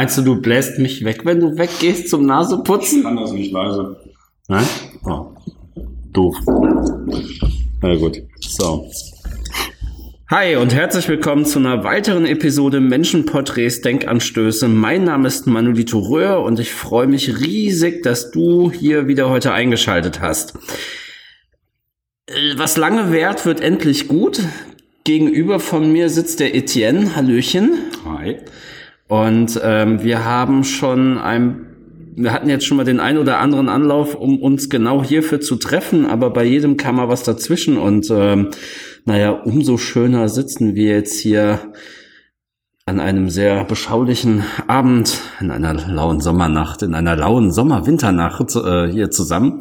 Meinst 0.00 0.16
du, 0.16 0.22
du 0.22 0.40
bläst 0.40 0.78
mich 0.78 1.04
weg, 1.04 1.26
wenn 1.26 1.40
du 1.40 1.58
weggehst 1.58 2.08
zum 2.08 2.22
Ich 2.22 2.26
Naseputzen? 2.28 3.02
kann 3.02 3.18
das 3.18 3.32
nicht 3.32 3.52
leise. 3.52 3.98
Nein? 4.48 4.64
Oh. 5.04 5.26
Doof. 6.14 6.34
Na 7.82 7.96
gut. 7.96 8.22
So. 8.40 8.90
Hi 10.30 10.56
und 10.56 10.72
herzlich 10.72 11.06
willkommen 11.06 11.44
zu 11.44 11.58
einer 11.58 11.84
weiteren 11.84 12.24
Episode 12.24 12.80
Menschenporträts 12.80 13.82
Denkanstöße. 13.82 14.68
Mein 14.68 15.04
Name 15.04 15.28
ist 15.28 15.46
Manolito 15.46 15.98
Röhr 15.98 16.40
und 16.44 16.58
ich 16.60 16.72
freue 16.72 17.06
mich 17.06 17.38
riesig, 17.38 18.02
dass 18.02 18.30
du 18.30 18.70
hier 18.70 19.06
wieder 19.06 19.28
heute 19.28 19.52
eingeschaltet 19.52 20.22
hast. 20.22 20.54
Äh, 22.24 22.54
Was 22.56 22.78
lange 22.78 23.12
währt, 23.12 23.44
wird 23.44 23.60
endlich 23.60 24.08
gut. 24.08 24.40
Gegenüber 25.04 25.60
von 25.60 25.92
mir 25.92 26.08
sitzt 26.08 26.40
der 26.40 26.54
Etienne. 26.54 27.16
Hallöchen. 27.16 27.72
Hi. 28.06 28.38
Und 29.10 29.60
ähm, 29.64 30.04
wir 30.04 30.24
haben 30.24 30.62
schon 30.62 31.18
ein, 31.18 31.66
wir 32.14 32.32
hatten 32.32 32.48
jetzt 32.48 32.64
schon 32.64 32.76
mal 32.76 32.84
den 32.84 33.00
ein 33.00 33.18
oder 33.18 33.40
anderen 33.40 33.68
Anlauf, 33.68 34.14
um 34.14 34.40
uns 34.40 34.70
genau 34.70 35.02
hierfür 35.02 35.40
zu 35.40 35.56
treffen, 35.56 36.06
aber 36.06 36.30
bei 36.30 36.44
jedem 36.44 36.76
kam 36.76 36.94
mal 36.94 37.08
was 37.08 37.24
dazwischen 37.24 37.76
und 37.76 38.08
ähm, 38.12 38.50
naja, 39.06 39.30
umso 39.30 39.78
schöner 39.78 40.28
sitzen 40.28 40.76
wir 40.76 40.94
jetzt 40.94 41.18
hier 41.18 41.58
an 42.86 43.00
einem 43.00 43.30
sehr 43.30 43.64
beschaulichen 43.64 44.44
Abend, 44.68 45.20
in 45.40 45.50
einer 45.50 45.74
lauen 45.74 46.20
Sommernacht, 46.20 46.82
in 46.82 46.94
einer 46.94 47.16
lauen 47.16 47.50
Sommer-Winternacht 47.50 48.54
äh, 48.54 48.92
hier 48.92 49.10
zusammen 49.10 49.60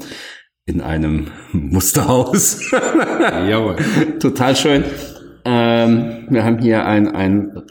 in 0.67 0.81
einem 0.81 1.25
Musterhaus. 1.53 2.71
Jawohl. 2.71 3.77
Total 4.19 4.55
schön. 4.55 4.83
Ähm, 5.43 6.27
wir 6.29 6.43
haben 6.43 6.59
hier 6.59 6.85
ein, 6.85 7.07
ein, 7.07 7.63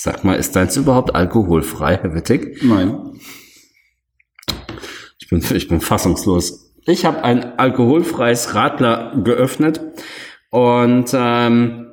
sag 0.00 0.24
mal, 0.24 0.34
ist 0.34 0.56
deins 0.56 0.78
überhaupt 0.78 1.14
alkoholfrei, 1.14 1.98
Herr 2.00 2.14
Wittig? 2.14 2.62
Nein. 2.62 3.20
Ich 5.18 5.28
bin, 5.28 5.44
ich 5.54 5.68
bin 5.68 5.80
fassungslos. 5.80 6.72
Ich 6.86 7.04
habe 7.04 7.22
ein 7.22 7.58
alkoholfreies 7.58 8.54
Radler 8.54 9.20
geöffnet 9.22 9.82
und 10.50 11.10
ähm, 11.12 11.92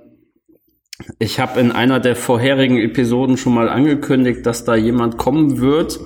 ich 1.19 1.41
habe 1.41 1.59
in 1.59 1.73
einer 1.73 1.99
der 1.99 2.15
vorherigen 2.15 2.77
Episoden 2.77 3.35
schon 3.35 3.53
mal 3.53 3.67
angekündigt, 3.67 4.45
dass 4.45 4.63
da 4.63 4.75
jemand 4.75 5.17
kommen 5.17 5.59
wird 5.59 5.99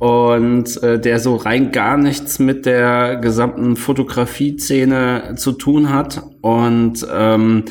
und 0.00 0.82
äh, 0.82 0.98
der 0.98 1.20
so 1.20 1.36
rein 1.36 1.70
gar 1.70 1.96
nichts 1.96 2.40
mit 2.40 2.66
der 2.66 3.16
gesamten 3.16 3.76
Fotografie-Szene 3.76 5.34
zu 5.36 5.52
tun 5.52 5.90
hat 5.90 6.24
und 6.40 7.06
ähm, 7.08 7.66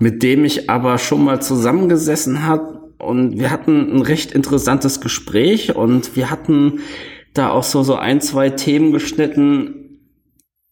mit 0.00 0.24
dem 0.24 0.44
ich 0.44 0.68
aber 0.68 0.98
schon 0.98 1.24
mal 1.24 1.40
zusammengesessen 1.40 2.44
hat 2.44 2.73
und 2.98 3.38
wir 3.38 3.50
hatten 3.50 3.96
ein 3.96 4.02
recht 4.02 4.32
interessantes 4.32 5.00
Gespräch 5.00 5.74
und 5.74 6.16
wir 6.16 6.30
hatten 6.30 6.80
da 7.32 7.50
auch 7.50 7.64
so 7.64 7.82
so 7.82 7.96
ein 7.96 8.20
zwei 8.20 8.50
Themen 8.50 8.92
geschnitten, 8.92 9.84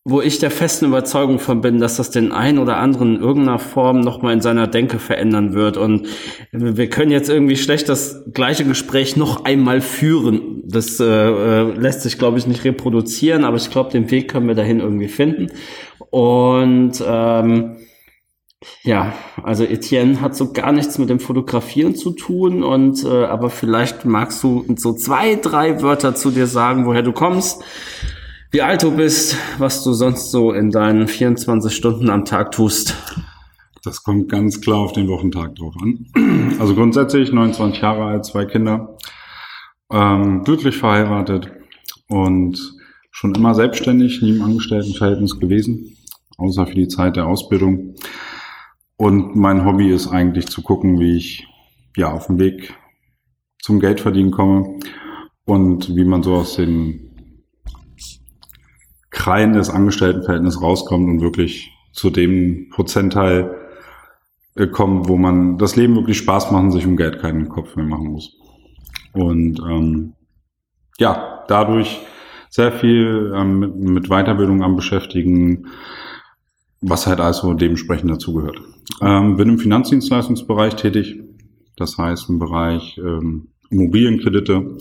wo 0.05 0.21
ich 0.21 0.41
der 0.41 0.51
festen 0.51 0.87
Überzeugung 0.87 1.39
von 1.39 1.61
bin, 1.61 1.79
dass 1.79 1.97
das 1.97 2.11
den 2.11 2.33
einen 2.33 2.59
oder 2.59 2.79
anderen 2.79 3.17
in 3.17 3.21
irgendeiner 3.23 3.61
Form 3.61 4.01
nochmal 4.01 4.33
in 4.33 4.41
seiner 4.41 4.67
Denke 4.67 4.99
verändern 4.99 5.55
wird. 5.55 5.77
Und 5.77 6.09
wir 6.51 6.89
können 6.89 7.13
jetzt 7.13 7.31
irgendwie 7.31 7.57
schlecht 7.57 7.89
das 7.89 8.25
gleiche 8.33 8.65
Gespräch 8.65 9.17
noch 9.17 9.45
einmal 9.45 9.81
führen. 9.81 10.63
Das 10.65 10.99
äh, 10.99 11.05
äh, 11.05 11.73
lässt 11.75 12.03
sich, 12.03 12.19
glaube 12.19 12.39
ich, 12.39 12.49
nicht 12.49 12.65
reproduzieren, 12.65 13.45
aber 13.45 13.57
ich 13.57 13.71
glaube, 13.71 13.93
den 13.93 14.11
Weg 14.11 14.29
können 14.29 14.49
wir 14.49 14.57
dahin 14.57 14.81
irgendwie 14.81 15.09
finden. 15.09 15.53
Und 16.11 17.03
ähm, 17.07 17.77
ja, 18.83 19.15
also 19.43 19.65
Etienne 19.65 20.21
hat 20.21 20.37
so 20.37 20.53
gar 20.53 20.73
nichts 20.73 20.99
mit 20.99 21.11
dem 21.11 21.21
Fotografieren 21.21 21.95
zu 21.95 22.13
tun 22.13 22.63
und 22.63 23.05
äh, 23.05 23.25
aber 23.25 23.51
vielleicht 23.51 24.05
magst 24.05 24.43
du 24.43 24.65
so 24.77 24.93
zwei, 24.95 25.37
drei 25.37 25.83
Wörter 25.83 26.15
zu 26.15 26.31
dir 26.31 26.47
sagen, 26.47 26.87
woher 26.87 27.03
du 27.03 27.13
kommst, 27.13 27.63
wie 28.51 28.63
alt 28.63 28.83
du 28.83 28.93
bist, 28.93 29.37
was 29.59 29.83
du 29.83 29.93
sonst 29.93 30.31
so 30.31 30.53
in 30.53 30.71
deinen 30.71 31.09
24 31.09 31.75
Stunden 31.75 32.11
am 32.11 32.25
Tag 32.25 32.53
tust. 32.53 32.95
Das 33.85 34.05
kommt 34.05 34.29
ganz 34.29 34.61
klar 34.61 34.79
auf 34.79 34.93
den 34.93 35.09
Wochentag 35.09 35.57
drauf 35.57 35.75
an. 35.83 36.57
Also 36.61 36.75
grundsätzlich 36.75 37.33
29 37.33 37.83
Jahre 37.83 38.05
alt, 38.05 38.25
zwei 38.25 38.45
Kinder, 38.45 38.97
ähm, 39.91 40.45
glücklich 40.45 40.77
verheiratet 40.77 41.51
und 42.09 42.59
schon 43.11 43.35
immer 43.35 43.55
selbstständig, 43.55 44.23
nie 44.23 44.37
im 44.37 44.43
Angestelltenverhältnis 44.43 45.41
gewesen, 45.41 45.97
außer 46.37 46.67
für 46.67 46.75
die 46.75 46.89
Zeit 46.89 47.17
der 47.17 47.27
Ausbildung. 47.27 47.95
Und 48.97 49.35
mein 49.37 49.65
Hobby 49.65 49.91
ist 49.91 50.09
eigentlich 50.09 50.47
zu 50.49 50.63
gucken, 50.63 51.01
wie 51.01 51.17
ich 51.17 51.47
ja 51.97 52.13
auf 52.13 52.27
dem 52.27 52.39
Weg 52.39 52.75
zum 53.61 53.81
Geldverdienen 53.81 54.31
komme 54.31 54.79
und 55.45 55.95
wie 55.97 56.05
man 56.05 56.23
so 56.23 56.35
aus 56.35 56.57
den 56.57 57.13
Kreien 59.11 59.53
des 59.53 59.71
Angestelltenverhältnisses 59.71 60.63
rauskommt 60.63 61.09
und 61.09 61.21
wirklich 61.21 61.71
zu 61.93 62.11
dem 62.11 62.69
Prozentteil 62.71 63.55
äh, 64.57 64.67
kommt, 64.67 65.09
wo 65.09 65.17
man 65.17 65.59
das 65.59 65.77
Leben 65.77 65.95
wirklich 65.95 66.19
Spaß 66.19 66.51
machen, 66.51 66.73
sich 66.73 66.87
um 66.87 66.97
Geld 66.97 67.21
keinen 67.21 67.49
Kopf 67.49 67.77
mehr 67.77 67.87
machen 67.87 68.09
muss. 68.09 68.37
Und 69.13 69.61
ähm, 69.61 70.15
ja, 70.99 71.45
dadurch 71.49 72.01
sehr 72.51 72.73
viel 72.73 73.33
ähm, 73.37 73.59
mit, 73.59 73.77
mit 73.77 74.09
Weiterbildung 74.09 74.63
am 74.63 74.77
Beschäftigen, 74.77 75.67
was 76.83 77.07
halt 77.07 77.21
also 77.21 77.55
dementsprechend 77.55 78.11
dazugehört. 78.11 78.61
Ähm, 79.01 79.37
bin 79.37 79.49
im 79.49 79.59
Finanzdienstleistungsbereich 79.59 80.75
tätig, 80.75 81.21
das 81.77 81.97
heißt 81.97 82.29
im 82.29 82.39
Bereich 82.39 82.99
ähm, 82.99 83.49
Immobilienkredite. 83.71 84.77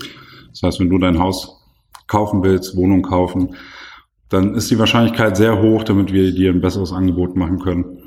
Das 0.50 0.64
heißt, 0.64 0.80
wenn 0.80 0.90
du 0.90 0.98
dein 0.98 1.20
Haus 1.20 1.62
kaufen 2.08 2.44
willst, 2.44 2.76
Wohnung 2.76 3.04
kaufen, 3.04 3.56
dann 4.28 4.56
ist 4.56 4.70
die 4.72 4.80
Wahrscheinlichkeit 4.80 5.38
sehr 5.38 5.62
hoch, 5.62 5.84
damit 5.84 6.12
wir 6.12 6.34
dir 6.34 6.52
ein 6.52 6.62
besseres 6.62 6.92
Angebot 6.92 7.36
machen 7.36 7.60
können 7.60 7.98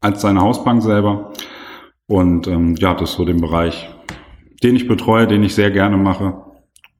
als 0.00 0.20
deine 0.20 0.40
Hausbank 0.40 0.82
selber. 0.82 1.32
Und 2.06 2.46
ähm, 2.46 2.76
ja, 2.76 2.94
das 2.94 3.10
ist 3.10 3.16
so 3.16 3.24
den 3.24 3.40
Bereich, 3.40 3.88
den 4.62 4.76
ich 4.76 4.86
betreue, 4.86 5.26
den 5.26 5.42
ich 5.42 5.54
sehr 5.54 5.70
gerne 5.70 5.96
mache 5.96 6.42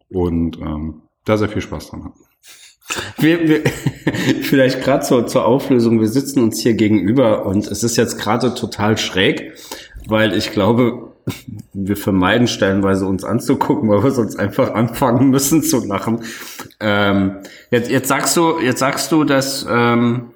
und 0.09 0.59
ähm, 0.59 1.03
da 1.25 1.37
sehr 1.37 1.49
viel 1.49 1.63
Spaß 1.63 1.91
dran 1.91 2.05
habe. 2.05 2.15
Wir, 3.19 3.49
wir, 3.49 3.63
vielleicht 4.43 4.83
gerade 4.83 5.05
zur, 5.05 5.27
zur 5.27 5.45
Auflösung, 5.45 6.01
wir 6.01 6.09
sitzen 6.09 6.43
uns 6.43 6.61
hier 6.61 6.75
gegenüber 6.75 7.47
und 7.47 7.67
es 7.67 7.83
ist 7.83 7.97
jetzt 7.97 8.19
gerade 8.19 8.55
total 8.55 8.99
schräg, 8.99 9.53
weil 10.07 10.35
ich 10.35 10.53
glaube, 10.53 11.13
wir 11.73 11.97
vermeiden 11.97 12.49
stellenweise 12.49 13.07
uns 13.07 13.25
anzugucken, 13.25 13.89
weil 13.89 14.03
wir 14.03 14.11
sonst 14.11 14.37
einfach 14.37 14.75
anfangen 14.75 15.31
müssen 15.31 15.63
zu 15.63 15.85
lachen. 15.85 16.25
Ähm, 16.81 17.39
jetzt, 17.71 17.91
jetzt 17.91 18.09
sagst 18.09 18.37
du, 18.37 18.59
jetzt 18.61 18.81
sagst 18.81 19.13
du, 19.13 19.25
dass 19.25 19.67
ähm, 19.71 20.33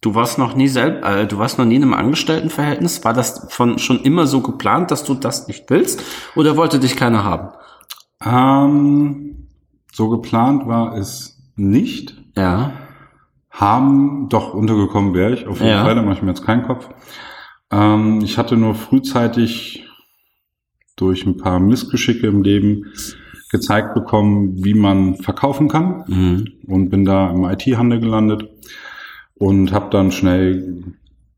du 0.00 0.14
warst 0.14 0.38
noch 0.38 0.54
nie 0.54 0.68
selbst, 0.68 1.04
äh, 1.04 1.26
du 1.26 1.38
warst 1.38 1.58
noch 1.58 1.64
nie 1.64 1.76
in 1.76 1.82
einem 1.82 1.94
Angestelltenverhältnis. 1.94 3.04
War 3.04 3.12
das 3.12 3.46
von 3.48 3.78
schon 3.78 4.00
immer 4.02 4.26
so 4.26 4.40
geplant, 4.40 4.90
dass 4.90 5.04
du 5.04 5.14
das 5.14 5.48
nicht 5.48 5.70
willst, 5.70 6.02
oder 6.34 6.56
wollte 6.56 6.78
dich 6.78 6.96
keiner 6.96 7.24
haben? 7.24 7.50
Ähm, 8.24 9.48
so 9.92 10.08
geplant 10.08 10.66
war 10.66 10.96
es 10.96 11.33
nicht. 11.56 12.16
Ja. 12.36 12.72
Haben, 13.50 14.28
doch 14.28 14.52
untergekommen 14.54 15.14
wäre 15.14 15.32
ich, 15.34 15.46
auf 15.46 15.58
jeden 15.60 15.70
Ja. 15.70 15.84
Fall, 15.84 15.94
da 15.94 16.02
mache 16.02 16.14
ich 16.14 16.22
mir 16.22 16.30
jetzt 16.30 16.44
keinen 16.44 16.64
Kopf. 16.64 16.88
Ähm, 17.70 18.20
ich 18.22 18.36
hatte 18.38 18.56
nur 18.56 18.74
frühzeitig 18.74 19.86
durch 20.96 21.24
ein 21.26 21.36
paar 21.36 21.60
Missgeschicke 21.60 22.26
im 22.26 22.42
Leben 22.42 22.86
gezeigt 23.50 23.94
bekommen, 23.94 24.64
wie 24.64 24.74
man 24.74 25.16
verkaufen 25.16 25.68
kann 25.68 26.04
Mhm. 26.08 26.44
und 26.66 26.90
bin 26.90 27.04
da 27.04 27.30
im 27.30 27.44
IT-Handel 27.44 28.00
gelandet 28.00 28.48
und 29.34 29.72
habe 29.72 29.90
dann 29.90 30.10
schnell 30.10 30.82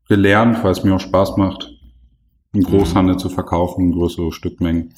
gelernt, 0.09 0.63
weil 0.63 0.71
es 0.71 0.83
mir 0.83 0.95
auch 0.95 0.99
Spaß 0.99 1.37
macht, 1.37 1.71
im 2.53 2.63
Großhandel 2.63 3.17
zu 3.17 3.29
verkaufen, 3.29 3.91
größere 3.91 4.31
Stückmengen. 4.31 4.93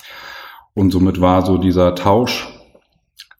Und 0.74 0.92
somit 0.92 1.19
war 1.19 1.45
so 1.45 1.57
dieser 1.57 1.95
Tausch 1.95 2.48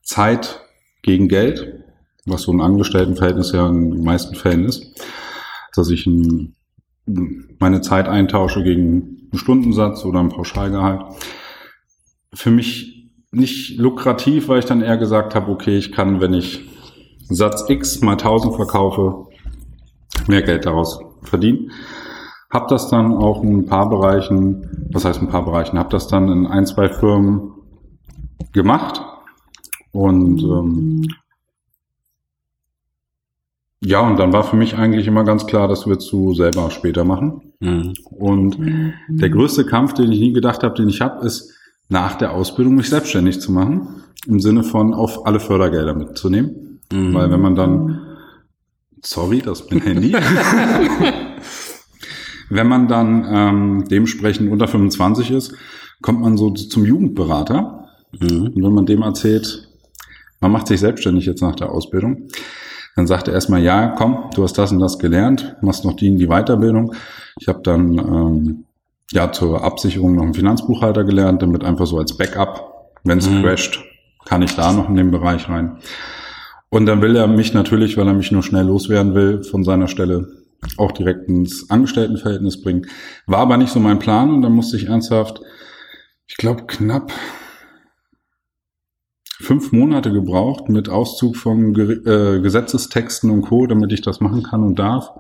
Zeit 0.02 0.62
gegen 1.02 1.28
Geld, 1.28 1.84
was 2.26 2.44
so 2.44 2.52
ein 2.52 2.62
Angestelltenverhältnis 2.62 3.52
ja 3.52 3.68
in 3.68 3.92
den 3.92 4.04
meisten 4.04 4.36
Fällen 4.36 4.66
ist, 4.66 5.02
dass 5.76 5.90
ich 5.90 6.06
ein, 6.08 6.56
meine 7.60 7.82
Zeit 7.82 8.08
eintausche 8.08 8.64
gegen 8.64 9.30
einen 9.32 9.40
Stundensatz 9.40 10.06
oder 10.06 10.20
einen 10.20 10.30
Pauschalgehalt. 10.30 11.02
Für 12.34 12.52
mich 12.52 13.12
nicht 13.32 13.78
lukrativ, 13.78 14.48
weil 14.48 14.60
ich 14.60 14.66
dann 14.66 14.82
eher 14.82 14.98
gesagt 14.98 15.36
habe, 15.36 15.52
okay, 15.52 15.78
ich 15.78 15.92
kann, 15.92 16.20
wenn 16.20 16.34
ich 16.34 16.68
Satz 17.22 17.66
X 17.70 18.02
mal 18.02 18.14
1000 18.14 18.56
verkaufe, 18.56 19.28
mehr 20.28 20.42
Geld 20.42 20.66
daraus 20.66 21.00
verdienen. 21.22 21.72
Hab 22.50 22.68
das 22.68 22.90
dann 22.90 23.14
auch 23.14 23.44
in 23.44 23.60
ein 23.60 23.66
paar 23.68 23.90
Bereichen, 23.90 24.88
was 24.92 25.06
heißt 25.06 25.22
ein 25.22 25.30
paar 25.30 25.46
Bereichen, 25.46 25.78
hab 25.78 25.92
das 25.92 26.08
dann 26.08 26.30
in 26.30 26.48
ein, 26.48 26.66
zwei 26.66 26.90
Firmen 26.90 27.52
gemacht 28.54 29.04
und 29.92 30.42
ähm, 30.42 31.08
ja, 33.82 34.02
und 34.02 34.20
dann 34.20 34.34
war 34.34 34.44
für 34.44 34.58
mich 34.58 34.76
eigentlich 34.76 35.08
immer 35.08 35.24
ganz 35.24 35.46
klar, 35.46 35.70
das 35.70 35.88
wirst 35.88 36.12
du 36.12 36.34
selber 36.34 36.70
später 36.70 37.06
machen. 37.06 37.54
Mhm. 37.60 37.94
Und 38.04 38.58
der 39.08 39.30
größte 39.30 39.66
Kampf, 39.66 39.94
den 39.94 40.12
ich 40.12 40.20
nie 40.20 40.34
gedacht 40.34 40.64
habe, 40.64 40.76
den 40.76 40.90
ich 40.90 41.00
habe, 41.00 41.26
ist, 41.26 41.54
nach 41.88 42.16
der 42.16 42.34
Ausbildung 42.34 42.76
mich 42.76 42.90
selbstständig 42.90 43.40
zu 43.40 43.52
machen, 43.52 44.04
im 44.28 44.40
Sinne 44.40 44.64
von 44.64 44.94
auf 44.94 45.26
alle 45.26 45.40
Fördergelder 45.40 45.94
mitzunehmen. 45.94 46.82
Mhm. 46.92 47.14
Weil 47.14 47.32
wenn 47.32 47.42
man 47.42 47.56
dann, 47.56 48.02
sorry, 49.02 49.42
das 49.42 49.62
ist 49.62 49.72
mein 49.72 49.82
Handy. 49.82 50.14
wenn 52.50 52.68
man 52.68 52.88
dann 52.88 53.26
ähm, 53.28 53.86
dementsprechend 53.90 54.52
unter 54.52 54.68
25 54.68 55.32
ist, 55.32 55.56
kommt 56.02 56.20
man 56.22 56.38
so 56.38 56.52
zum 56.52 56.86
Jugendberater. 56.86 57.88
Mhm. 58.20 58.52
Und 58.56 58.64
wenn 58.64 58.74
man 58.74 58.86
dem 58.86 59.02
erzählt, 59.02 59.69
man 60.40 60.52
macht 60.52 60.68
sich 60.68 60.80
selbstständig 60.80 61.26
jetzt 61.26 61.42
nach 61.42 61.56
der 61.56 61.72
Ausbildung, 61.72 62.30
dann 62.96 63.08
sagt 63.08 63.28
er 63.28 63.34
erstmal, 63.34 63.62
ja, 63.62 63.88
komm, 63.98 64.30
du 64.36 64.44
hast 64.44 64.58
das 64.58 64.72
und 64.72 64.80
das 64.80 65.00
gelernt, 65.00 65.56
machst 65.62 65.86
noch 65.86 65.96
die, 65.96 66.16
die 66.16 66.28
Weiterbildung. 66.28 66.94
Ich 67.40 67.48
habe 67.48 67.62
dann 67.64 67.98
ähm, 67.98 68.66
ja 69.12 69.32
zur 69.32 69.64
Absicherung 69.64 70.16
noch 70.16 70.24
einen 70.24 70.34
Finanzbuchhalter 70.34 71.04
gelernt, 71.04 71.42
damit 71.42 71.64
einfach 71.64 71.86
so 71.86 71.98
als 71.98 72.18
Backup, 72.18 72.92
wenn 73.04 73.20
es 73.20 73.30
mhm. 73.30 73.42
crasht, 73.42 73.80
kann 74.26 74.42
ich 74.42 74.56
da 74.56 74.74
noch 74.74 74.90
in 74.90 74.96
den 74.96 75.12
Bereich 75.12 75.48
rein. 75.50 75.78
Und 76.70 76.86
dann 76.86 77.02
will 77.02 77.16
er 77.16 77.28
mich 77.28 77.54
natürlich, 77.54 77.98
weil 77.98 78.08
er 78.08 78.14
mich 78.14 78.32
nur 78.32 78.44
schnell 78.44 78.66
loswerden 78.66 79.16
will, 79.16 79.44
von 79.44 79.64
seiner 79.64 79.88
Stelle 79.88 80.28
auch 80.78 80.92
direkt 80.92 81.28
ins 81.30 81.70
Angestelltenverhältnis 81.70 82.62
bringen. 82.62 82.88
War 83.26 83.40
aber 83.40 83.58
nicht 83.58 83.72
so 83.72 83.80
mein 83.80 84.00
Plan 84.00 84.30
und 84.34 84.42
dann 84.42 84.52
musste 84.52 84.78
ich 84.78 84.88
ernsthaft, 84.88 85.42
ich 86.28 86.38
glaube, 86.38 86.66
knapp 86.68 87.12
fünf 89.40 89.72
Monate 89.72 90.12
gebraucht 90.12 90.70
mit 90.70 90.90
Auszug 90.90 91.38
von 91.38 91.74
äh, 91.76 92.42
Gesetzestexten 92.42 93.30
und 93.30 93.44
Co., 93.44 93.68
damit 93.68 93.92
ich 93.92 94.02
das 94.02 94.20
machen 94.20 94.44
kann 94.44 94.64
und 94.64 94.78
darf. 94.78 95.12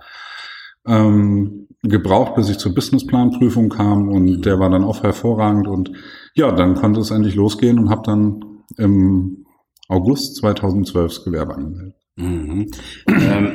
Ähm, 0.85 1.67
gebraucht, 1.81 2.35
bis 2.35 2.49
ich 2.49 2.57
zur 2.57 2.75
Businessplanprüfung 2.75 3.69
kam 3.69 4.09
und 4.09 4.41
der 4.41 4.59
war 4.59 4.69
dann 4.69 4.83
auch 4.83 5.03
hervorragend 5.03 5.67
und 5.67 5.91
ja, 6.33 6.51
dann 6.51 6.75
konnte 6.75 6.99
es 6.99 7.11
endlich 7.11 7.35
losgehen 7.35 7.79
und 7.79 7.89
habe 7.89 8.01
dann 8.05 8.43
im 8.77 9.45
August 9.87 10.35
2012 10.37 11.13
das 11.13 11.23
Gewerbe 11.23 11.55
angemeldet. 11.55 11.95
Mhm. 12.17 12.71
ähm, 13.07 13.51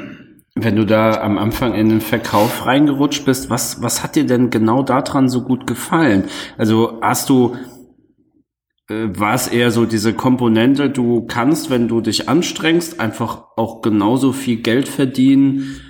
wenn 0.56 0.76
du 0.76 0.86
da 0.86 1.20
am 1.20 1.36
Anfang 1.36 1.74
in 1.74 1.88
den 1.88 2.00
Verkauf 2.00 2.64
reingerutscht 2.64 3.24
bist, 3.24 3.50
was, 3.50 3.82
was 3.82 4.02
hat 4.02 4.14
dir 4.14 4.24
denn 4.24 4.50
genau 4.50 4.82
daran 4.82 5.28
so 5.28 5.42
gut 5.42 5.66
gefallen? 5.66 6.24
Also 6.56 6.98
hast 7.02 7.28
du 7.28 7.56
war 8.88 9.34
es 9.34 9.48
eher 9.48 9.70
so 9.70 9.86
diese 9.86 10.12
Komponente, 10.12 10.90
du 10.90 11.26
kannst, 11.26 11.70
wenn 11.70 11.88
du 11.88 12.00
dich 12.00 12.28
anstrengst, 12.28 13.00
einfach 13.00 13.44
auch 13.56 13.80
genauso 13.80 14.32
viel 14.32 14.56
Geld 14.56 14.88
verdienen, 14.88 15.80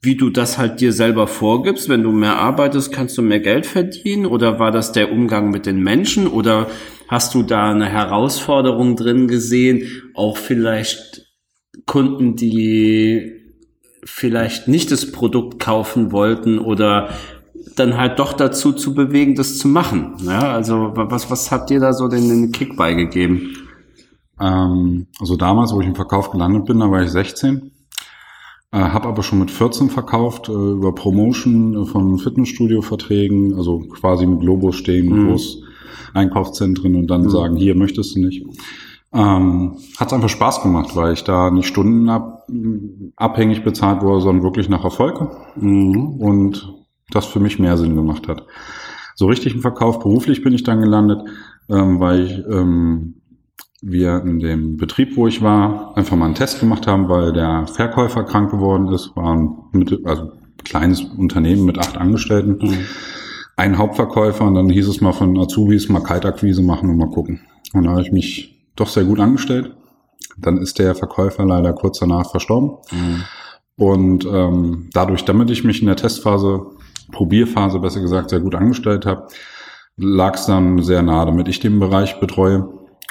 wie 0.00 0.16
du 0.16 0.30
das 0.30 0.56
halt 0.56 0.80
dir 0.80 0.92
selber 0.92 1.26
vorgibst. 1.26 1.88
Wenn 1.88 2.02
du 2.02 2.12
mehr 2.12 2.36
arbeitest, 2.36 2.92
kannst 2.92 3.18
du 3.18 3.22
mehr 3.22 3.40
Geld 3.40 3.66
verdienen? 3.66 4.26
Oder 4.26 4.58
war 4.58 4.70
das 4.70 4.92
der 4.92 5.12
Umgang 5.12 5.50
mit 5.50 5.66
den 5.66 5.80
Menschen? 5.80 6.26
Oder 6.26 6.68
hast 7.08 7.34
du 7.34 7.42
da 7.42 7.70
eine 7.70 7.86
Herausforderung 7.86 8.96
drin 8.96 9.28
gesehen? 9.28 9.86
Auch 10.14 10.36
vielleicht 10.36 11.26
Kunden, 11.86 12.36
die 12.36 13.32
vielleicht 14.04 14.68
nicht 14.68 14.90
das 14.90 15.12
Produkt 15.12 15.58
kaufen 15.58 16.12
wollten 16.12 16.58
oder 16.58 17.10
dann 17.76 17.96
halt 17.96 18.18
doch 18.18 18.32
dazu 18.32 18.72
zu 18.72 18.94
bewegen, 18.94 19.34
das 19.34 19.58
zu 19.58 19.68
machen. 19.68 20.14
Ja, 20.24 20.52
also 20.52 20.92
was, 20.94 21.30
was 21.30 21.50
hat 21.50 21.70
dir 21.70 21.80
da 21.80 21.92
so 21.92 22.08
den, 22.08 22.28
den 22.28 22.52
Kick 22.52 22.76
beigegeben? 22.76 23.56
Ähm, 24.40 25.06
also 25.20 25.36
damals, 25.36 25.72
wo 25.72 25.80
ich 25.80 25.86
im 25.86 25.94
Verkauf 25.94 26.30
gelandet 26.30 26.64
bin, 26.66 26.80
da 26.80 26.90
war 26.90 27.02
ich 27.02 27.10
16. 27.10 27.70
Äh, 28.72 28.78
habe 28.78 29.08
aber 29.08 29.22
schon 29.22 29.38
mit 29.38 29.50
14 29.50 29.88
verkauft, 29.90 30.48
äh, 30.48 30.52
über 30.52 30.92
Promotion 30.94 31.86
von 31.86 32.18
Fitnessstudio-Verträgen, 32.18 33.54
also 33.54 33.80
quasi 33.80 34.26
mit 34.26 34.40
Globus 34.40 34.76
stehen, 34.76 35.06
mhm. 35.06 35.28
groß 35.28 35.62
Einkaufszentren 36.12 36.96
und 36.96 37.06
dann 37.06 37.22
mhm. 37.22 37.30
sagen, 37.30 37.56
hier 37.56 37.76
möchtest 37.76 38.16
du 38.16 38.20
nicht. 38.20 38.44
Ähm, 39.12 39.76
hat 39.96 40.12
einfach 40.12 40.28
Spaß 40.28 40.62
gemacht, 40.62 40.96
weil 40.96 41.12
ich 41.12 41.22
da 41.22 41.52
nicht 41.52 41.68
stundenabhängig 41.68 43.62
bezahlt 43.62 44.02
wurde, 44.02 44.22
sondern 44.22 44.42
wirklich 44.42 44.68
nach 44.68 44.82
Erfolg. 44.82 45.20
Mhm. 45.54 46.16
Und 46.18 46.73
das 47.10 47.26
für 47.26 47.40
mich 47.40 47.58
mehr 47.58 47.76
Sinn 47.76 47.96
gemacht 47.96 48.28
hat. 48.28 48.44
So 49.14 49.26
richtig 49.26 49.54
im 49.54 49.60
Verkauf 49.60 50.00
beruflich 50.00 50.42
bin 50.42 50.52
ich 50.52 50.64
dann 50.64 50.80
gelandet, 50.80 51.22
ähm, 51.68 52.00
weil 52.00 52.20
ich, 52.20 52.38
ähm, 52.46 53.14
wir 53.80 54.22
in 54.22 54.40
dem 54.40 54.76
Betrieb, 54.76 55.16
wo 55.16 55.28
ich 55.28 55.42
war, 55.42 55.96
einfach 55.96 56.16
mal 56.16 56.26
einen 56.26 56.34
Test 56.34 56.58
gemacht 56.60 56.86
haben, 56.86 57.08
weil 57.08 57.32
der 57.32 57.66
Verkäufer 57.66 58.24
krank 58.24 58.50
geworden 58.50 58.88
ist, 58.88 59.14
war 59.14 59.34
ein 59.34 59.56
mit, 59.72 60.06
also 60.06 60.32
kleines 60.64 61.02
Unternehmen 61.02 61.66
mit 61.66 61.78
acht 61.78 61.98
Angestellten. 61.98 62.66
Mhm. 62.66 62.78
Ein 63.56 63.78
Hauptverkäufer 63.78 64.44
und 64.44 64.54
dann 64.54 64.70
hieß 64.70 64.88
es 64.88 65.00
mal 65.00 65.12
von 65.12 65.38
Azubis 65.38 65.88
mal 65.88 66.00
Kaltakquise 66.00 66.62
machen 66.62 66.88
und 66.88 66.96
mal 66.96 67.10
gucken. 67.10 67.40
Und 67.72 67.84
da 67.84 67.90
habe 67.90 68.02
ich 68.02 68.10
mich 68.10 68.66
doch 68.74 68.88
sehr 68.88 69.04
gut 69.04 69.20
angestellt. 69.20 69.76
Dann 70.38 70.58
ist 70.58 70.78
der 70.78 70.94
Verkäufer 70.94 71.44
leider 71.44 71.72
kurz 71.74 72.00
danach 72.00 72.30
verstorben. 72.30 72.78
Mhm. 72.90 73.24
Und 73.76 74.24
ähm, 74.24 74.88
dadurch, 74.92 75.24
damit 75.24 75.50
ich 75.50 75.62
mich 75.62 75.80
in 75.80 75.86
der 75.86 75.96
Testphase 75.96 76.66
Probierphase 77.10 77.78
besser 77.78 78.00
gesagt 78.00 78.30
sehr 78.30 78.40
gut 78.40 78.54
angestellt 78.54 79.06
habe, 79.06 79.28
lag 79.96 80.34
es 80.34 80.46
dann 80.46 80.82
sehr 80.82 81.02
nah, 81.02 81.24
damit 81.24 81.48
ich 81.48 81.60
den 81.60 81.78
Bereich 81.78 82.18
betreue. 82.20 82.68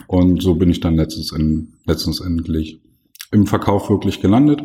Und 0.07 0.41
so 0.41 0.55
bin 0.55 0.69
ich 0.69 0.79
dann 0.79 0.95
letztens, 0.95 1.31
in, 1.31 1.73
letztens 1.85 2.19
endlich 2.19 2.81
im 3.31 3.47
Verkauf 3.47 3.89
wirklich 3.89 4.21
gelandet. 4.21 4.63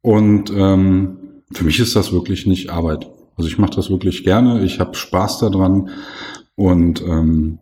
Und 0.00 0.50
ähm, 0.50 1.42
für 1.52 1.64
mich 1.64 1.80
ist 1.80 1.96
das 1.96 2.12
wirklich 2.12 2.46
nicht 2.46 2.70
Arbeit. 2.70 3.08
Also 3.36 3.48
ich 3.48 3.58
mache 3.58 3.74
das 3.74 3.90
wirklich 3.90 4.24
gerne, 4.24 4.64
ich 4.64 4.78
habe 4.80 4.94
Spaß 4.94 5.40
daran 5.40 5.90
und 6.54 7.02
ähm, 7.02 7.58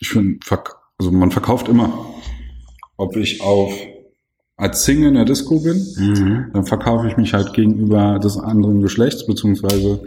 ich 0.00 0.08
finde, 0.08 0.38
also 0.98 1.10
man 1.10 1.30
verkauft 1.30 1.68
immer. 1.68 2.06
Ob 2.96 3.16
ich 3.16 3.42
auf 3.42 3.74
als 4.56 4.84
Single 4.84 5.08
in 5.08 5.14
der 5.14 5.24
Disco 5.24 5.60
bin, 5.60 5.84
mhm. 5.96 6.50
dann 6.52 6.66
verkaufe 6.66 7.08
ich 7.08 7.16
mich 7.16 7.34
halt 7.34 7.52
gegenüber 7.52 8.18
des 8.18 8.38
anderen 8.38 8.80
Geschlechts, 8.80 9.26
beziehungsweise 9.26 10.00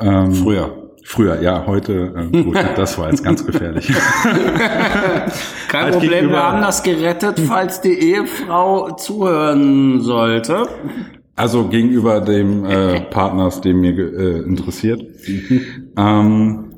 ähm, 0.00 0.32
früher. 0.32 0.82
Früher, 1.08 1.40
ja, 1.40 1.64
heute, 1.68 2.12
äh, 2.32 2.42
gut, 2.42 2.56
das 2.76 2.98
war 2.98 3.10
jetzt 3.10 3.22
ganz 3.22 3.46
gefährlich. 3.46 3.86
Kein 5.68 5.84
halt 5.84 5.94
Problem, 5.94 6.30
wir 6.30 6.42
haben 6.42 6.60
das 6.60 6.82
gerettet, 6.82 7.38
falls 7.38 7.80
die 7.80 7.94
Ehefrau 7.94 8.90
zuhören 8.96 10.00
sollte. 10.00 10.66
Also 11.36 11.68
gegenüber 11.68 12.20
dem 12.20 12.64
äh, 12.64 13.00
Partners, 13.10 13.60
dem 13.60 13.82
mir 13.82 13.96
äh, 13.96 14.42
interessiert. 14.42 15.00
Ähm, 15.96 16.72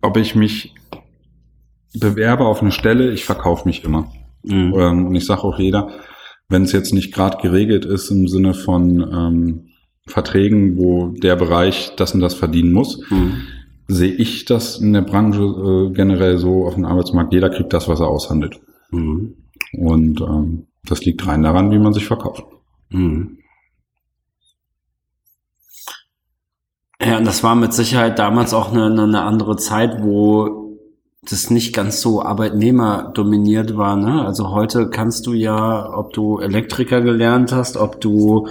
ob 0.00 0.16
ich 0.16 0.34
mich 0.34 0.74
bewerbe 1.92 2.46
auf 2.46 2.62
eine 2.62 2.72
Stelle, 2.72 3.10
ich 3.10 3.26
verkaufe 3.26 3.68
mich 3.68 3.84
immer. 3.84 4.10
Mhm. 4.44 4.74
Ähm, 4.78 5.06
und 5.08 5.14
ich 5.14 5.26
sage 5.26 5.42
auch 5.42 5.58
jeder, 5.58 5.90
wenn 6.48 6.62
es 6.62 6.72
jetzt 6.72 6.94
nicht 6.94 7.12
gerade 7.12 7.38
geregelt 7.42 7.84
ist 7.84 8.10
im 8.10 8.26
Sinne 8.28 8.54
von 8.54 9.00
ähm, 9.00 9.68
Verträgen, 10.06 10.78
wo 10.78 11.08
der 11.08 11.36
Bereich 11.36 11.92
das 11.96 12.14
und 12.14 12.20
das 12.20 12.34
verdienen 12.34 12.72
muss, 12.72 13.02
mhm. 13.10 13.42
sehe 13.86 14.12
ich 14.12 14.46
das 14.46 14.78
in 14.78 14.94
der 14.94 15.02
Branche 15.02 15.42
äh, 15.42 15.92
generell 15.94 16.38
so 16.38 16.66
auf 16.66 16.74
dem 16.74 16.86
Arbeitsmarkt, 16.86 17.32
jeder 17.32 17.50
kriegt 17.50 17.72
das, 17.72 17.88
was 17.88 18.00
er 18.00 18.08
aushandelt. 18.08 18.60
Mhm. 18.90 19.34
Und 19.72 20.20
ähm, 20.22 20.66
das 20.84 21.04
liegt 21.04 21.26
rein 21.26 21.42
daran, 21.42 21.70
wie 21.70 21.78
man 21.78 21.92
sich 21.92 22.06
verkauft. 22.06 22.44
Mhm. 22.90 23.38
Ja, 27.00 27.18
und 27.18 27.26
das 27.26 27.44
war 27.44 27.54
mit 27.54 27.72
Sicherheit 27.72 28.18
damals 28.18 28.54
auch 28.54 28.72
eine, 28.72 28.86
eine 29.02 29.22
andere 29.22 29.56
Zeit, 29.56 30.02
wo 30.02 30.67
das 31.30 31.50
nicht 31.50 31.74
ganz 31.74 32.00
so 32.00 32.22
Arbeitnehmer 32.22 33.10
dominiert 33.14 33.76
war. 33.76 33.96
Ne? 33.96 34.24
Also 34.24 34.50
heute 34.50 34.88
kannst 34.88 35.26
du 35.26 35.34
ja, 35.34 35.92
ob 35.92 36.12
du 36.14 36.38
Elektriker 36.38 37.02
gelernt 37.02 37.52
hast, 37.52 37.76
ob 37.76 38.00
du 38.00 38.48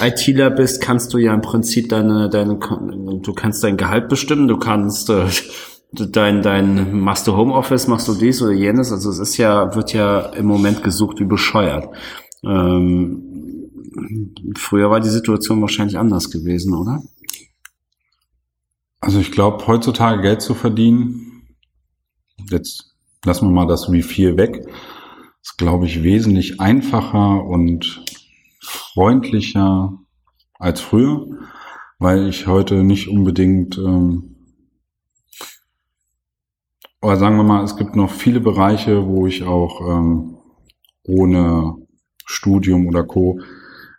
ITler 0.00 0.50
bist, 0.50 0.82
kannst 0.82 1.14
du 1.14 1.18
ja 1.18 1.32
im 1.32 1.40
Prinzip 1.40 1.88
deine, 1.88 2.28
deine, 2.28 2.58
du 2.58 3.32
kannst 3.32 3.64
dein 3.64 3.78
Gehalt 3.78 4.08
bestimmen, 4.08 4.46
du 4.46 4.58
kannst 4.58 5.08
äh, 5.08 5.26
dein, 5.92 6.42
dein, 6.42 7.00
machst 7.00 7.26
du 7.26 7.34
Homeoffice, 7.34 7.88
machst 7.88 8.08
du 8.08 8.14
dies 8.14 8.42
oder 8.42 8.52
jenes. 8.52 8.92
Also 8.92 9.08
es 9.08 9.18
ist 9.18 9.38
ja, 9.38 9.74
wird 9.74 9.94
ja 9.94 10.20
im 10.20 10.46
Moment 10.46 10.82
gesucht 10.82 11.20
wie 11.20 11.24
bescheuert. 11.24 11.88
Ähm, 12.44 13.22
früher 14.54 14.90
war 14.90 15.00
die 15.00 15.08
Situation 15.08 15.62
wahrscheinlich 15.62 15.98
anders 15.98 16.30
gewesen, 16.30 16.74
oder? 16.74 17.02
Also 19.00 19.18
ich 19.18 19.32
glaube, 19.32 19.66
heutzutage 19.66 20.20
Geld 20.20 20.42
zu 20.42 20.54
verdienen, 20.54 21.27
jetzt 22.50 22.94
lassen 23.24 23.46
wir 23.46 23.52
mal 23.52 23.66
das 23.66 23.90
wie 23.90 24.02
viel 24.02 24.36
weg, 24.36 24.66
ist, 25.42 25.58
glaube 25.58 25.86
ich, 25.86 26.02
wesentlich 26.02 26.60
einfacher 26.60 27.44
und 27.44 28.04
freundlicher 28.60 29.98
als 30.58 30.80
früher, 30.80 31.26
weil 31.98 32.28
ich 32.28 32.46
heute 32.46 32.84
nicht 32.84 33.08
unbedingt, 33.08 33.78
ähm, 33.78 34.36
oder 37.00 37.16
sagen 37.16 37.36
wir 37.36 37.44
mal, 37.44 37.64
es 37.64 37.76
gibt 37.76 37.94
noch 37.94 38.10
viele 38.10 38.40
Bereiche, 38.40 39.06
wo 39.06 39.26
ich 39.26 39.44
auch 39.44 39.80
ähm, 39.88 40.38
ohne 41.04 41.76
Studium 42.24 42.86
oder 42.88 43.04
Co. 43.04 43.40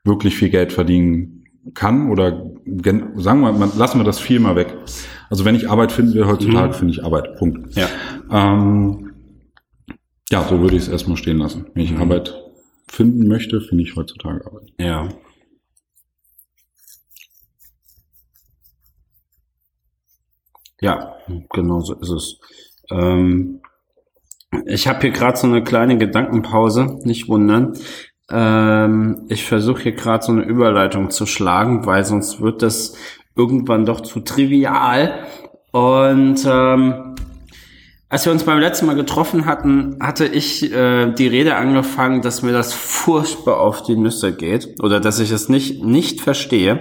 wirklich 0.04 0.36
viel 0.36 0.50
Geld 0.50 0.74
verdienen 0.74 1.39
kann 1.74 2.10
oder 2.10 2.52
sagen 3.16 3.42
wir 3.42 3.52
mal, 3.52 3.70
lassen 3.78 4.00
wir 4.00 4.06
das 4.06 4.20
viel 4.20 4.40
mal 4.40 4.56
weg. 4.56 4.76
Also 5.30 5.46
wenn 5.46 5.56
ich 5.56 5.70
Arbeit 5.70 5.92
finden 5.92 6.14
will 6.14 6.26
heutzutage, 6.26 6.70
mhm. 6.70 6.74
finde 6.74 6.94
ich 6.94 7.04
Arbeit. 7.04 7.38
Punkt. 7.38 7.76
Ja. 7.76 7.88
Ähm, 8.32 9.14
ja, 10.32 10.48
so 10.48 10.60
würde 10.60 10.76
ich 10.76 10.84
es 10.84 10.90
erstmal 10.90 11.18
stehen 11.18 11.38
lassen. 11.38 11.68
Wenn 11.74 11.84
ich 11.84 11.92
mhm. 11.92 12.02
Arbeit 12.02 12.36
finden 12.88 13.28
möchte, 13.28 13.62
finde 13.62 13.84
ich 13.84 13.96
heutzutage 13.96 14.46
Arbeit. 14.46 14.72
Ja. 14.80 15.10
Ja, 20.82 21.18
genau 21.52 21.82
so 21.82 21.94
ist 21.96 22.10
es. 22.10 22.40
Ähm, 22.90 23.62
ich 24.66 24.88
habe 24.88 25.02
hier 25.02 25.12
gerade 25.12 25.38
so 25.38 25.46
eine 25.46 25.64
kleine 25.64 25.98
Gedankenpause, 25.98 27.00
nicht 27.04 27.28
wundern. 27.28 27.74
Ähm, 28.32 29.26
ich 29.30 29.46
versuche 29.46 29.84
hier 29.84 29.92
gerade 29.94 30.24
so 30.24 30.32
eine 30.32 30.44
Überleitung 30.44 31.10
zu 31.10 31.26
schlagen, 31.26 31.86
weil 31.86 32.06
sonst 32.06 32.42
wird 32.42 32.62
das 32.62 32.96
irgendwann 33.36 33.86
doch 33.86 34.02
zu 34.02 34.20
trivial. 34.20 35.26
Und 35.72 36.46
ähm, 36.46 37.16
als 38.10 38.26
wir 38.26 38.32
uns 38.32 38.44
beim 38.44 38.60
letzten 38.60 38.88
Mal 38.88 38.96
getroffen 38.96 39.46
hatten, 39.46 39.98
hatte 40.02 40.26
ich 40.26 40.72
äh, 40.72 41.12
die 41.14 41.28
Rede 41.28 41.56
angefangen, 41.56 42.22
dass 42.22 42.42
mir 42.42 42.52
das 42.52 42.74
furchtbar 42.74 43.60
auf 43.60 43.84
die 43.84 43.96
Nüsse 43.96 44.36
geht 44.36 44.82
oder 44.82 45.00
dass 45.00 45.20
ich 45.20 45.32
es 45.32 45.48
nicht 45.48 45.84
nicht 45.84 46.22
verstehe, 46.22 46.80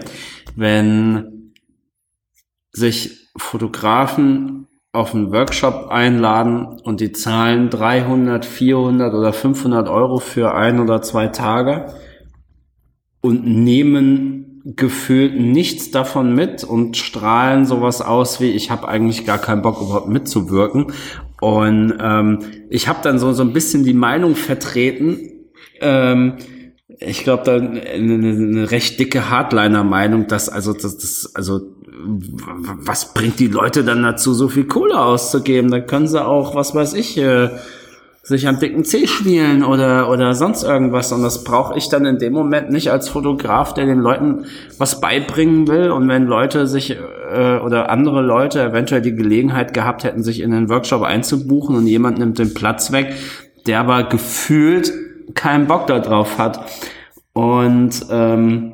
wenn 0.57 1.53
sich 2.73 3.29
Fotografen 3.37 4.69
auf 4.93 5.15
einen 5.15 5.33
Workshop 5.33 5.89
einladen 5.91 6.81
und 6.83 7.01
die 7.01 7.13
zahlen 7.13 7.71
300, 7.71 8.45
400 8.45 9.15
oder 9.15 9.33
500 9.33 9.89
Euro 9.89 10.19
für 10.19 10.55
ein 10.55 10.81
oder 10.81 11.03
zwei 11.03 11.29
Tage 11.29 11.93
und 13.21 13.47
nehmen 13.47 14.63
gefühlt 14.65 15.39
nichts 15.39 15.91
davon 15.91 16.35
mit 16.35 16.65
und 16.65 16.97
strahlen 16.97 17.65
sowas 17.65 18.01
aus 18.01 18.41
wie 18.41 18.51
ich 18.51 18.71
habe 18.71 18.89
eigentlich 18.89 19.25
gar 19.25 19.39
keinen 19.39 19.63
Bock 19.63 19.81
überhaupt 19.81 20.09
mitzuwirken. 20.09 20.93
Und 21.41 21.95
ähm, 22.01 22.41
ich 22.69 22.89
habe 22.89 22.99
dann 23.03 23.19
so 23.19 23.33
so 23.33 23.43
ein 23.43 23.53
bisschen 23.53 23.85
die 23.85 23.95
Meinung 23.95 24.35
vertreten 24.35 25.39
ähm, 25.81 26.35
ich 27.01 27.23
glaube 27.23 27.45
da 27.45 27.57
eine, 27.57 28.15
eine 28.15 28.71
recht 28.71 28.99
dicke 28.99 29.31
Hardliner-Meinung, 29.31 30.27
dass 30.27 30.49
also 30.49 30.73
das, 30.73 30.99
das 30.99 31.33
also 31.35 31.61
was 32.09 33.15
bringt 33.15 33.39
die 33.39 33.49
Leute 33.49 33.85
dann 33.85 34.03
dazu, 34.03 34.35
so 34.35 34.49
viel 34.49 34.65
Kohle 34.65 35.01
auszugeben? 35.01 35.71
Da 35.71 35.81
können 35.81 36.09
sie 36.09 36.25
auch, 36.25 36.55
was 36.55 36.75
weiß 36.75 36.95
ich, 36.95 37.19
äh, 37.19 37.51
sich 38.29 38.47
am 38.47 38.61
dicken 38.61 38.85
C 38.85 39.07
spielen 39.07 39.65
oder, 39.65 40.11
oder 40.11 40.35
sonst 40.35 40.63
irgendwas. 40.63 41.13
Und 41.13 41.23
das 41.23 41.45
brauche 41.45 41.77
ich 41.79 41.89
dann 41.89 42.05
in 42.05 42.19
dem 42.19 42.35
Moment 42.35 42.71
nicht 42.71 42.91
als 42.91 43.09
Fotograf, 43.09 43.73
der 43.73 43.87
den 43.87 44.01
Leuten 44.01 44.45
was 44.77 45.01
beibringen 45.01 45.67
will. 45.67 45.91
Und 45.91 46.09
wenn 46.09 46.27
Leute 46.27 46.67
sich 46.67 46.91
äh, 46.91 47.59
oder 47.59 47.91
andere 47.91 48.21
Leute 48.21 48.63
eventuell 48.63 49.01
die 49.01 49.15
Gelegenheit 49.15 49.73
gehabt 49.73 50.05
hätten, 50.05 50.23
sich 50.23 50.41
in 50.41 50.51
den 50.51 50.69
Workshop 50.69 51.03
einzubuchen 51.03 51.75
und 51.75 51.87
jemand 51.87 52.19
nimmt 52.19 52.39
den 52.39 52.53
Platz 52.53 52.93
weg, 52.93 53.15
der 53.67 53.81
aber 53.81 54.05
gefühlt 54.05 54.93
keinen 55.35 55.67
Bock 55.67 55.87
darauf 55.87 56.39
hat. 56.39 56.61
Und 57.33 58.07
ähm, 58.11 58.73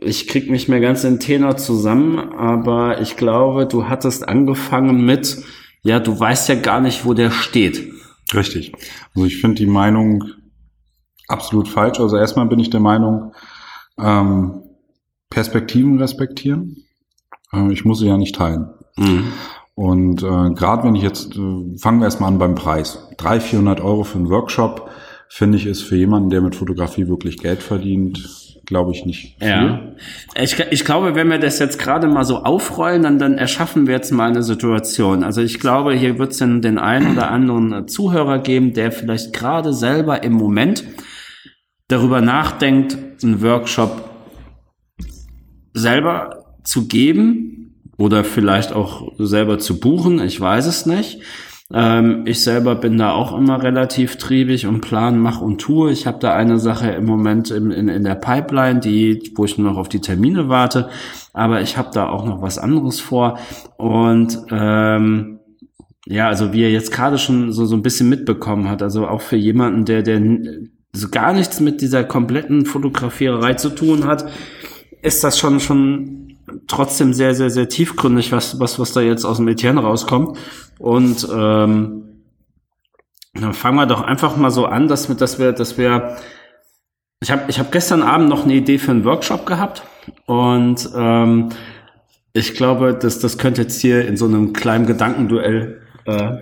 ich 0.00 0.28
krieg 0.28 0.50
nicht 0.50 0.68
mehr 0.68 0.80
ganz 0.80 1.02
den 1.02 1.20
Tenor 1.20 1.56
zusammen, 1.56 2.18
aber 2.18 3.00
ich 3.00 3.16
glaube, 3.16 3.66
du 3.66 3.88
hattest 3.88 4.28
angefangen 4.28 5.04
mit, 5.04 5.42
ja, 5.82 6.00
du 6.00 6.18
weißt 6.18 6.48
ja 6.48 6.54
gar 6.54 6.80
nicht, 6.80 7.04
wo 7.04 7.14
der 7.14 7.30
steht. 7.30 7.92
Richtig. 8.34 8.72
Also 9.14 9.26
ich 9.26 9.40
finde 9.40 9.56
die 9.56 9.66
Meinung 9.66 10.24
absolut 11.28 11.68
falsch. 11.68 12.00
Also 12.00 12.16
erstmal 12.16 12.46
bin 12.46 12.58
ich 12.58 12.70
der 12.70 12.80
Meinung, 12.80 13.32
ähm, 13.98 14.62
Perspektiven 15.30 15.98
respektieren. 15.98 16.84
Äh, 17.52 17.72
ich 17.72 17.84
muss 17.84 17.98
sie 18.00 18.06
ja 18.06 18.16
nicht 18.16 18.34
teilen. 18.34 18.70
Mhm. 18.96 19.32
Und 19.74 20.22
äh, 20.22 20.50
gerade 20.54 20.84
wenn 20.84 20.94
ich 20.94 21.02
jetzt, 21.02 21.36
äh, 21.36 21.78
fangen 21.78 22.00
wir 22.00 22.04
erstmal 22.04 22.32
an 22.32 22.38
beim 22.38 22.54
Preis. 22.54 23.08
300, 23.18 23.42
400 23.42 23.80
Euro 23.80 24.04
für 24.04 24.18
einen 24.18 24.30
Workshop, 24.30 24.90
finde 25.28 25.58
ich, 25.58 25.66
ist 25.66 25.82
für 25.82 25.96
jemanden, 25.96 26.30
der 26.30 26.40
mit 26.40 26.56
Fotografie 26.56 27.08
wirklich 27.08 27.38
Geld 27.38 27.62
verdient, 27.62 28.47
glaube 28.68 28.92
ich 28.92 29.06
nicht. 29.06 29.34
Viel. 29.38 29.48
Ja. 29.48 29.80
Ich, 30.34 30.58
ich 30.70 30.84
glaube, 30.84 31.14
wenn 31.14 31.30
wir 31.30 31.38
das 31.38 31.58
jetzt 31.58 31.78
gerade 31.78 32.06
mal 32.06 32.24
so 32.24 32.44
aufrollen, 32.44 33.02
dann, 33.02 33.18
dann 33.18 33.38
erschaffen 33.38 33.86
wir 33.86 33.94
jetzt 33.94 34.12
mal 34.12 34.28
eine 34.28 34.42
Situation. 34.42 35.24
Also 35.24 35.40
ich 35.40 35.58
glaube, 35.58 35.94
hier 35.94 36.18
wird 36.18 36.32
es 36.32 36.38
den, 36.38 36.60
den 36.60 36.78
einen 36.78 37.12
oder 37.12 37.30
anderen 37.30 37.88
Zuhörer 37.88 38.38
geben, 38.40 38.74
der 38.74 38.92
vielleicht 38.92 39.32
gerade 39.32 39.72
selber 39.72 40.22
im 40.22 40.34
Moment 40.34 40.84
darüber 41.88 42.20
nachdenkt, 42.20 42.98
einen 43.22 43.42
Workshop 43.42 44.10
selber 45.72 46.44
zu 46.62 46.86
geben 46.86 47.74
oder 47.96 48.22
vielleicht 48.22 48.72
auch 48.72 49.12
selber 49.18 49.58
zu 49.58 49.80
buchen. 49.80 50.20
Ich 50.20 50.38
weiß 50.38 50.66
es 50.66 50.84
nicht. 50.84 51.22
Ähm, 51.72 52.22
ich 52.24 52.42
selber 52.42 52.74
bin 52.74 52.96
da 52.96 53.12
auch 53.12 53.36
immer 53.36 53.62
relativ 53.62 54.16
triebig 54.16 54.66
und 54.66 54.80
plan, 54.80 55.18
mach 55.18 55.40
und 55.40 55.60
tue. 55.60 55.92
Ich 55.92 56.06
habe 56.06 56.18
da 56.18 56.34
eine 56.34 56.58
Sache 56.58 56.90
im 56.90 57.04
Moment 57.04 57.50
in, 57.50 57.70
in, 57.70 57.88
in 57.88 58.04
der 58.04 58.14
Pipeline, 58.14 58.80
die, 58.80 59.32
wo 59.36 59.44
ich 59.44 59.58
nur 59.58 59.70
noch 59.70 59.78
auf 59.78 59.88
die 59.88 60.00
Termine 60.00 60.48
warte. 60.48 60.88
Aber 61.34 61.60
ich 61.60 61.76
habe 61.76 61.90
da 61.92 62.08
auch 62.08 62.24
noch 62.24 62.40
was 62.40 62.58
anderes 62.58 63.00
vor. 63.00 63.38
Und 63.76 64.38
ähm, 64.50 65.40
ja, 66.06 66.28
also 66.28 66.54
wie 66.54 66.62
er 66.62 66.70
jetzt 66.70 66.90
gerade 66.90 67.18
schon 67.18 67.52
so, 67.52 67.66
so 67.66 67.76
ein 67.76 67.82
bisschen 67.82 68.08
mitbekommen 68.08 68.70
hat, 68.70 68.82
also 68.82 69.06
auch 69.06 69.20
für 69.20 69.36
jemanden, 69.36 69.84
der, 69.84 70.02
der 70.02 70.22
so 70.94 71.08
gar 71.10 71.34
nichts 71.34 71.60
mit 71.60 71.82
dieser 71.82 72.02
kompletten 72.02 72.64
Fotografiererei 72.64 73.54
zu 73.54 73.68
tun 73.68 74.06
hat, 74.06 74.24
ist 75.02 75.22
das 75.22 75.38
schon, 75.38 75.60
schon 75.60 76.38
trotzdem 76.66 77.12
sehr, 77.12 77.34
sehr, 77.34 77.50
sehr 77.50 77.68
tiefgründig, 77.68 78.32
was, 78.32 78.58
was, 78.58 78.78
was 78.78 78.92
da 78.92 79.02
jetzt 79.02 79.26
aus 79.26 79.36
dem 79.36 79.48
Etienne 79.48 79.80
rauskommt. 79.80 80.38
Und 80.78 81.26
ähm, 81.32 82.08
dann 83.34 83.52
fangen 83.52 83.76
wir 83.76 83.86
doch 83.86 84.02
einfach 84.02 84.36
mal 84.36 84.50
so 84.50 84.66
an, 84.66 84.88
dass 84.88 85.08
wir, 85.08 85.16
dass 85.16 85.38
wir, 85.38 85.52
dass 85.52 85.78
wir. 85.78 86.16
Ich 87.20 87.32
habe 87.32 87.42
ich 87.48 87.58
hab 87.58 87.72
gestern 87.72 88.02
Abend 88.02 88.28
noch 88.28 88.44
eine 88.44 88.54
Idee 88.54 88.78
für 88.78 88.92
einen 88.92 89.04
Workshop 89.04 89.44
gehabt 89.44 89.82
und 90.26 90.88
ähm, 90.94 91.48
ich 92.32 92.54
glaube, 92.54 92.94
dass 92.94 93.18
das 93.18 93.38
könnte 93.38 93.62
jetzt 93.62 93.80
hier 93.80 94.06
in 94.06 94.16
so 94.16 94.26
einem 94.26 94.52
kleinen 94.52 94.86
Gedankenduell 94.86 95.82
äh, 96.04 96.36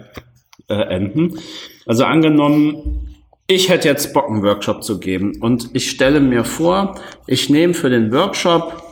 äh, 0.68 0.74
enden. 0.74 1.38
Also 1.86 2.04
angenommen, 2.04 3.16
ich 3.46 3.70
hätte 3.70 3.88
jetzt 3.88 4.12
Bock, 4.12 4.28
einen 4.28 4.42
Workshop 4.42 4.84
zu 4.84 5.00
geben 5.00 5.40
und 5.40 5.70
ich 5.72 5.88
stelle 5.90 6.20
mir 6.20 6.44
vor, 6.44 7.00
ich 7.26 7.48
nehme 7.48 7.72
für 7.72 7.88
den 7.88 8.12
Workshop 8.12 8.82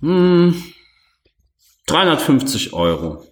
hm, 0.00 0.54
350 1.86 2.72
Euro. 2.72 3.22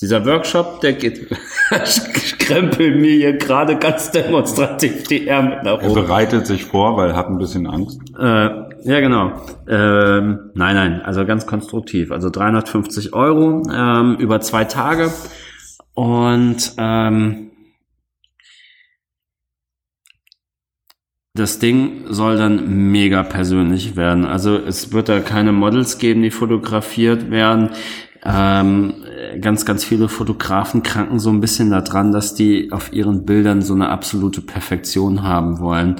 Dieser 0.00 0.24
Workshop, 0.24 0.80
der 0.80 0.92
geht, 0.92 1.28
ich 1.28 2.38
krempel 2.38 2.94
mir 2.94 3.10
hier 3.14 3.36
gerade 3.36 3.76
ganz 3.76 4.12
demonstrativ 4.12 5.08
die 5.08 5.26
Ärmel 5.26 5.60
nach 5.64 5.82
oben. 5.82 5.96
Er 5.96 6.02
bereitet 6.02 6.46
sich 6.46 6.64
vor, 6.64 6.96
weil 6.96 7.10
er 7.10 7.16
hat 7.16 7.28
ein 7.28 7.38
bisschen 7.38 7.66
Angst. 7.66 8.00
Äh, 8.16 8.22
ja, 8.22 9.00
genau. 9.00 9.32
Ähm, 9.68 10.50
nein, 10.54 10.76
nein, 10.76 11.02
also 11.02 11.26
ganz 11.26 11.46
konstruktiv. 11.46 12.12
Also 12.12 12.30
350 12.30 13.12
Euro 13.12 13.64
ähm, 13.74 14.16
über 14.20 14.40
zwei 14.40 14.64
Tage. 14.64 15.10
Und 15.94 16.74
ähm, 16.78 17.50
das 21.38 21.58
Ding 21.58 22.04
soll 22.08 22.36
dann 22.36 22.90
mega 22.90 23.22
persönlich 23.22 23.96
werden. 23.96 24.24
Also 24.24 24.56
es 24.56 24.92
wird 24.92 25.08
da 25.08 25.20
keine 25.20 25.52
Models 25.52 25.98
geben, 25.98 26.22
die 26.22 26.30
fotografiert 26.30 27.30
werden. 27.30 27.70
Ähm, 28.24 28.94
ganz, 29.40 29.64
ganz 29.64 29.84
viele 29.84 30.08
Fotografen 30.08 30.82
kranken 30.82 31.18
so 31.18 31.30
ein 31.30 31.40
bisschen 31.40 31.70
daran, 31.70 32.12
dass 32.12 32.34
die 32.34 32.72
auf 32.72 32.92
ihren 32.92 33.24
Bildern 33.24 33.62
so 33.62 33.74
eine 33.74 33.88
absolute 33.88 34.40
Perfektion 34.40 35.22
haben 35.22 35.60
wollen. 35.60 35.96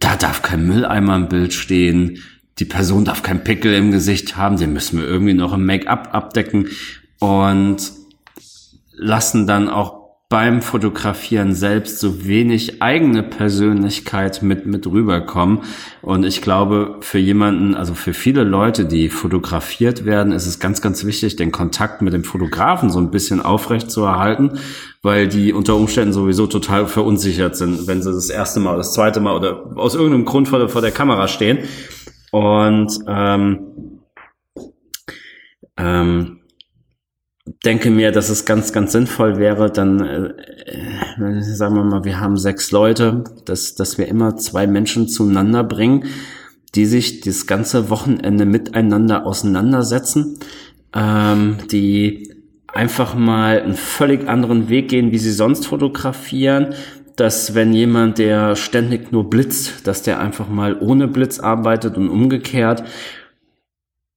Da 0.00 0.16
darf 0.16 0.42
kein 0.42 0.66
Mülleimer 0.66 1.16
im 1.16 1.28
Bild 1.28 1.52
stehen. 1.52 2.18
Die 2.58 2.64
Person 2.64 3.04
darf 3.04 3.22
kein 3.22 3.44
Pickel 3.44 3.74
im 3.74 3.90
Gesicht 3.90 4.36
haben. 4.36 4.56
Den 4.56 4.72
müssen 4.72 4.98
wir 4.98 5.06
irgendwie 5.06 5.34
noch 5.34 5.52
im 5.52 5.66
Make-up 5.66 6.10
abdecken 6.12 6.68
und 7.18 7.92
lassen 8.92 9.46
dann 9.46 9.68
auch 9.68 10.03
beim 10.34 10.62
Fotografieren 10.62 11.54
selbst 11.54 12.00
so 12.00 12.26
wenig 12.26 12.82
eigene 12.82 13.22
Persönlichkeit 13.22 14.42
mit, 14.42 14.66
mit 14.66 14.84
rüberkommen. 14.84 15.60
Und 16.02 16.24
ich 16.24 16.42
glaube, 16.42 16.96
für 17.02 17.20
jemanden, 17.20 17.76
also 17.76 17.94
für 17.94 18.12
viele 18.12 18.42
Leute, 18.42 18.84
die 18.84 19.10
fotografiert 19.10 20.04
werden, 20.04 20.32
ist 20.32 20.48
es 20.48 20.58
ganz, 20.58 20.82
ganz 20.82 21.04
wichtig, 21.04 21.36
den 21.36 21.52
Kontakt 21.52 22.02
mit 22.02 22.14
dem 22.14 22.24
Fotografen 22.24 22.90
so 22.90 22.98
ein 22.98 23.12
bisschen 23.12 23.40
aufrecht 23.40 23.92
zu 23.92 24.02
erhalten, 24.02 24.58
weil 25.02 25.28
die 25.28 25.52
unter 25.52 25.76
Umständen 25.76 26.12
sowieso 26.12 26.48
total 26.48 26.88
verunsichert 26.88 27.54
sind, 27.54 27.86
wenn 27.86 28.02
sie 28.02 28.10
das 28.10 28.28
erste 28.28 28.58
Mal, 28.58 28.76
das 28.76 28.92
zweite 28.92 29.20
Mal 29.20 29.36
oder 29.36 29.76
aus 29.76 29.94
irgendeinem 29.94 30.24
Grund 30.24 30.48
vor 30.48 30.58
der, 30.58 30.68
vor 30.68 30.82
der 30.82 30.90
Kamera 30.90 31.28
stehen. 31.28 31.58
Und 32.32 32.92
ähm, 33.06 34.00
ähm, 35.76 36.40
denke 37.46 37.90
mir, 37.90 38.10
dass 38.10 38.30
es 38.30 38.44
ganz, 38.44 38.72
ganz 38.72 38.92
sinnvoll 38.92 39.36
wäre, 39.38 39.70
dann, 39.70 40.00
äh, 40.00 41.42
sagen 41.42 41.76
wir 41.76 41.84
mal, 41.84 42.04
wir 42.04 42.20
haben 42.20 42.36
sechs 42.36 42.70
Leute, 42.70 43.24
dass, 43.44 43.74
dass 43.74 43.98
wir 43.98 44.08
immer 44.08 44.36
zwei 44.36 44.66
Menschen 44.66 45.08
zueinander 45.08 45.62
bringen, 45.62 46.04
die 46.74 46.86
sich 46.86 47.20
das 47.20 47.46
ganze 47.46 47.90
Wochenende 47.90 48.46
miteinander 48.46 49.26
auseinandersetzen, 49.26 50.38
ähm, 50.94 51.58
die 51.70 52.32
einfach 52.66 53.14
mal 53.14 53.60
einen 53.60 53.74
völlig 53.74 54.28
anderen 54.28 54.68
Weg 54.68 54.88
gehen, 54.88 55.12
wie 55.12 55.18
sie 55.18 55.32
sonst 55.32 55.66
fotografieren, 55.66 56.74
dass 57.16 57.54
wenn 57.54 57.72
jemand, 57.72 58.18
der 58.18 58.56
ständig 58.56 59.12
nur 59.12 59.30
blitzt, 59.30 59.86
dass 59.86 60.02
der 60.02 60.18
einfach 60.18 60.48
mal 60.48 60.76
ohne 60.80 61.06
Blitz 61.06 61.38
arbeitet 61.38 61.96
und 61.96 62.08
umgekehrt. 62.08 62.82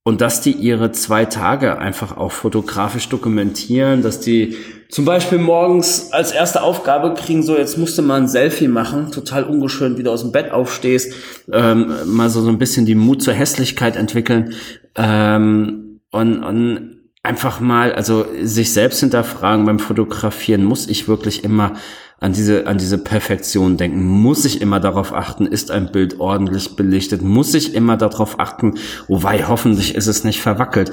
Und 0.08 0.22
dass 0.22 0.40
die 0.40 0.52
ihre 0.52 0.90
zwei 0.90 1.26
Tage 1.26 1.76
einfach 1.76 2.16
auch 2.16 2.32
fotografisch 2.32 3.10
dokumentieren, 3.10 4.00
dass 4.00 4.20
die 4.20 4.56
zum 4.88 5.04
Beispiel 5.04 5.36
morgens 5.36 6.14
als 6.14 6.32
erste 6.32 6.62
Aufgabe 6.62 7.12
kriegen, 7.12 7.42
so 7.42 7.58
jetzt 7.58 7.76
musst 7.76 7.98
du 7.98 8.00
mal 8.00 8.18
ein 8.18 8.26
Selfie 8.26 8.68
machen, 8.68 9.12
total 9.12 9.44
ungeschönt, 9.44 9.98
wie 9.98 10.02
du 10.02 10.10
aus 10.10 10.22
dem 10.22 10.32
Bett 10.32 10.50
aufstehst, 10.50 11.12
ähm, 11.52 11.92
mal 12.06 12.30
so, 12.30 12.40
so 12.40 12.48
ein 12.48 12.56
bisschen 12.56 12.86
die 12.86 12.94
Mut 12.94 13.22
zur 13.22 13.34
Hässlichkeit 13.34 13.96
entwickeln 13.96 14.54
ähm, 14.94 16.00
und, 16.10 16.42
und 16.42 17.00
einfach 17.22 17.60
mal, 17.60 17.92
also 17.92 18.24
sich 18.40 18.72
selbst 18.72 19.00
hinterfragen 19.00 19.66
beim 19.66 19.78
Fotografieren, 19.78 20.64
muss 20.64 20.86
ich 20.86 21.06
wirklich 21.06 21.44
immer 21.44 21.74
an 22.20 22.32
diese, 22.32 22.66
an 22.66 22.78
diese 22.78 22.98
Perfektion 22.98 23.76
denken? 23.76 24.04
Muss 24.04 24.44
ich 24.44 24.60
immer 24.60 24.80
darauf 24.80 25.12
achten, 25.12 25.46
ist 25.46 25.70
ein 25.70 25.92
Bild 25.92 26.20
ordentlich 26.20 26.76
belichtet? 26.76 27.22
Muss 27.22 27.54
ich 27.54 27.74
immer 27.74 27.96
darauf 27.96 28.40
achten, 28.40 28.74
wobei 29.06 29.44
hoffentlich 29.46 29.94
ist 29.94 30.06
es 30.06 30.24
nicht 30.24 30.40
verwackelt? 30.40 30.92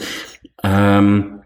Ähm, 0.63 1.41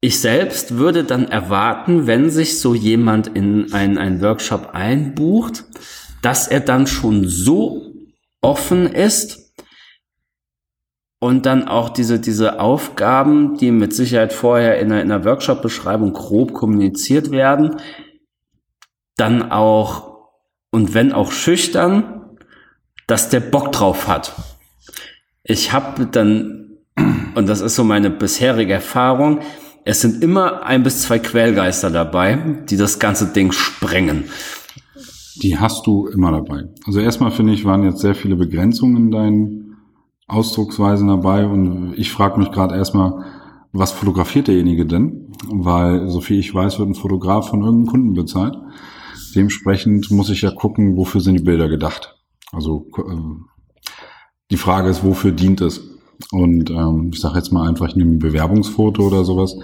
ich 0.00 0.20
selbst 0.20 0.76
würde 0.76 1.04
dann 1.04 1.26
erwarten, 1.26 2.06
wenn 2.06 2.30
sich 2.30 2.60
so 2.60 2.74
jemand 2.74 3.28
in 3.28 3.72
einen, 3.72 3.98
einen 3.98 4.20
Workshop 4.20 4.70
einbucht, 4.72 5.64
dass 6.22 6.46
er 6.48 6.60
dann 6.60 6.86
schon 6.86 7.26
so 7.26 7.92
offen 8.40 8.86
ist, 8.86 9.45
und 11.18 11.46
dann 11.46 11.66
auch 11.66 11.88
diese, 11.88 12.20
diese 12.20 12.60
Aufgaben, 12.60 13.56
die 13.56 13.70
mit 13.70 13.94
Sicherheit 13.94 14.32
vorher 14.32 14.78
in 14.78 14.92
einer, 14.92 15.02
in 15.02 15.10
einer 15.10 15.24
Workshop-Beschreibung 15.24 16.12
grob 16.12 16.52
kommuniziert 16.52 17.30
werden, 17.30 17.76
dann 19.16 19.50
auch, 19.50 20.30
und 20.70 20.94
wenn 20.94 21.12
auch 21.12 21.32
schüchtern, 21.32 22.36
dass 23.06 23.28
der 23.30 23.40
Bock 23.40 23.72
drauf 23.72 24.08
hat. 24.08 24.34
Ich 25.42 25.72
habe 25.72 26.06
dann, 26.06 26.78
und 27.34 27.48
das 27.48 27.60
ist 27.60 27.76
so 27.76 27.84
meine 27.84 28.10
bisherige 28.10 28.74
Erfahrung, 28.74 29.40
es 29.84 30.00
sind 30.00 30.22
immer 30.22 30.64
ein 30.64 30.82
bis 30.82 31.02
zwei 31.02 31.20
Quellgeister 31.20 31.90
dabei, 31.90 32.64
die 32.68 32.76
das 32.76 32.98
ganze 32.98 33.28
Ding 33.32 33.52
sprengen. 33.52 34.24
Die 35.36 35.58
hast 35.58 35.86
du 35.86 36.08
immer 36.08 36.32
dabei. 36.32 36.64
Also 36.86 36.98
erstmal 36.98 37.30
finde 37.30 37.52
ich, 37.52 37.64
waren 37.64 37.84
jetzt 37.84 38.00
sehr 38.00 38.16
viele 38.16 38.34
Begrenzungen 38.36 38.96
in 38.96 39.10
deinen 39.12 39.65
Ausdrucksweisen 40.28 41.08
dabei 41.08 41.46
und 41.46 41.94
ich 41.96 42.10
frage 42.10 42.38
mich 42.38 42.50
gerade 42.50 42.74
erstmal, 42.74 43.24
was 43.72 43.92
fotografiert 43.92 44.48
derjenige 44.48 44.86
denn? 44.86 45.32
Weil, 45.48 46.08
so 46.08 46.20
viel 46.20 46.38
ich 46.38 46.54
weiß, 46.54 46.78
wird 46.78 46.88
ein 46.88 46.94
Fotograf 46.94 47.48
von 47.50 47.62
irgendeinem 47.62 47.86
Kunden 47.86 48.14
bezahlt. 48.14 48.56
Dementsprechend 49.34 50.10
muss 50.10 50.30
ich 50.30 50.42
ja 50.42 50.50
gucken, 50.50 50.96
wofür 50.96 51.20
sind 51.20 51.38
die 51.38 51.44
Bilder 51.44 51.68
gedacht. 51.68 52.16
Also 52.52 52.86
äh, 52.96 53.90
die 54.50 54.56
Frage 54.56 54.88
ist, 54.88 55.04
wofür 55.04 55.32
dient 55.32 55.60
es? 55.60 55.80
Und 56.32 56.70
ähm, 56.70 57.10
ich 57.12 57.20
sage 57.20 57.36
jetzt 57.36 57.52
mal 57.52 57.68
einfach, 57.68 57.88
ich 57.88 57.96
nehme 57.96 58.12
ein 58.12 58.18
Bewerbungsfoto 58.18 59.06
oder 59.06 59.24
sowas. 59.24 59.56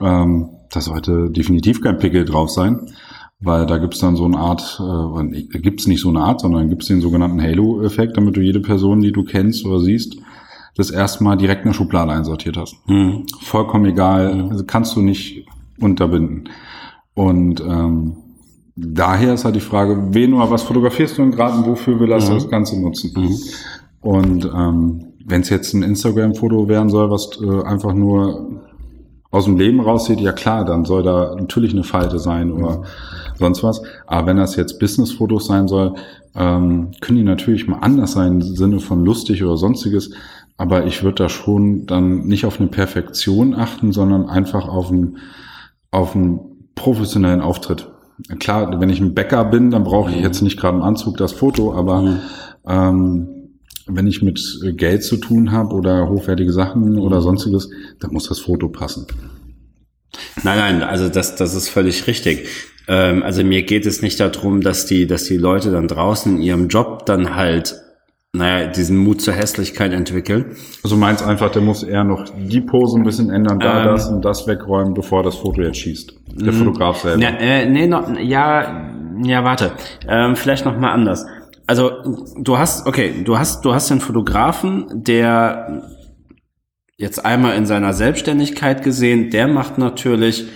Ähm, 0.00 0.50
das 0.70 0.84
sollte 0.84 1.30
definitiv 1.30 1.82
kein 1.82 1.98
Pickel 1.98 2.24
drauf 2.24 2.50
sein 2.50 2.92
weil 3.40 3.66
da 3.66 3.78
gibt's 3.78 4.00
dann 4.00 4.16
so 4.16 4.24
eine 4.24 4.38
Art, 4.38 4.80
äh, 4.80 5.58
gibt's 5.58 5.86
nicht 5.86 6.00
so 6.00 6.08
eine 6.08 6.20
Art, 6.20 6.40
sondern 6.40 6.68
gibt's 6.68 6.86
den 6.86 7.00
sogenannten 7.00 7.40
Halo-Effekt, 7.40 8.16
damit 8.16 8.36
du 8.36 8.40
jede 8.40 8.60
Person, 8.60 9.00
die 9.00 9.12
du 9.12 9.24
kennst 9.24 9.64
oder 9.64 9.80
siehst, 9.80 10.16
das 10.76 10.90
erstmal 10.90 11.36
direkt 11.36 11.62
in 11.62 11.68
eine 11.68 11.74
Schublade 11.74 12.12
einsortiert 12.12 12.56
hast. 12.56 12.76
Mhm. 12.86 13.26
Vollkommen 13.40 13.86
egal, 13.86 14.48
also 14.50 14.64
kannst 14.64 14.96
du 14.96 15.00
nicht 15.00 15.44
unterbinden. 15.80 16.48
Und 17.14 17.60
ähm, 17.60 18.16
daher 18.76 19.34
ist 19.34 19.44
halt 19.44 19.56
die 19.56 19.60
Frage, 19.60 20.14
wen 20.14 20.34
oder 20.34 20.50
was 20.50 20.62
fotografierst 20.62 21.18
du 21.18 21.22
denn 21.22 21.32
gerade 21.32 21.58
und 21.58 21.66
wofür 21.66 21.98
will 22.00 22.08
das 22.08 22.28
mhm. 22.28 22.34
das 22.34 22.48
Ganze 22.48 22.80
nutzen? 22.80 23.12
Mhm. 23.16 23.36
Und 24.00 24.44
ähm, 24.44 25.04
wenn 25.24 25.42
es 25.42 25.50
jetzt 25.50 25.74
ein 25.74 25.82
Instagram-Foto 25.82 26.68
werden 26.68 26.88
soll, 26.88 27.10
was 27.10 27.30
äh, 27.40 27.62
einfach 27.64 27.92
nur 27.92 28.62
aus 29.30 29.44
dem 29.44 29.58
Leben 29.58 29.80
raussieht, 29.80 30.20
ja 30.20 30.32
klar, 30.32 30.64
dann 30.64 30.84
soll 30.84 31.02
da 31.02 31.34
natürlich 31.34 31.72
eine 31.72 31.84
Falte 31.84 32.18
sein 32.18 32.50
oder 32.50 32.84
sonst 33.38 33.62
was. 33.62 33.82
Aber 34.06 34.28
wenn 34.28 34.36
das 34.36 34.56
jetzt 34.56 34.78
Business-Fotos 34.78 35.46
sein 35.46 35.68
soll, 35.68 35.94
ähm, 36.34 36.90
können 37.00 37.18
die 37.18 37.24
natürlich 37.24 37.66
mal 37.66 37.78
anders 37.78 38.12
sein 38.12 38.40
im 38.40 38.42
Sinne 38.42 38.80
von 38.80 39.04
lustig 39.04 39.42
oder 39.42 39.56
sonstiges. 39.56 40.10
Aber 40.56 40.86
ich 40.86 41.02
würde 41.02 41.24
da 41.24 41.28
schon 41.28 41.86
dann 41.86 42.26
nicht 42.26 42.44
auf 42.44 42.60
eine 42.60 42.68
Perfektion 42.68 43.54
achten, 43.54 43.92
sondern 43.92 44.28
einfach 44.28 44.68
auf 44.68 44.90
einen, 44.90 45.18
auf 45.90 46.14
einen 46.14 46.40
professionellen 46.74 47.40
Auftritt. 47.40 47.90
Klar, 48.40 48.80
wenn 48.80 48.90
ich 48.90 49.00
ein 49.00 49.14
Bäcker 49.14 49.44
bin, 49.44 49.70
dann 49.70 49.84
brauche 49.84 50.10
ich 50.10 50.16
mhm. 50.16 50.22
jetzt 50.22 50.42
nicht 50.42 50.58
gerade 50.58 50.74
einen 50.74 50.82
Anzug, 50.82 51.16
das 51.16 51.32
Foto, 51.32 51.72
aber 51.74 52.02
mhm. 52.02 52.18
ähm, 52.66 53.28
wenn 53.86 54.06
ich 54.06 54.22
mit 54.22 54.40
Geld 54.76 55.04
zu 55.04 55.16
tun 55.16 55.52
habe 55.52 55.74
oder 55.74 56.08
hochwertige 56.08 56.52
Sachen 56.52 56.98
oder 56.98 57.20
sonstiges, 57.20 57.70
dann 58.00 58.12
muss 58.12 58.28
das 58.28 58.40
Foto 58.40 58.68
passen. 58.68 59.06
Nein, 60.42 60.58
nein, 60.58 60.82
also 60.82 61.08
das, 61.08 61.36
das 61.36 61.54
ist 61.54 61.68
völlig 61.68 62.06
richtig. 62.06 62.48
Ähm, 62.88 63.22
also 63.22 63.44
mir 63.44 63.62
geht 63.62 63.86
es 63.86 64.02
nicht 64.02 64.18
darum, 64.18 64.60
dass 64.60 64.86
die, 64.86 65.06
dass 65.06 65.24
die 65.24 65.36
Leute 65.36 65.70
dann 65.70 65.86
draußen 65.86 66.36
in 66.36 66.42
ihrem 66.42 66.68
Job 66.68 67.06
dann 67.06 67.36
halt, 67.36 67.76
naja, 68.32 68.66
diesen 68.66 68.96
Mut 68.96 69.20
zur 69.20 69.34
Hässlichkeit 69.34 69.92
entwickeln. 69.92 70.56
Also 70.82 70.96
meinst 70.96 71.24
einfach, 71.24 71.50
der 71.50 71.62
muss 71.62 71.82
eher 71.82 72.04
noch 72.04 72.24
die 72.36 72.60
Pose 72.60 72.98
ein 72.98 73.04
bisschen 73.04 73.30
ändern, 73.30 73.60
da 73.60 73.80
ähm, 73.80 73.86
das 73.86 74.08
und 74.08 74.24
das 74.24 74.46
wegräumen, 74.46 74.94
bevor 74.94 75.22
das 75.22 75.36
Foto 75.36 75.62
jetzt 75.62 75.78
schießt. 75.78 76.14
Der 76.40 76.52
mm, 76.52 76.56
Fotograf 76.56 77.02
selber. 77.02 77.22
Ja, 77.22 77.30
äh, 77.30 77.66
nee, 77.66 77.86
noch, 77.86 78.08
ja, 78.18 78.90
ja, 79.22 79.44
warte. 79.44 79.72
Ähm, 80.08 80.34
vielleicht 80.34 80.64
noch 80.64 80.76
mal 80.76 80.90
anders 80.90 81.26
also 81.68 81.92
du 82.36 82.58
hast, 82.58 82.86
okay, 82.86 83.22
du 83.22 83.38
hast, 83.38 83.64
du 83.64 83.74
hast 83.74 83.90
den 83.90 84.00
Fotografen, 84.00 84.86
der 84.90 85.82
jetzt 86.96 87.24
einmal 87.24 87.56
in 87.56 87.66
seiner 87.66 87.92
Selbstständigkeit 87.92 88.82
gesehen, 88.82 89.30
der 89.30 89.46
macht 89.46 89.76
natürlich 89.78 90.46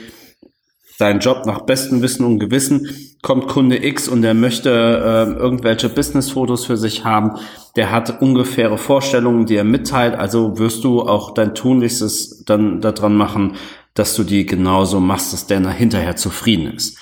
seinen 1.02 1.18
Job 1.18 1.46
nach 1.46 1.62
bestem 1.62 2.00
Wissen 2.00 2.24
und 2.24 2.38
Gewissen. 2.38 2.88
Kommt 3.22 3.48
Kunde 3.48 3.84
X 3.84 4.06
und 4.06 4.22
der 4.22 4.34
möchte 4.34 4.70
äh, 4.70 5.36
irgendwelche 5.36 5.88
Business-Fotos 5.88 6.64
für 6.64 6.76
sich 6.76 7.04
haben, 7.04 7.40
der 7.74 7.90
hat 7.90 8.22
ungefähre 8.22 8.78
Vorstellungen, 8.78 9.46
die 9.46 9.56
er 9.56 9.64
mitteilt, 9.64 10.14
also 10.14 10.60
wirst 10.60 10.84
du 10.84 11.02
auch 11.02 11.34
dein 11.34 11.56
Tunlichstes 11.56 12.44
dann 12.44 12.80
daran 12.80 13.16
machen, 13.16 13.56
dass 13.94 14.14
du 14.14 14.22
die 14.22 14.46
genauso 14.46 15.00
machst, 15.00 15.32
dass 15.32 15.48
der 15.48 15.68
hinterher 15.70 16.14
zufrieden 16.14 16.72
ist. 16.72 16.98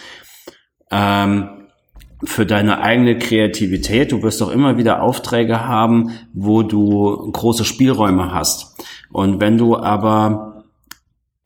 Ähm, 0.90 1.50
für 2.24 2.46
deine 2.46 2.80
eigene 2.80 3.18
Kreativität. 3.18 4.12
Du 4.12 4.22
wirst 4.22 4.42
auch 4.42 4.50
immer 4.50 4.78
wieder 4.78 5.02
Aufträge 5.02 5.66
haben, 5.66 6.12
wo 6.32 6.62
du 6.62 7.30
große 7.32 7.66
Spielräume 7.66 8.32
hast. 8.32 8.82
Und 9.12 9.40
wenn 9.40 9.58
du 9.58 9.76
aber, 9.76 10.64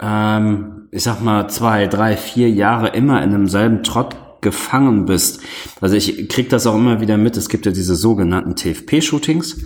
ähm, 0.00 0.73
ich 0.94 1.02
sag 1.02 1.20
mal, 1.20 1.48
zwei, 1.48 1.88
drei, 1.88 2.16
vier 2.16 2.48
Jahre 2.48 2.88
immer 2.88 3.20
in 3.22 3.32
demselben 3.32 3.82
Trott 3.82 4.14
gefangen 4.40 5.06
bist. 5.06 5.40
Also 5.80 5.96
ich 5.96 6.28
krieg 6.28 6.48
das 6.50 6.68
auch 6.68 6.76
immer 6.76 7.00
wieder 7.00 7.16
mit. 7.16 7.36
Es 7.36 7.48
gibt 7.48 7.66
ja 7.66 7.72
diese 7.72 7.96
sogenannten 7.96 8.54
TFP-Shootings. 8.54 9.64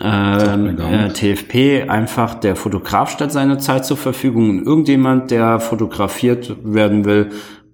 Ähm, 0.00 0.78
äh, 0.78 1.12
TFP 1.12 1.86
einfach 1.86 2.34
der 2.34 2.56
Fotograf 2.56 3.10
stellt 3.10 3.32
seine 3.32 3.58
Zeit 3.58 3.84
zur 3.84 3.98
Verfügung 3.98 4.48
und 4.48 4.66
irgendjemand, 4.66 5.30
der 5.30 5.60
fotografiert 5.60 6.56
werden 6.62 7.04
will, 7.04 7.30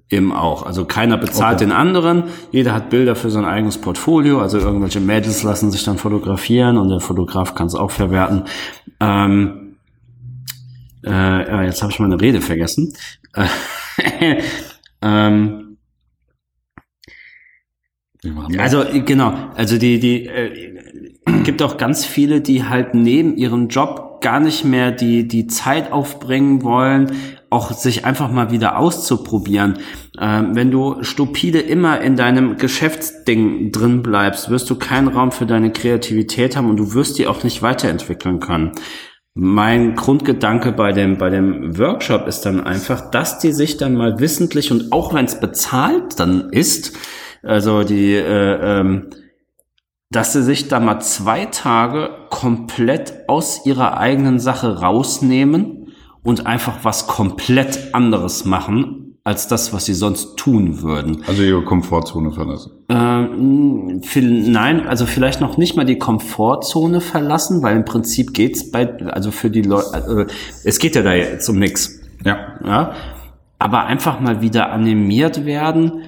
Eben 0.09 0.33
auch. 0.33 0.65
Also 0.65 0.85
keiner 0.85 1.17
bezahlt 1.17 1.57
okay. 1.57 1.65
den 1.65 1.73
anderen. 1.73 2.25
Jeder 2.53 2.73
hat 2.73 2.91
Bilder 2.91 3.17
für 3.17 3.29
sein 3.29 3.45
eigenes 3.45 3.79
Portfolio. 3.79 4.41
Also 4.41 4.59
irgendwelche 4.59 5.01
Mädels 5.01 5.43
lassen 5.43 5.73
sich 5.73 5.83
dann 5.83 5.99
fotografieren 5.99 6.79
und 6.79 6.91
der 6.91 7.01
Fotograf 7.01 7.57
kann 7.57 7.67
es 7.67 7.75
auch 7.75 7.91
verwerten. 7.91 8.45
Ähm, 9.01 9.66
äh, 11.07 11.67
jetzt 11.67 11.83
habe 11.83 11.93
ich 11.93 11.99
meine 11.99 12.21
Rede 12.21 12.41
vergessen. 12.41 12.93
ähm, 15.03 15.77
also 18.59 18.85
genau, 19.05 19.35
also 19.55 19.79
die 19.79 20.01
die 20.01 20.27
äh, 20.27 20.75
gibt 21.45 21.63
auch 21.63 21.77
ganz 21.77 22.05
viele, 22.05 22.41
die 22.41 22.65
halt 22.65 22.95
neben 22.95 23.37
ihrem 23.37 23.69
Job 23.69 24.21
gar 24.21 24.41
nicht 24.41 24.65
mehr 24.65 24.91
die 24.91 25.29
die 25.29 25.47
Zeit 25.47 25.93
aufbringen 25.93 26.63
wollen, 26.63 27.13
auch 27.51 27.73
sich 27.73 28.05
einfach 28.05 28.31
mal 28.31 28.51
wieder 28.51 28.79
auszuprobieren. 28.79 29.79
Ähm, 30.19 30.57
wenn 30.57 30.71
du 30.71 31.03
stupide 31.03 31.61
immer 31.61 32.01
in 32.01 32.17
deinem 32.17 32.57
Geschäftsding 32.57 33.71
drin 33.71 34.03
bleibst, 34.03 34.51
wirst 34.51 34.69
du 34.71 34.77
keinen 34.77 35.09
Raum 35.09 35.31
für 35.31 35.47
deine 35.47 35.71
Kreativität 35.71 36.57
haben 36.57 36.69
und 36.69 36.79
du 36.79 36.95
wirst 36.95 37.19
die 37.19 37.27
auch 37.27 37.45
nicht 37.45 37.63
weiterentwickeln 37.63 38.41
können. 38.41 38.73
Mein 39.39 39.97
Grundgedanke 39.97 40.73
bei 40.73 40.93
dem, 40.93 41.19
bei 41.19 41.29
dem 41.29 41.77
Workshop 41.77 42.27
ist 42.27 42.47
dann 42.47 42.65
einfach, 42.67 43.11
dass 43.11 43.39
die 43.39 43.53
sich 43.53 43.77
dann 43.77 43.95
mal 43.95 44.19
wissentlich 44.19 44.73
und 44.73 44.93
auch 44.93 45.13
wenn 45.13 45.27
es 45.27 45.39
bezahlt 45.39 46.19
dann 46.19 46.49
ist, 46.53 46.97
also 47.43 47.85
die, 47.85 48.15
äh, 48.15 48.81
ähm, 48.81 49.11
dass 50.11 50.33
sie 50.33 50.43
sich 50.43 50.69
da 50.69 50.81
mal 50.81 51.01
zwei 51.01 51.45
Tage 51.45 52.09
komplett 52.31 53.29
aus 53.29 53.67
ihrer 53.67 53.99
eigenen 53.99 54.39
Sache 54.39 54.81
rausnehmen 54.81 55.93
und 56.23 56.47
einfach 56.47 56.79
was 56.85 57.07
komplett 57.07 57.93
anderes 57.93 58.47
machen, 58.47 59.06
als 59.27 59.49
das, 59.49 59.73
was 59.73 59.85
sie 59.85 59.95
sonst 59.95 60.37
tun 60.37 60.83
würden. 60.83 61.25
Also 61.27 61.43
ihre 61.43 61.65
Komfortzone 61.65 62.31
verlassen. 62.31 62.71
Ähm, 62.89 64.01
viel, 64.05 64.49
nein, 64.49 64.87
also 64.87 65.05
vielleicht 65.05 65.41
noch 65.41 65.57
nicht 65.57 65.75
mal 65.75 65.85
die 65.85 65.99
Komfortzone 65.99 67.01
verlassen, 67.01 67.61
weil 67.61 67.75
im 67.75 67.85
Prinzip 67.85 68.35
geht's 68.35 68.71
bei, 68.71 68.89
also 69.09 69.33
für 69.33 69.51
die 69.51 69.63
Leute, 69.63 69.93
also 69.95 70.25
es 70.63 70.79
geht 70.79 70.95
ja 70.95 71.03
da 71.03 71.13
jetzt 71.13 71.49
um 71.49 71.59
nix. 71.59 71.99
Ja. 72.25 72.55
Ja, 72.65 72.93
aber 73.59 73.87
einfach 73.87 74.21
mal 74.21 74.43
wieder 74.43 74.71
animiert 74.71 75.45
werden. 75.45 76.05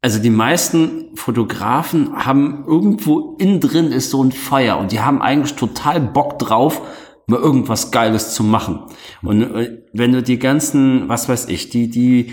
Also 0.00 0.18
die 0.18 0.30
meisten 0.30 1.14
Fotografen 1.16 2.24
haben 2.24 2.64
irgendwo 2.66 3.36
innen 3.38 3.60
drin 3.60 3.92
ist 3.92 4.10
so 4.10 4.24
ein 4.24 4.32
Feuer 4.32 4.78
und 4.78 4.92
die 4.92 5.00
haben 5.00 5.20
eigentlich 5.20 5.56
total 5.56 6.00
Bock 6.00 6.38
drauf, 6.38 6.80
mal 7.26 7.40
irgendwas 7.40 7.90
Geiles 7.90 8.34
zu 8.34 8.42
machen. 8.44 8.80
Und 9.22 9.42
äh, 9.42 9.82
wenn 9.92 10.12
du 10.12 10.22
die 10.22 10.38
ganzen, 10.38 11.08
was 11.08 11.28
weiß 11.28 11.48
ich, 11.48 11.70
die, 11.70 11.88
die, 11.88 12.32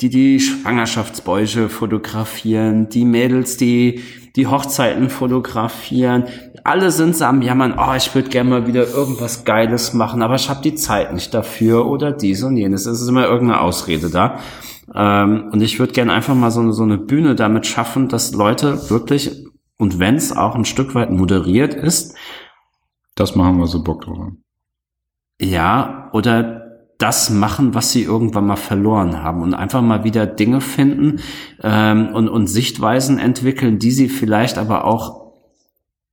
die 0.00 0.08
die 0.10 0.40
Schwangerschaftsbäuche 0.40 1.68
fotografieren, 1.68 2.88
die 2.88 3.04
Mädels, 3.04 3.56
die 3.56 4.00
die 4.34 4.46
Hochzeiten 4.46 5.10
fotografieren, 5.10 6.24
alle 6.64 6.90
sind 6.90 7.16
so 7.16 7.24
am 7.24 7.42
Jammern, 7.42 7.74
oh, 7.78 7.94
ich 7.96 8.14
würde 8.14 8.28
gerne 8.30 8.48
mal 8.50 8.66
wieder 8.66 8.88
irgendwas 8.88 9.44
Geiles 9.44 9.92
machen, 9.94 10.22
aber 10.22 10.36
ich 10.36 10.48
habe 10.48 10.62
die 10.62 10.74
Zeit 10.74 11.12
nicht 11.12 11.34
dafür 11.34 11.86
oder 11.86 12.12
dies 12.12 12.42
und 12.42 12.56
jenes. 12.56 12.86
Es 12.86 13.00
ist 13.02 13.08
immer 13.08 13.24
irgendeine 13.26 13.60
Ausrede 13.60 14.10
da. 14.10 14.38
Ähm, 14.94 15.50
und 15.52 15.60
ich 15.60 15.78
würde 15.78 15.92
gerne 15.92 16.12
einfach 16.12 16.34
mal 16.34 16.50
so, 16.50 16.60
eine- 16.60 16.72
so 16.72 16.82
eine 16.82 16.98
Bühne 16.98 17.34
damit 17.34 17.66
schaffen, 17.66 18.08
dass 18.08 18.32
Leute 18.32 18.90
wirklich, 18.90 19.44
und 19.78 19.98
wenn 19.98 20.14
es 20.14 20.34
auch 20.36 20.54
ein 20.54 20.64
Stück 20.64 20.94
weit 20.94 21.10
moderiert 21.10 21.74
ist, 21.74 22.14
Das 23.14 23.34
machen 23.36 23.58
wir 23.58 23.66
so 23.66 23.82
Bock 23.82 24.02
drauf 24.02 24.18
haben. 24.18 24.42
ja, 25.40 26.10
oder 26.12 26.62
das 26.98 27.30
machen, 27.30 27.74
was 27.74 27.90
sie 27.90 28.04
irgendwann 28.04 28.46
mal 28.46 28.56
verloren 28.56 29.22
haben 29.24 29.42
und 29.42 29.54
einfach 29.54 29.82
mal 29.82 30.04
wieder 30.04 30.24
Dinge 30.24 30.60
finden 30.60 31.20
ähm, 31.60 32.10
und, 32.14 32.28
und 32.28 32.46
Sichtweisen 32.46 33.18
entwickeln, 33.18 33.80
die 33.80 33.90
sie 33.90 34.08
vielleicht 34.08 34.56
aber 34.56 34.84
auch 34.84 35.22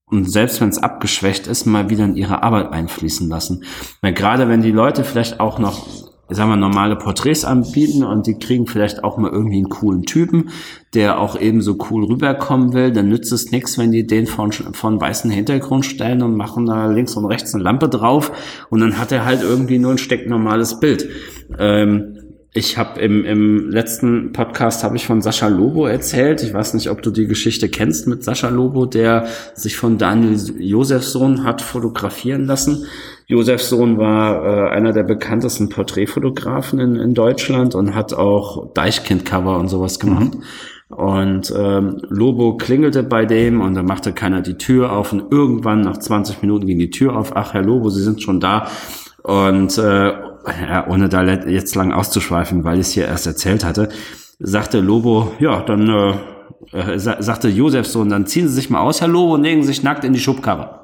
und 0.09 0.31
selbst 0.31 0.59
wenn 0.59 0.69
es 0.69 0.79
abgeschwächt 0.79 1.45
ist, 1.45 1.67
mal 1.67 1.89
wieder 1.91 2.05
in 2.05 2.15
ihre 2.15 2.41
Arbeit 2.41 2.71
einfließen 2.71 3.29
lassen. 3.29 3.63
Weil 4.01 4.13
gerade 4.13 4.49
wenn 4.49 4.61
die 4.61 4.71
Leute 4.71 5.03
vielleicht 5.03 5.39
auch 5.39 5.59
noch, 5.59 6.08
sagen 6.29 6.49
wir, 6.49 6.57
normale 6.57 6.95
Porträts 6.95 7.43
anbieten 7.43 8.03
und 8.03 8.27
die 8.27 8.37
kriegen 8.37 8.67
vielleicht 8.67 9.03
auch 9.03 9.17
mal 9.17 9.31
irgendwie 9.31 9.57
einen 9.57 9.69
coolen 9.69 10.03
Typen, 10.03 10.49
der 10.93 11.19
auch 11.19 11.39
eben 11.39 11.61
so 11.61 11.77
cool 11.89 12.05
rüberkommen 12.05 12.73
will, 12.73 12.91
dann 12.91 13.09
nützt 13.09 13.31
es 13.31 13.51
nichts, 13.51 13.77
wenn 13.77 13.91
die 13.91 14.05
den 14.05 14.27
von, 14.27 14.51
von 14.51 15.01
weißen 15.01 15.31
Hintergrund 15.31 15.85
stellen 15.85 16.21
und 16.21 16.35
machen 16.35 16.65
da 16.65 16.87
links 16.87 17.15
und 17.15 17.25
rechts 17.25 17.53
eine 17.53 17.63
Lampe 17.63 17.89
drauf 17.89 18.31
und 18.69 18.79
dann 18.79 18.97
hat 18.97 19.11
er 19.11 19.25
halt 19.25 19.41
irgendwie 19.41 19.79
nur 19.79 19.91
ein 19.91 19.97
stecknormales 19.97 20.79
Bild. 20.79 21.09
Ähm, 21.57 22.15
ich 22.51 22.77
habe 22.77 22.99
im, 22.99 23.25
im 23.25 23.69
letzten 23.69 24.33
Podcast 24.33 24.83
habe 24.83 24.95
ich 24.95 25.05
von 25.05 25.21
Sascha 25.21 25.47
Lobo 25.47 25.85
erzählt. 25.85 26.41
Ich 26.41 26.51
weiß 26.51 26.73
nicht, 26.73 26.89
ob 26.89 27.03
du 27.03 27.11
die 27.11 27.27
Geschichte 27.27 27.69
kennst 27.69 28.07
mit 28.07 28.23
Sascha 28.23 28.49
Lobo, 28.49 28.87
der 28.87 29.27
sich 29.53 29.77
von 29.77 29.99
Daniel 29.99 30.35
Josefsohn 30.57 31.43
hat 31.43 31.61
fotografieren 31.61 32.45
lassen. 32.45 32.87
Josefsohn 33.29 33.99
war 33.99 34.43
äh, 34.43 34.69
einer 34.71 34.91
der 34.91 35.03
bekanntesten 35.03 35.69
Porträtfotografen 35.69 36.79
in, 36.79 36.95
in 36.95 37.13
Deutschland 37.13 37.75
und 37.75 37.93
hat 37.93 38.11
auch 38.11 38.73
Deichkind-Cover 38.73 39.59
und 39.59 39.67
sowas 39.67 39.99
gemacht. 39.99 40.31
Und 40.87 41.53
ähm, 41.55 42.01
Lobo 42.09 42.57
klingelte 42.57 43.03
bei 43.03 43.27
dem 43.27 43.61
und 43.61 43.75
dann 43.75 43.85
machte 43.85 44.13
keiner 44.13 44.41
die 44.41 44.57
Tür 44.57 44.91
auf 44.93 45.13
und 45.13 45.31
irgendwann 45.31 45.81
nach 45.81 45.97
20 45.97 46.41
Minuten 46.41 46.65
ging 46.65 46.79
die 46.79 46.89
Tür 46.89 47.15
auf. 47.15 47.35
Ach, 47.35 47.53
Herr 47.53 47.61
Lobo, 47.61 47.91
Sie 47.91 48.01
sind 48.01 48.23
schon 48.23 48.39
da. 48.39 48.67
Und 49.21 49.77
äh, 49.77 50.07
ja, 50.07 50.87
ohne 50.89 51.07
da 51.07 51.23
jetzt 51.23 51.75
lang 51.75 51.91
auszuschweifen, 51.91 52.63
weil 52.63 52.79
ich 52.79 52.87
es 52.87 52.91
hier 52.93 53.05
erst 53.05 53.27
erzählt 53.27 53.63
hatte, 53.63 53.89
sagte 54.39 54.79
Lobo, 54.79 55.33
ja, 55.39 55.61
dann 55.61 55.87
äh, 55.87 56.13
äh, 56.71 56.97
sa 56.97 57.21
sagte 57.21 57.47
Josefsohn, 57.47 58.09
dann 58.09 58.25
ziehen 58.25 58.47
Sie 58.47 58.55
sich 58.55 58.71
mal 58.71 58.79
aus, 58.79 59.01
Herr 59.01 59.07
Lobo, 59.07 59.35
und 59.35 59.43
legen 59.43 59.61
Sie 59.61 59.67
sich 59.67 59.83
nackt 59.83 60.03
in 60.03 60.13
die 60.13 60.19
Schubkarre. 60.19 60.78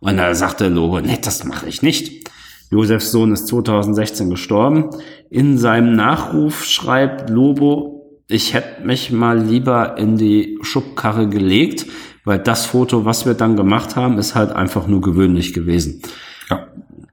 Und 0.00 0.16
da 0.16 0.34
sagte 0.34 0.68
Lobo, 0.68 1.00
nee, 1.00 1.18
das 1.20 1.44
mache 1.44 1.68
ich 1.68 1.82
nicht. 1.82 2.28
Josefs 2.70 3.12
Sohn 3.12 3.32
ist 3.32 3.46
2016 3.48 4.30
gestorben. 4.30 4.90
In 5.30 5.56
seinem 5.58 5.94
Nachruf 5.94 6.64
schreibt 6.64 7.30
Lobo, 7.30 7.96
ich 8.28 8.54
hätte 8.54 8.84
mich 8.84 9.12
mal 9.12 9.38
lieber 9.38 9.96
in 9.98 10.16
die 10.16 10.58
Schubkarre 10.62 11.28
gelegt, 11.28 11.86
weil 12.24 12.40
das 12.40 12.66
Foto, 12.66 13.04
was 13.04 13.24
wir 13.24 13.34
dann 13.34 13.56
gemacht 13.56 13.94
haben, 13.94 14.18
ist 14.18 14.34
halt 14.34 14.50
einfach 14.50 14.88
nur 14.88 15.00
gewöhnlich 15.00 15.52
gewesen. 15.52 16.02
Ja. 16.50 16.66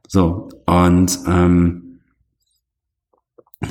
So, 0.08 0.50
und 0.65 1.19
ähm, 1.28 2.00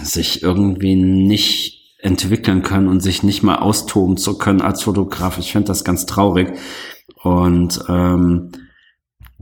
sich 0.02 0.42
irgendwie 0.42 0.94
nicht 0.94 1.98
entwickeln 1.98 2.62
können 2.62 2.88
und 2.88 3.00
sich 3.00 3.22
nicht 3.22 3.42
mal 3.42 3.56
austoben 3.56 4.16
zu 4.16 4.38
können 4.38 4.60
als 4.60 4.82
Fotograf. 4.82 5.38
Ich 5.38 5.52
finde 5.52 5.68
das 5.68 5.84
ganz 5.84 6.06
traurig. 6.06 6.58
Und 7.22 7.84
ähm, 7.88 8.52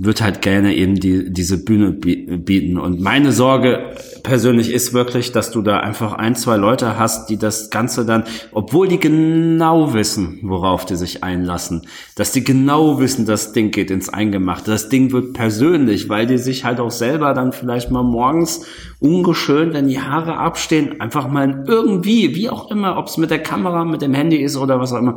wird 0.03 0.23
halt 0.23 0.41
gerne 0.41 0.75
eben 0.75 0.95
die, 0.95 1.31
diese 1.31 1.63
Bühne 1.63 1.91
bie- 1.91 2.39
bieten. 2.39 2.79
Und 2.79 3.01
meine 3.01 3.33
Sorge 3.33 3.93
persönlich 4.23 4.73
ist 4.73 4.95
wirklich, 4.95 5.33
dass 5.33 5.51
du 5.51 5.61
da 5.61 5.81
einfach 5.81 6.15
ein, 6.15 6.35
zwei 6.37 6.57
Leute 6.57 6.99
hast, 6.99 7.29
die 7.29 7.37
das 7.37 7.69
Ganze 7.69 8.07
dann, 8.07 8.25
obwohl 8.53 8.89
die 8.89 8.99
genau 8.99 9.93
wissen, 9.93 10.39
worauf 10.43 10.87
die 10.87 10.97
sich 10.97 11.23
einlassen, 11.23 11.87
dass 12.17 12.33
die 12.33 12.43
genau 12.43 12.99
wissen, 12.99 13.27
das 13.27 13.53
Ding 13.53 13.71
geht 13.71 13.91
ins 13.91 14.09
Eingemachte, 14.09 14.71
das 14.71 14.89
Ding 14.89 15.13
wird 15.13 15.35
persönlich, 15.35 16.09
weil 16.09 16.27
die 16.27 16.39
sich 16.39 16.65
halt 16.65 16.81
auch 16.81 16.91
selber 16.91 17.35
dann 17.35 17.53
vielleicht 17.53 17.91
mal 17.91 18.03
morgens 18.03 18.65
ungeschönt, 19.01 19.75
wenn 19.75 19.89
die 19.89 20.01
Haare 20.01 20.39
abstehen, 20.39 21.01
einfach 21.01 21.29
mal 21.29 21.65
irgendwie, 21.67 22.35
wie 22.35 22.49
auch 22.49 22.71
immer, 22.71 22.97
ob 22.97 23.09
es 23.09 23.19
mit 23.19 23.31
der 23.31 23.43
Kamera, 23.43 23.85
mit 23.85 24.01
dem 24.01 24.15
Handy 24.15 24.37
ist 24.39 24.57
oder 24.57 24.81
was 24.81 24.93
auch 24.93 24.99
immer, 24.99 25.17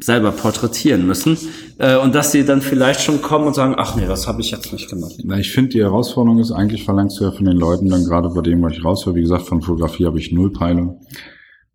selber 0.00 0.32
porträtieren 0.32 1.06
müssen 1.06 1.36
äh, 1.78 1.96
und 1.96 2.12
dass 2.14 2.32
sie 2.32 2.44
dann 2.44 2.60
vielleicht 2.60 3.00
schon 3.02 3.22
kommen 3.22 3.46
und 3.46 3.54
sagen, 3.54 3.74
ach 3.78 3.94
nee, 3.94 4.06
das 4.06 4.26
habe 4.26 4.40
ich 4.40 4.50
jetzt 4.50 4.72
nicht 4.72 4.90
gemacht. 4.90 5.12
Na, 5.22 5.38
ich 5.38 5.52
finde, 5.52 5.70
die 5.70 5.80
Herausforderung 5.82 6.40
ist, 6.40 6.50
eigentlich 6.50 6.84
verlangst 6.84 7.20
du 7.20 7.24
ja 7.24 7.30
von 7.30 7.44
den 7.44 7.56
Leuten 7.56 7.88
dann 7.88 8.04
gerade 8.04 8.28
bei 8.30 8.40
dem, 8.42 8.62
was 8.62 8.72
ich 8.72 8.84
raushöre, 8.84 9.14
wie 9.14 9.20
gesagt, 9.22 9.46
von 9.46 9.62
Fotografie 9.62 10.06
habe 10.06 10.18
ich 10.18 10.32
null 10.32 10.52
Peilung, 10.52 11.00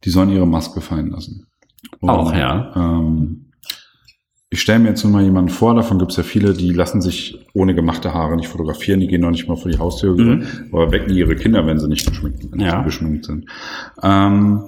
die 0.03 0.09
sollen 0.09 0.29
ihre 0.29 0.45
Maske 0.47 0.81
fallen 0.81 1.11
lassen. 1.11 1.47
Und, 2.01 2.09
Auch, 2.09 2.33
ja. 2.33 2.73
Ähm, 2.75 3.45
ich 4.49 4.59
stelle 4.59 4.79
mir 4.79 4.89
jetzt 4.89 5.03
nur 5.05 5.13
mal 5.13 5.23
jemanden 5.23 5.49
vor, 5.49 5.73
davon 5.75 5.97
gibt 5.97 6.11
es 6.11 6.17
ja 6.17 6.23
viele, 6.23 6.51
die 6.53 6.71
lassen 6.73 7.01
sich 7.01 7.39
ohne 7.53 7.73
gemachte 7.73 8.13
Haare 8.13 8.35
nicht 8.35 8.49
fotografieren, 8.49 8.99
die 8.99 9.07
gehen 9.07 9.21
noch 9.21 9.31
nicht 9.31 9.47
mal 9.47 9.55
vor 9.55 9.71
die 9.71 9.79
Haustür, 9.79 10.17
Mhm. 10.17 10.45
aber 10.73 10.91
wecken 10.91 11.15
ihre 11.15 11.37
Kinder, 11.37 11.65
wenn 11.65 11.79
sie 11.79 11.87
nicht 11.87 12.05
geschminkt, 12.05 12.51
wenn 12.51 12.59
Ja. 12.59 12.79
sie 12.79 12.83
geschminkt 12.83 13.23
sind. 13.25 13.45
Ähm, 14.03 14.63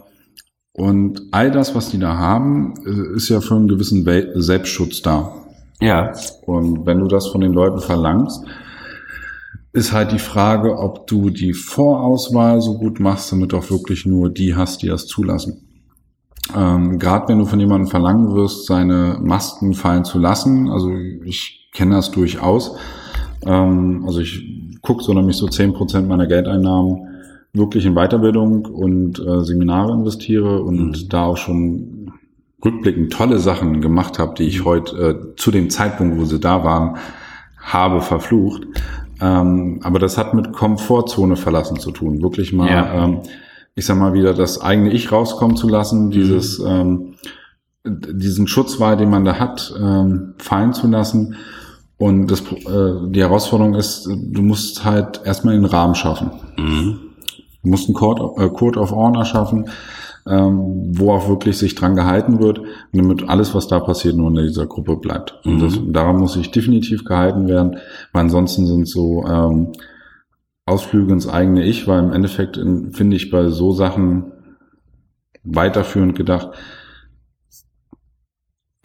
und 0.73 1.21
all 1.31 1.51
das, 1.51 1.75
was 1.75 1.89
die 1.89 1.99
da 1.99 2.17
haben, 2.17 2.73
äh, 2.85 3.15
ist 3.15 3.29
ja 3.29 3.41
für 3.41 3.55
einen 3.55 3.67
gewissen 3.67 4.05
Selbstschutz 4.41 5.01
da. 5.01 5.33
Ja, 5.79 6.13
Und 6.45 6.85
wenn 6.85 6.99
du 6.99 7.07
das 7.07 7.27
von 7.27 7.41
den 7.41 7.53
Leuten 7.53 7.79
verlangst, 7.79 8.43
ist 9.73 9.91
halt 9.91 10.11
die 10.11 10.19
Frage, 10.19 10.77
ob 10.77 11.07
du 11.07 11.29
die 11.29 11.53
Vorauswahl 11.53 12.61
so 12.61 12.77
gut 12.77 12.99
machst, 12.99 13.31
damit 13.31 13.53
auch 13.53 13.69
wirklich 13.69 14.05
nur 14.05 14.29
die 14.29 14.55
hast, 14.55 14.81
die 14.81 14.87
das 14.87 15.07
zulassen. 15.07 15.67
Ähm, 16.55 16.99
Gerade 16.99 17.27
wenn 17.27 17.39
du 17.39 17.45
von 17.45 17.59
jemandem 17.59 17.89
verlangen 17.89 18.35
wirst, 18.35 18.65
seine 18.65 19.17
Masken 19.21 19.73
fallen 19.73 20.05
zu 20.05 20.19
lassen, 20.19 20.69
also 20.69 20.91
ich 21.25 21.69
kenne 21.73 21.95
das 21.95 22.11
durchaus. 22.11 22.75
Ähm, 23.45 24.03
also 24.05 24.19
ich 24.19 24.79
gucke 24.81 25.03
so 25.03 25.13
nämlich 25.13 25.37
so 25.37 25.47
10% 25.47 26.03
meiner 26.03 26.27
Geldeinnahmen 26.27 27.12
wirklich 27.53 27.85
in 27.85 27.93
Weiterbildung 27.95 28.65
und 28.65 29.19
äh, 29.19 29.43
Seminare 29.43 29.93
investiere 29.93 30.61
und 30.63 31.13
da 31.13 31.25
auch 31.25 31.37
schon 31.37 32.11
rückblickend 32.65 33.13
tolle 33.13 33.39
Sachen 33.39 33.81
gemacht 33.81 34.17
habe, 34.19 34.33
die 34.35 34.43
ich 34.43 34.65
heute 34.65 34.95
äh, 34.97 35.35
zu 35.35 35.51
dem 35.51 35.69
Zeitpunkt, 35.69 36.17
wo 36.19 36.25
sie 36.25 36.39
da 36.39 36.63
waren, 36.63 36.97
habe 37.61 38.01
verflucht. 38.01 38.63
Ähm, 39.21 39.79
aber 39.83 39.99
das 39.99 40.17
hat 40.17 40.33
mit 40.33 40.51
Komfortzone 40.53 41.35
verlassen 41.35 41.79
zu 41.79 41.91
tun. 41.91 42.21
Wirklich 42.23 42.53
mal, 42.53 42.69
Ja. 42.69 43.05
ähm, 43.05 43.19
ich 43.75 43.85
sag 43.85 43.97
mal 43.97 44.13
wieder, 44.13 44.33
das 44.33 44.61
eigene 44.61 44.91
Ich 44.91 45.11
rauskommen 45.11 45.55
zu 45.55 45.67
lassen, 45.69 46.09
dieses, 46.09 46.59
ähm, 46.59 47.15
diesen 47.85 48.47
Schutzwahl, 48.47 48.97
den 48.97 49.09
man 49.09 49.25
da 49.25 49.39
hat, 49.39 49.73
ähm, 49.79 50.33
fallen 50.37 50.73
zu 50.73 50.87
lassen. 50.87 51.35
Und 51.97 52.27
das, 52.27 52.41
äh, 52.41 53.09
die 53.09 53.21
Herausforderung 53.21 53.75
ist, 53.75 54.05
du 54.07 54.41
musst 54.41 54.83
halt 54.83 55.21
erstmal 55.25 55.53
den 55.55 55.65
Rahmen 55.65 55.95
schaffen. 55.95 56.31
Du 57.63 57.69
musst 57.69 57.87
einen 57.87 57.95
Code, 57.95 58.43
äh, 58.43 58.49
Code 58.49 58.79
of 58.79 58.91
Honor 58.91 59.25
schaffen, 59.25 59.69
ähm, 60.27 60.91
wo 60.97 61.11
auch 61.11 61.27
wirklich 61.27 61.57
sich 61.57 61.75
dran 61.75 61.95
gehalten 61.95 62.39
wird, 62.39 62.61
damit 62.93 63.27
alles, 63.29 63.55
was 63.55 63.67
da 63.67 63.79
passiert, 63.79 64.15
nur 64.15 64.29
in 64.29 64.35
dieser 64.35 64.67
Gruppe 64.67 64.97
bleibt. 64.97 65.39
Und 65.45 65.59
das, 65.59 65.79
daran 65.87 66.17
muss 66.17 66.33
sich 66.33 66.51
definitiv 66.51 67.03
gehalten 67.05 67.47
werden, 67.47 67.77
weil 68.11 68.21
ansonsten 68.23 68.65
sind 68.67 68.87
so 68.87 69.25
ähm, 69.25 69.71
Ausflüge 70.65 71.11
ins 71.11 71.27
eigene 71.27 71.63
Ich, 71.63 71.87
weil 71.87 71.99
im 72.03 72.11
Endeffekt 72.11 72.55
in- 72.57 72.93
finde 72.93 73.15
ich 73.17 73.29
bei 73.31 73.49
so 73.49 73.71
Sachen 73.71 74.31
weiterführend 75.43 76.15
gedacht, 76.15 76.49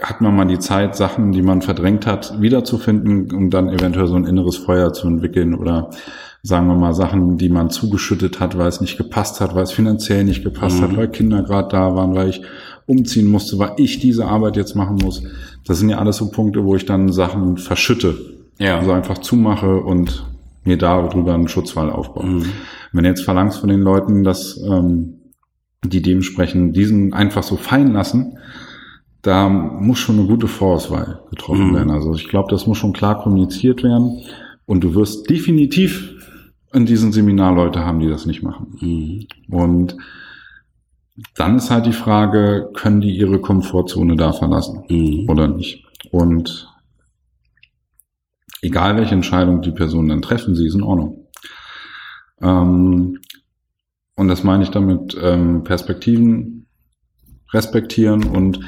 hat 0.01 0.21
man 0.21 0.37
mal 0.37 0.45
die 0.47 0.59
Zeit, 0.61 0.95
Sachen, 0.97 1.33
die 1.33 1.43
man 1.43 1.63
verdrängt 1.63 2.07
hat, 2.07 2.41
wiederzufinden 2.41 3.33
und 3.33 3.51
dann 3.51 3.69
eventuell 3.69 4.07
so 4.07 4.15
ein 4.15 4.27
inneres 4.27 4.57
Feuer 4.57 4.93
zu 4.93 5.09
entwickeln 5.09 5.55
oder 5.55 5.91
sagen 6.43 6.69
wir 6.69 6.77
mal 6.77 6.95
Sachen, 6.95 7.37
die 7.37 7.49
man 7.49 7.71
zugeschüttet 7.71 8.41
hat, 8.41 8.57
weil 8.57 8.69
es 8.69 8.81
nicht 8.81 8.97
gepasst 8.97 9.41
hat, 9.41 9.55
weil 9.55 9.65
es 9.65 9.73
finanziell 9.73 10.25
nicht 10.25 10.45
gepasst 10.45 10.79
mhm. 10.79 10.83
hat, 10.83 10.97
weil 10.97 11.09
Kinder 11.09 11.43
gerade 11.43 11.69
da 11.69 11.95
waren, 11.95 12.15
weil 12.15 12.29
ich 12.29 12.43
umziehen 12.87 13.27
musste, 13.27 13.59
weil 13.59 13.73
ich 13.77 13.99
diese 13.99 14.27
Arbeit 14.27 14.57
jetzt 14.57 14.75
machen 14.75 14.97
muss. 15.03 15.23
Das 15.67 15.79
sind 15.79 15.91
ja 15.91 15.99
alles 15.99 16.17
so 16.17 16.31
Punkte, 16.31 16.65
wo 16.65 16.75
ich 16.75 16.87
dann 16.87 17.13
Sachen 17.13 17.59
verschütte. 17.59 18.17
Ja. 18.59 18.79
Also 18.79 18.93
einfach 18.93 19.19
zumache 19.19 19.77
und 19.77 20.25
mir 20.65 20.79
darüber 20.79 21.35
einen 21.35 21.49
Schutzwall 21.49 21.91
aufbaue. 21.91 22.27
Mhm. 22.27 22.47
Wenn 22.93 23.05
du 23.05 23.11
jetzt 23.11 23.25
verlangst 23.25 23.59
von 23.59 23.69
den 23.69 23.81
Leuten, 23.81 24.25
dass 24.25 24.59
ähm, 24.63 25.15
die 25.85 26.03
dementsprechend 26.03 26.77
diesen 26.77 27.13
einfach 27.13 27.43
so 27.43 27.57
fallen 27.57 27.93
lassen, 27.93 28.39
da 29.23 29.49
muss 29.49 29.99
schon 29.99 30.19
eine 30.19 30.29
gute 30.29 30.49
Vorauswahl 30.49 31.21
getroffen 31.31 31.71
mhm. 31.71 31.75
werden. 31.75 31.91
Also 31.91 32.15
ich 32.15 32.29
glaube, 32.29 32.49
das 32.51 32.67
muss 32.67 32.79
schon 32.79 32.93
klar 32.93 33.23
kommuniziert 33.23 33.83
werden. 33.83 34.23
Und 34.67 34.85
du 34.85 34.95
wirst 34.95 35.29
definitiv 35.29 36.15
in 36.73 36.87
diesem 36.87 37.13
Seminar 37.13 37.55
Leute 37.55 37.85
haben, 37.85 38.01
die 38.01 38.09
das 38.09 38.27
nicht 38.27 38.43
machen. 38.43 38.79
Mhm. 38.81 39.27
Und 39.55 39.97
dann 41.35 41.57
ist 41.57 41.71
halt 41.71 41.87
die 41.87 41.93
Frage, 41.93 42.71
können 42.75 43.01
die 43.01 43.17
ihre 43.17 43.41
Komfortzone 43.41 44.17
da 44.17 44.33
verlassen 44.33 44.85
mhm. 44.89 45.29
oder 45.29 45.49
nicht? 45.49 45.85
Und 46.11 46.69
egal 48.63 48.97
welche 48.97 49.15
Entscheidung 49.15 49.63
die 49.63 49.73
Personen 49.73 50.09
dann 50.09 50.23
treffen, 50.23 50.55
sie 50.55 50.67
ist 50.67 50.75
in 50.75 50.83
Ordnung. 50.83 51.27
Ähm, 52.41 53.19
und 54.15 54.29
das 54.29 54.45
meine 54.45 54.65
ich 54.65 54.71
damit 54.71 55.17
ähm, 55.21 55.65
Perspektiven 55.65 56.67
respektieren 57.53 58.25
und 58.25 58.61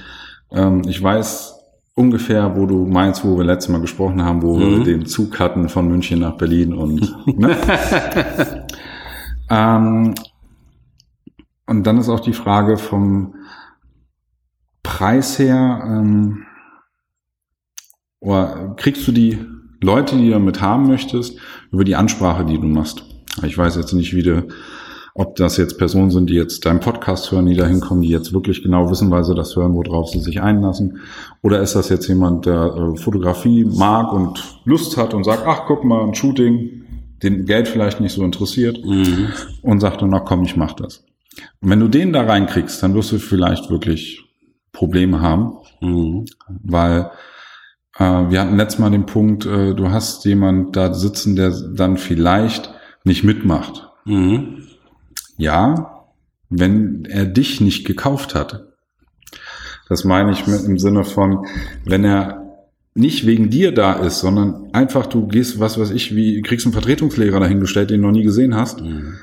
ähm, 0.52 0.82
ich 0.86 1.02
weiß 1.02 1.59
ungefähr, 2.00 2.56
wo 2.56 2.64
du 2.64 2.86
meinst, 2.86 3.24
wo 3.24 3.36
wir 3.36 3.44
letztes 3.44 3.70
Mal 3.70 3.82
gesprochen 3.82 4.24
haben, 4.24 4.42
wo 4.42 4.56
mhm. 4.56 4.60
wir 4.60 4.84
den 4.84 5.06
Zug 5.06 5.38
hatten 5.38 5.68
von 5.68 5.86
München 5.86 6.20
nach 6.20 6.36
Berlin 6.36 6.72
und 6.72 7.38
ne? 7.38 7.56
ähm, 9.50 10.14
und 11.66 11.86
dann 11.86 11.98
ist 11.98 12.08
auch 12.08 12.20
die 12.20 12.32
Frage 12.32 12.78
vom 12.78 13.34
Preis 14.82 15.38
her, 15.38 15.82
ähm, 15.86 16.46
oder 18.18 18.74
kriegst 18.76 19.06
du 19.06 19.12
die 19.12 19.38
Leute, 19.82 20.16
die 20.16 20.26
du 20.26 20.32
damit 20.32 20.60
haben 20.60 20.88
möchtest, 20.88 21.38
über 21.70 21.84
die 21.84 21.96
Ansprache, 21.96 22.44
die 22.44 22.58
du 22.58 22.66
machst? 22.66 23.04
Ich 23.44 23.56
weiß 23.56 23.76
jetzt 23.76 23.92
nicht, 23.92 24.14
wie 24.14 24.22
du 24.22 24.48
ob 25.14 25.36
das 25.36 25.56
jetzt 25.56 25.78
Personen 25.78 26.10
sind, 26.10 26.30
die 26.30 26.34
jetzt 26.34 26.64
deinen 26.64 26.80
Podcast 26.80 27.30
hören, 27.32 27.46
die 27.46 27.56
da 27.56 27.66
hinkommen, 27.66 28.02
die 28.02 28.08
jetzt 28.08 28.32
wirklich 28.32 28.62
genau 28.62 28.90
wissen, 28.90 29.10
weil 29.10 29.24
sie 29.24 29.34
das 29.34 29.56
hören, 29.56 29.74
worauf 29.74 30.10
sie 30.10 30.20
sich 30.20 30.40
einlassen. 30.40 31.00
Oder 31.42 31.60
ist 31.60 31.74
das 31.74 31.88
jetzt 31.88 32.08
jemand, 32.08 32.46
der 32.46 32.74
äh, 32.74 32.96
Fotografie 32.96 33.64
mag 33.64 34.12
und 34.12 34.42
Lust 34.64 34.96
hat 34.96 35.14
und 35.14 35.24
sagt, 35.24 35.44
ach, 35.46 35.62
guck 35.66 35.84
mal, 35.84 36.02
ein 36.04 36.14
Shooting, 36.14 36.82
den 37.22 37.44
Geld 37.44 37.68
vielleicht 37.68 38.00
nicht 38.00 38.12
so 38.12 38.24
interessiert 38.24 38.84
mhm. 38.84 39.28
und 39.62 39.80
sagt 39.80 40.02
dann, 40.02 40.10
na 40.10 40.20
komm, 40.20 40.42
ich 40.44 40.56
mach 40.56 40.72
das. 40.72 41.04
Und 41.60 41.70
wenn 41.70 41.80
du 41.80 41.88
den 41.88 42.12
da 42.12 42.22
reinkriegst, 42.22 42.82
dann 42.82 42.94
wirst 42.94 43.12
du 43.12 43.18
vielleicht 43.18 43.70
wirklich 43.70 44.24
Probleme 44.72 45.20
haben, 45.20 45.54
mhm. 45.80 46.24
weil 46.62 47.10
äh, 47.98 48.04
wir 48.04 48.40
hatten 48.40 48.56
letztes 48.56 48.78
Mal 48.78 48.90
den 48.90 49.06
Punkt, 49.06 49.44
äh, 49.44 49.74
du 49.74 49.90
hast 49.90 50.24
jemand 50.24 50.76
da 50.76 50.94
sitzen, 50.94 51.36
der 51.36 51.50
dann 51.50 51.96
vielleicht 51.96 52.72
nicht 53.04 53.24
mitmacht. 53.24 53.88
Mhm. 54.04 54.66
Ja, 55.40 56.06
wenn 56.48 57.04
er 57.08 57.24
dich 57.24 57.60
nicht 57.60 57.86
gekauft 57.86 58.34
hat. 58.34 58.66
Das 59.88 60.04
meine 60.04 60.32
ich 60.32 60.46
mit 60.46 60.64
im 60.64 60.78
Sinne 60.78 61.04
von, 61.04 61.46
wenn 61.84 62.04
er 62.04 62.40
nicht 62.94 63.26
wegen 63.26 63.50
dir 63.50 63.72
da 63.72 63.94
ist, 63.94 64.20
sondern 64.20 64.72
einfach 64.72 65.06
du 65.06 65.26
gehst, 65.26 65.60
was 65.60 65.78
weiß 65.78 65.90
ich, 65.90 66.14
wie 66.14 66.42
kriegst 66.42 66.66
einen 66.66 66.72
Vertretungslehrer 66.72 67.40
dahingestellt, 67.40 67.90
den 67.90 68.02
du 68.02 68.08
noch 68.08 68.12
nie 68.12 68.24
gesehen 68.24 68.54
hast. 68.54 68.80
Mhm. 68.80 69.14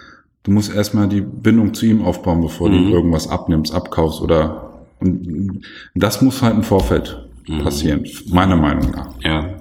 Du 0.44 0.52
musst 0.52 0.74
erstmal 0.74 1.10
die 1.10 1.22
Bindung 1.22 1.74
zu 1.74 1.86
ihm 1.86 2.02
aufbauen, 2.02 2.42
bevor 2.42 2.70
mhm. 2.70 2.74
du 2.86 2.90
irgendwas 2.96 3.30
abnimmst, 3.30 3.74
abkaufst 3.74 4.22
oder 4.22 4.64
und 5.00 5.62
das 5.94 6.22
muss 6.22 6.42
halt 6.42 6.56
im 6.56 6.64
Vorfeld 6.64 7.28
mhm. 7.48 7.64
passieren, 7.64 8.06
meiner 8.30 8.56
Meinung 8.56 8.92
nach. 8.92 9.10
Ja. 9.22 9.57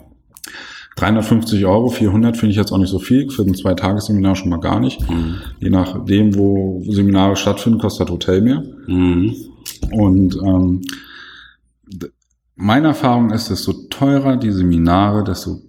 350 0.96 1.66
Euro, 1.66 1.90
400 1.90 2.36
finde 2.36 2.52
ich 2.52 2.56
jetzt 2.56 2.72
auch 2.72 2.78
nicht 2.78 2.90
so 2.90 2.98
viel, 2.98 3.30
für 3.30 3.42
ein 3.42 3.54
Zwei-Tages-Seminar 3.54 4.34
schon 4.34 4.48
mal 4.48 4.60
gar 4.60 4.80
nicht. 4.80 5.08
Mhm. 5.08 5.36
Je 5.60 5.68
nachdem, 5.68 6.34
wo 6.36 6.82
Seminare 6.88 7.36
stattfinden, 7.36 7.78
kostet 7.78 8.10
Hotel 8.10 8.40
mehr. 8.40 8.62
Mhm. 8.86 9.36
Und 9.92 10.36
ähm, 10.36 10.82
meine 12.54 12.88
Erfahrung 12.88 13.30
ist, 13.30 13.50
desto 13.50 13.74
teurer 13.90 14.38
die 14.38 14.50
Seminare, 14.50 15.22
desto 15.22 15.60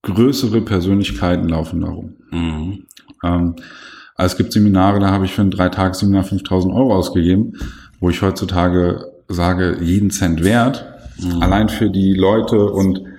größere 0.00 0.62
Persönlichkeiten 0.62 1.48
laufen 1.48 1.82
darum. 1.82 2.16
Mhm. 2.30 2.86
Ähm, 3.22 3.56
also 4.14 4.32
es 4.32 4.36
gibt 4.38 4.54
Seminare, 4.54 5.00
da 5.00 5.10
habe 5.10 5.26
ich 5.26 5.34
für 5.34 5.42
ein 5.42 5.50
Drei-Tages-Seminar 5.50 6.24
5000 6.24 6.72
Euro 6.72 6.94
ausgegeben, 6.94 7.58
wo 8.00 8.08
ich 8.08 8.22
heutzutage 8.22 9.12
sage, 9.28 9.78
jeden 9.82 10.10
Cent 10.10 10.42
wert, 10.42 10.86
mhm. 11.18 11.42
allein 11.42 11.68
für 11.68 11.90
die 11.90 12.14
Leute 12.14 12.70
und 12.70 13.11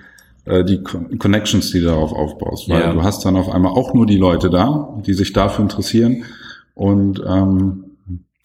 die 0.46 0.82
Connections, 0.82 1.70
die 1.70 1.80
du 1.80 1.86
darauf 1.86 2.12
aufbaust. 2.12 2.68
Weil 2.68 2.80
ja. 2.80 2.92
du 2.92 3.02
hast 3.02 3.24
dann 3.24 3.36
auf 3.36 3.48
einmal 3.48 3.72
auch 3.72 3.94
nur 3.94 4.06
die 4.06 4.18
Leute 4.18 4.50
da, 4.50 4.94
die 5.06 5.14
sich 5.14 5.32
dafür 5.32 5.62
interessieren. 5.62 6.24
Und 6.74 7.22
ähm, 7.26 7.84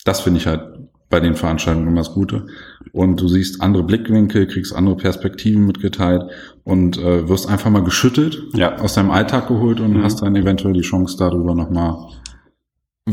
das 0.05 0.21
finde 0.21 0.39
ich 0.39 0.47
halt 0.47 0.61
bei 1.09 1.19
den 1.19 1.35
Veranstaltungen 1.35 1.87
immer 1.87 1.97
das 1.97 2.13
Gute. 2.13 2.45
Und 2.91 3.19
du 3.19 3.27
siehst 3.27 3.61
andere 3.61 3.83
Blickwinkel, 3.83 4.47
kriegst 4.47 4.75
andere 4.75 4.95
Perspektiven 4.95 5.65
mitgeteilt 5.65 6.23
und 6.63 6.97
äh, 6.97 7.27
wirst 7.27 7.49
einfach 7.49 7.69
mal 7.69 7.83
geschüttelt, 7.83 8.43
ja. 8.53 8.77
aus 8.77 8.93
deinem 8.93 9.11
Alltag 9.11 9.47
geholt 9.47 9.79
und 9.79 9.97
mhm. 9.97 10.03
hast 10.03 10.21
dann 10.21 10.35
eventuell 10.35 10.73
die 10.73 10.81
Chance 10.81 11.17
darüber 11.17 11.55
nochmal 11.55 11.97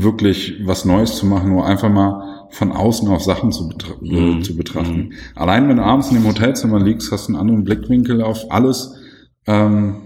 wirklich 0.03 0.61
was 0.65 0.85
Neues 0.85 1.17
zu 1.17 1.27
machen, 1.27 1.51
nur 1.51 1.67
einfach 1.67 1.91
mal 1.91 2.49
von 2.51 2.73
außen 2.73 3.09
auf 3.09 3.23
Sachen 3.23 3.53
zu, 3.53 3.69
betra 3.69 3.95
mhm. 4.01 4.43
zu 4.43 4.57
betrachten. 4.57 4.97
Mhm. 4.97 5.13
Allein 5.35 5.69
wenn 5.69 5.77
du 5.77 5.83
abends 5.83 6.11
in 6.11 6.17
dem 6.17 6.27
Hotelzimmer 6.27 6.81
liegst, 6.81 7.11
hast 7.13 7.29
du 7.29 7.33
einen 7.33 7.41
anderen 7.41 7.65
Blickwinkel 7.65 8.23
auf 8.23 8.51
alles. 8.51 8.95
Ähm, 9.47 9.97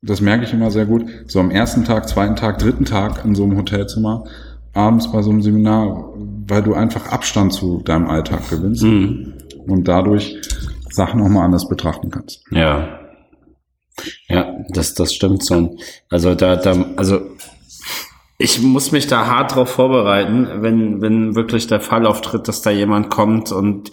das 0.00 0.20
merke 0.20 0.44
ich 0.44 0.52
immer 0.52 0.70
sehr 0.70 0.86
gut. 0.86 1.04
So 1.26 1.40
am 1.40 1.50
ersten 1.50 1.84
Tag, 1.84 2.08
zweiten 2.08 2.36
Tag, 2.36 2.58
dritten 2.58 2.84
Tag 2.84 3.24
in 3.24 3.34
so 3.34 3.44
einem 3.44 3.56
Hotelzimmer, 3.56 4.24
abends 4.72 5.10
bei 5.10 5.22
so 5.22 5.30
einem 5.30 5.42
Seminar, 5.42 6.12
weil 6.46 6.62
du 6.62 6.74
einfach 6.74 7.10
Abstand 7.10 7.52
zu 7.52 7.82
deinem 7.84 8.08
Alltag 8.08 8.48
gewinnst 8.48 8.82
mhm. 8.82 9.34
und 9.66 9.88
dadurch 9.88 10.36
Sachen 10.90 11.20
nochmal 11.20 11.44
anders 11.44 11.68
betrachten 11.68 12.10
kannst. 12.10 12.44
Ja. 12.50 13.00
Ja, 14.28 14.54
das, 14.68 14.94
das 14.94 15.12
stimmt 15.12 15.44
so. 15.44 15.76
Also 16.08 16.34
da, 16.36 16.54
da, 16.56 16.86
also 16.96 17.20
ich 18.38 18.62
muss 18.62 18.92
mich 18.92 19.08
da 19.08 19.26
hart 19.26 19.56
drauf 19.56 19.68
vorbereiten, 19.68 20.48
wenn, 20.62 21.02
wenn 21.02 21.34
wirklich 21.34 21.66
der 21.66 21.80
Fall 21.80 22.06
auftritt, 22.06 22.46
dass 22.46 22.62
da 22.62 22.70
jemand 22.70 23.10
kommt 23.10 23.50
und 23.50 23.90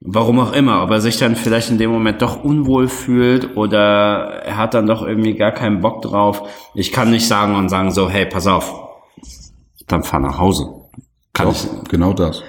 warum 0.00 0.40
auch 0.40 0.52
immer, 0.52 0.82
ob 0.82 0.90
er 0.90 1.02
sich 1.02 1.18
dann 1.18 1.36
vielleicht 1.36 1.70
in 1.70 1.76
dem 1.76 1.90
Moment 1.90 2.22
doch 2.22 2.42
unwohl 2.42 2.88
fühlt 2.88 3.56
oder 3.58 4.42
er 4.42 4.56
hat 4.56 4.72
dann 4.72 4.86
doch 4.86 5.06
irgendwie 5.06 5.34
gar 5.34 5.52
keinen 5.52 5.80
Bock 5.80 6.00
drauf. 6.00 6.48
Ich 6.74 6.92
kann 6.92 7.10
nicht 7.10 7.26
sagen 7.26 7.56
und 7.56 7.68
sagen 7.68 7.90
so, 7.90 8.08
hey, 8.08 8.24
pass 8.24 8.46
auf, 8.46 8.72
dann 9.86 10.02
fahr 10.02 10.20
nach 10.20 10.38
Hause. 10.38 10.66
Kann 11.34 11.50
ich, 11.50 11.66
genau 11.90 12.14
das. 12.14 12.42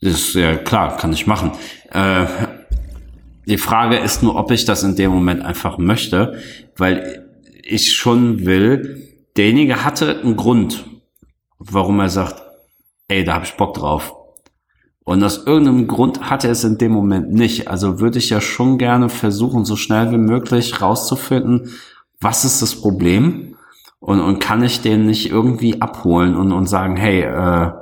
Ist 0.00 0.34
ja 0.34 0.56
klar, 0.56 0.96
kann 0.96 1.12
ich 1.12 1.26
machen. 1.26 1.50
Äh, 1.90 2.26
die 3.46 3.58
Frage 3.58 3.96
ist 3.96 4.22
nur, 4.22 4.36
ob 4.36 4.52
ich 4.52 4.64
das 4.64 4.84
in 4.84 4.94
dem 4.94 5.10
Moment 5.10 5.42
einfach 5.44 5.78
möchte, 5.78 6.40
weil 6.76 7.26
ich 7.62 7.94
schon 7.94 8.46
will, 8.46 9.05
derjenige 9.36 9.84
hatte 9.84 10.20
einen 10.20 10.36
Grund, 10.36 10.84
warum 11.58 12.00
er 12.00 12.08
sagt, 12.08 12.42
ey, 13.08 13.24
da 13.24 13.34
habe 13.34 13.44
ich 13.44 13.56
Bock 13.56 13.74
drauf. 13.74 14.14
Und 15.04 15.22
aus 15.22 15.46
irgendeinem 15.46 15.86
Grund 15.86 16.30
hat 16.30 16.44
er 16.44 16.50
es 16.50 16.64
in 16.64 16.78
dem 16.78 16.90
Moment 16.90 17.32
nicht. 17.32 17.68
Also 17.68 18.00
würde 18.00 18.18
ich 18.18 18.30
ja 18.30 18.40
schon 18.40 18.76
gerne 18.76 19.08
versuchen, 19.08 19.64
so 19.64 19.76
schnell 19.76 20.10
wie 20.10 20.18
möglich 20.18 20.82
rauszufinden, 20.82 21.70
was 22.20 22.44
ist 22.44 22.60
das 22.60 22.80
Problem 22.80 23.56
und, 24.00 24.20
und 24.20 24.40
kann 24.40 24.64
ich 24.64 24.80
den 24.80 25.06
nicht 25.06 25.30
irgendwie 25.30 25.80
abholen 25.80 26.34
und, 26.34 26.52
und 26.52 26.66
sagen, 26.66 26.96
hey, 26.96 27.20
äh, 27.22 27.72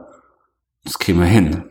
das 0.85 0.99
kriegen 0.99 1.19
wir 1.19 1.27
hin. 1.27 1.65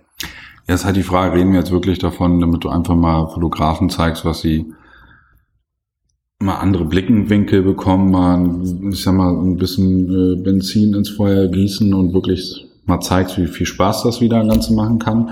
Ja, 0.67 0.81
halt 0.83 0.95
die 0.95 1.03
Frage, 1.03 1.35
reden 1.35 1.51
wir 1.51 1.59
jetzt 1.59 1.71
wirklich 1.71 1.99
davon, 1.99 2.39
damit 2.39 2.63
du 2.63 2.69
einfach 2.69 2.95
mal 2.95 3.27
Fotografen 3.27 3.89
zeigst, 3.89 4.25
was 4.25 4.41
sie 4.41 4.73
mal 6.43 6.57
andere 6.57 6.85
Blickenwinkel 6.85 7.63
bekommen, 7.63 8.11
mal, 8.11 8.91
ich 8.91 9.03
sag 9.03 9.15
mal, 9.15 9.31
ein 9.31 9.57
bisschen 9.57 10.09
äh, 10.09 10.35
Benzin 10.41 10.93
ins 10.93 11.09
Feuer 11.09 11.47
gießen 11.47 11.93
und 11.93 12.13
wirklich 12.13 12.67
mal 12.85 12.99
zeigst, 12.99 13.37
wie 13.37 13.47
viel 13.47 13.65
Spaß 13.65 14.03
das 14.03 14.21
wieder 14.21 14.45
Ganze 14.45 14.73
machen 14.73 14.99
kann? 14.99 15.31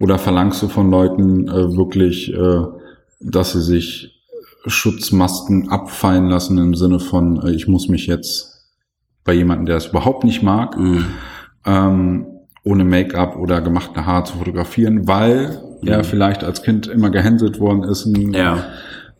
Oder 0.00 0.18
verlangst 0.18 0.62
du 0.62 0.68
von 0.68 0.90
Leuten 0.90 1.48
äh, 1.48 1.76
wirklich, 1.76 2.32
äh, 2.32 2.64
dass 3.20 3.52
sie 3.52 3.62
sich 3.62 4.12
Schutzmasken 4.66 5.68
abfallen 5.70 6.28
lassen 6.28 6.58
im 6.58 6.74
Sinne 6.74 6.98
von, 6.98 7.40
äh, 7.42 7.50
ich 7.50 7.68
muss 7.68 7.88
mich 7.88 8.06
jetzt 8.06 8.70
bei 9.24 9.34
jemandem, 9.34 9.66
der 9.66 9.76
es 9.76 9.86
überhaupt 9.86 10.24
nicht 10.24 10.42
mag, 10.42 10.78
mhm. 10.78 11.06
ähm, 11.66 12.26
ohne 12.64 12.84
Make-up 12.84 13.36
oder 13.36 13.60
gemachte 13.60 14.06
Haar 14.06 14.24
zu 14.24 14.38
fotografieren, 14.38 15.06
weil 15.06 15.60
mhm. 15.82 15.88
er 15.88 16.04
vielleicht 16.04 16.42
als 16.42 16.62
Kind 16.62 16.86
immer 16.86 17.10
gehänselt 17.10 17.60
worden 17.60 17.84
ist, 17.84 18.06
ein, 18.06 18.32
ja. 18.32 18.64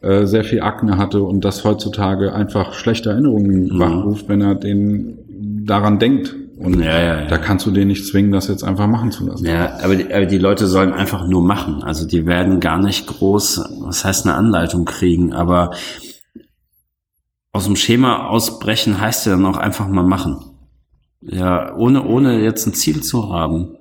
Äh, 0.03 0.27
sehr 0.27 0.45
viel 0.45 0.61
Akne 0.63 0.99
hatte 0.99 1.23
und 1.23 1.45
das 1.45 1.65
heutzutage 1.65 2.35
einfach 2.35 2.75
schlechte 2.75 3.11
Erinnerungen 3.11 3.75
mhm. 3.75 3.79
wachruft, 3.79 4.29
wenn 4.29 4.41
er 4.41 4.55
den 4.55 5.19
daran 5.65 5.99
denkt. 5.99 6.35
Und 6.59 6.81
ja, 6.81 7.01
ja, 7.01 7.21
ja. 7.23 7.27
da 7.27 7.39
kannst 7.39 7.67
du 7.67 7.73
den 7.73 7.89
nicht 7.89 8.07
zwingen, 8.07 8.31
das 8.31 8.47
jetzt 8.47 8.63
einfach 8.63 8.87
machen 8.87 9.11
zu 9.11 9.27
lassen. 9.27 9.47
Ja, 9.47 9.79
aber 9.83 9.97
die, 9.97 10.15
aber 10.15 10.27
die 10.27 10.39
Leute 10.39 10.69
sollen 10.69 10.93
einfach 10.93 11.27
nur 11.27 11.43
machen. 11.43 11.83
Also 11.83 12.07
die 12.07 12.27
werden 12.27 12.61
gar 12.61 12.79
nicht 12.79 13.09
groß, 13.09 13.81
was 13.81 14.05
heißt 14.05 14.27
eine 14.27 14.37
Anleitung 14.37 14.85
kriegen, 14.85 15.33
aber 15.33 15.73
aus 17.53 17.67
dem 17.67 17.77
Schema 17.77 18.27
ausbrechen 18.29 19.01
heißt 19.01 19.27
ja 19.27 19.33
dann 19.33 19.47
auch 19.47 19.57
einfach 19.57 19.89
mal 19.89 20.05
machen. 20.05 20.39
Ja, 21.21 21.75
ohne, 21.77 22.05
ohne 22.05 22.41
jetzt 22.41 22.67
ein 22.67 22.75
Ziel 22.75 23.03
zu 23.03 23.33
haben. 23.33 23.77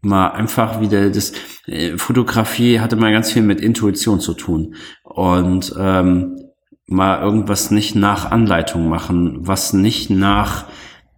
Mal 0.00 0.28
einfach 0.28 0.80
wieder 0.80 1.10
das, 1.10 1.32
äh, 1.66 1.96
Fotografie 1.96 2.78
hatte 2.78 2.94
mal 2.94 3.12
ganz 3.12 3.32
viel 3.32 3.42
mit 3.42 3.60
Intuition 3.60 4.20
zu 4.20 4.34
tun. 4.34 4.74
Und 5.18 5.74
ähm, 5.76 6.36
mal 6.86 7.20
irgendwas 7.20 7.72
nicht 7.72 7.96
nach 7.96 8.30
Anleitung 8.30 8.88
machen, 8.88 9.38
was 9.40 9.72
nicht 9.72 10.10
nach 10.10 10.66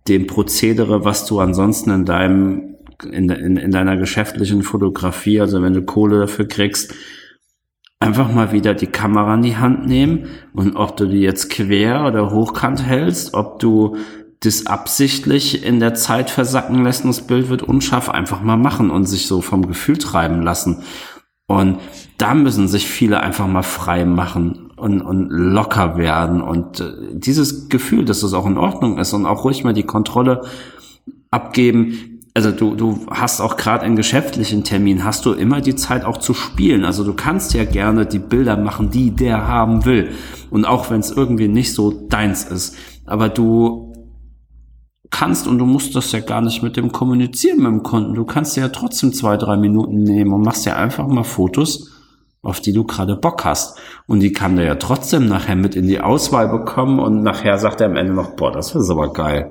dem 0.09 0.27
Prozedere, 0.27 1.05
was 1.05 1.27
du 1.27 1.39
ansonsten 1.39 1.91
in 1.91 2.07
deinem, 2.07 2.77
in, 3.05 3.29
in, 3.29 3.59
in 3.59 3.71
deiner 3.71 3.99
geschäftlichen 3.99 4.63
Fotografie, 4.63 5.39
also 5.39 5.61
wenn 5.61 5.75
du 5.75 5.83
Kohle 5.83 6.19
dafür 6.19 6.49
kriegst, 6.49 6.95
einfach 7.99 8.33
mal 8.33 8.53
wieder 8.53 8.73
die 8.73 8.87
Kamera 8.87 9.35
in 9.35 9.43
die 9.43 9.59
Hand 9.59 9.87
nehmen 9.87 10.29
und 10.55 10.77
ob 10.77 10.97
du 10.97 11.05
die 11.05 11.21
jetzt 11.21 11.51
quer 11.51 12.07
oder 12.07 12.31
hochkant 12.31 12.83
hältst, 12.83 13.35
ob 13.35 13.59
du 13.59 13.99
das 14.43 14.67
absichtlich 14.67 15.63
in 15.63 15.79
der 15.79 15.93
Zeit 15.93 16.31
versacken 16.31 16.83
lässt 16.85 17.05
und 17.05 17.11
das 17.11 17.27
Bild 17.27 17.51
wird 17.51 17.63
unscharf, 17.63 18.09
einfach 18.09 18.41
mal 18.41 18.57
machen 18.57 18.89
und 18.89 19.05
sich 19.05 19.27
so 19.27 19.43
vom 19.43 19.67
Gefühl 19.67 19.99
treiben 19.99 20.41
lassen. 20.41 20.85
Und 21.51 21.81
da 22.17 22.35
müssen 22.35 22.69
sich 22.69 22.87
viele 22.87 23.19
einfach 23.19 23.49
mal 23.49 23.65
frei 23.65 24.05
machen 24.05 24.71
und, 24.77 25.03
und 25.03 25.31
locker 25.31 25.99
werden 25.99 26.43
und 26.43 26.79
äh, 26.79 26.93
dieses 27.13 27.69
Gefühl, 27.69 28.05
dass 28.05 28.23
es 28.23 28.35
auch 28.35 28.47
in 28.47 28.57
Ordnung 28.57 28.99
ist 28.99 29.13
und 29.15 29.27
auch 29.27 29.43
ruhig 29.43 29.65
mal 29.65 29.73
die 29.73 29.83
Kontrolle 29.83 30.43
abgeben, 31.33 32.21
also 32.35 32.53
du, 32.53 32.77
du 32.77 33.05
hast 33.11 33.41
auch 33.41 33.57
gerade 33.57 33.85
in 33.85 33.97
geschäftlichen 33.97 34.63
Terminen, 34.63 35.03
hast 35.03 35.27
du 35.27 35.33
immer 35.33 35.61
die 35.61 35.75
Zeit 35.75 36.05
auch 36.05 36.19
zu 36.19 36.35
spielen. 36.35 36.85
Also 36.85 37.03
du 37.03 37.15
kannst 37.15 37.53
ja 37.53 37.65
gerne 37.65 38.07
die 38.07 38.21
Bilder 38.21 38.57
machen, 38.57 38.93
die 38.93 39.11
der 39.11 39.49
haben 39.49 39.85
will. 39.85 40.11
Und 40.51 40.65
auch 40.65 40.89
wenn 40.89 41.01
es 41.01 41.11
irgendwie 41.11 41.49
nicht 41.49 41.75
so 41.75 41.91
deins 41.91 42.45
ist. 42.45 42.77
Aber 43.07 43.29
du 43.29 43.90
kannst 45.11 45.47
und 45.47 45.59
du 45.59 45.67
musst 45.67 45.95
das 45.97 46.13
ja 46.13 46.21
gar 46.21 46.41
nicht 46.41 46.63
mit 46.63 46.77
dem 46.77 46.93
kommunizieren 46.93 47.59
mit 47.59 47.67
dem 47.67 47.83
Kunden. 47.83 48.15
Du 48.15 48.25
kannst 48.25 48.57
ja 48.57 48.69
trotzdem 48.69 49.13
zwei, 49.13 49.37
drei 49.37 49.57
Minuten 49.57 50.03
nehmen 50.03 50.33
und 50.33 50.43
machst 50.43 50.67
ja 50.67 50.77
einfach 50.77 51.07
mal 51.07 51.25
Fotos, 51.25 51.91
auf 52.43 52.61
die 52.61 52.73
du 52.73 52.85
gerade 52.85 53.17
Bock 53.17 53.45
hast. 53.45 53.79
Und 54.07 54.21
die 54.21 54.33
kann 54.33 54.57
der 54.57 54.67
ja 54.67 54.75
trotzdem 54.77 55.27
nachher 55.27 55.57
mit 55.57 55.75
in 55.75 55.89
die 55.89 56.01
Auswahl 56.01 56.49
bekommen 56.49 56.99
und 57.01 57.23
nachher 57.23 57.59
sagt 57.59 57.81
er 57.81 57.89
am 57.89 57.97
Ende 57.97 58.15
noch, 58.15 58.37
boah, 58.37 58.53
das 58.53 58.75
ist 58.75 58.91
aber 58.91 59.13
geil. 59.13 59.51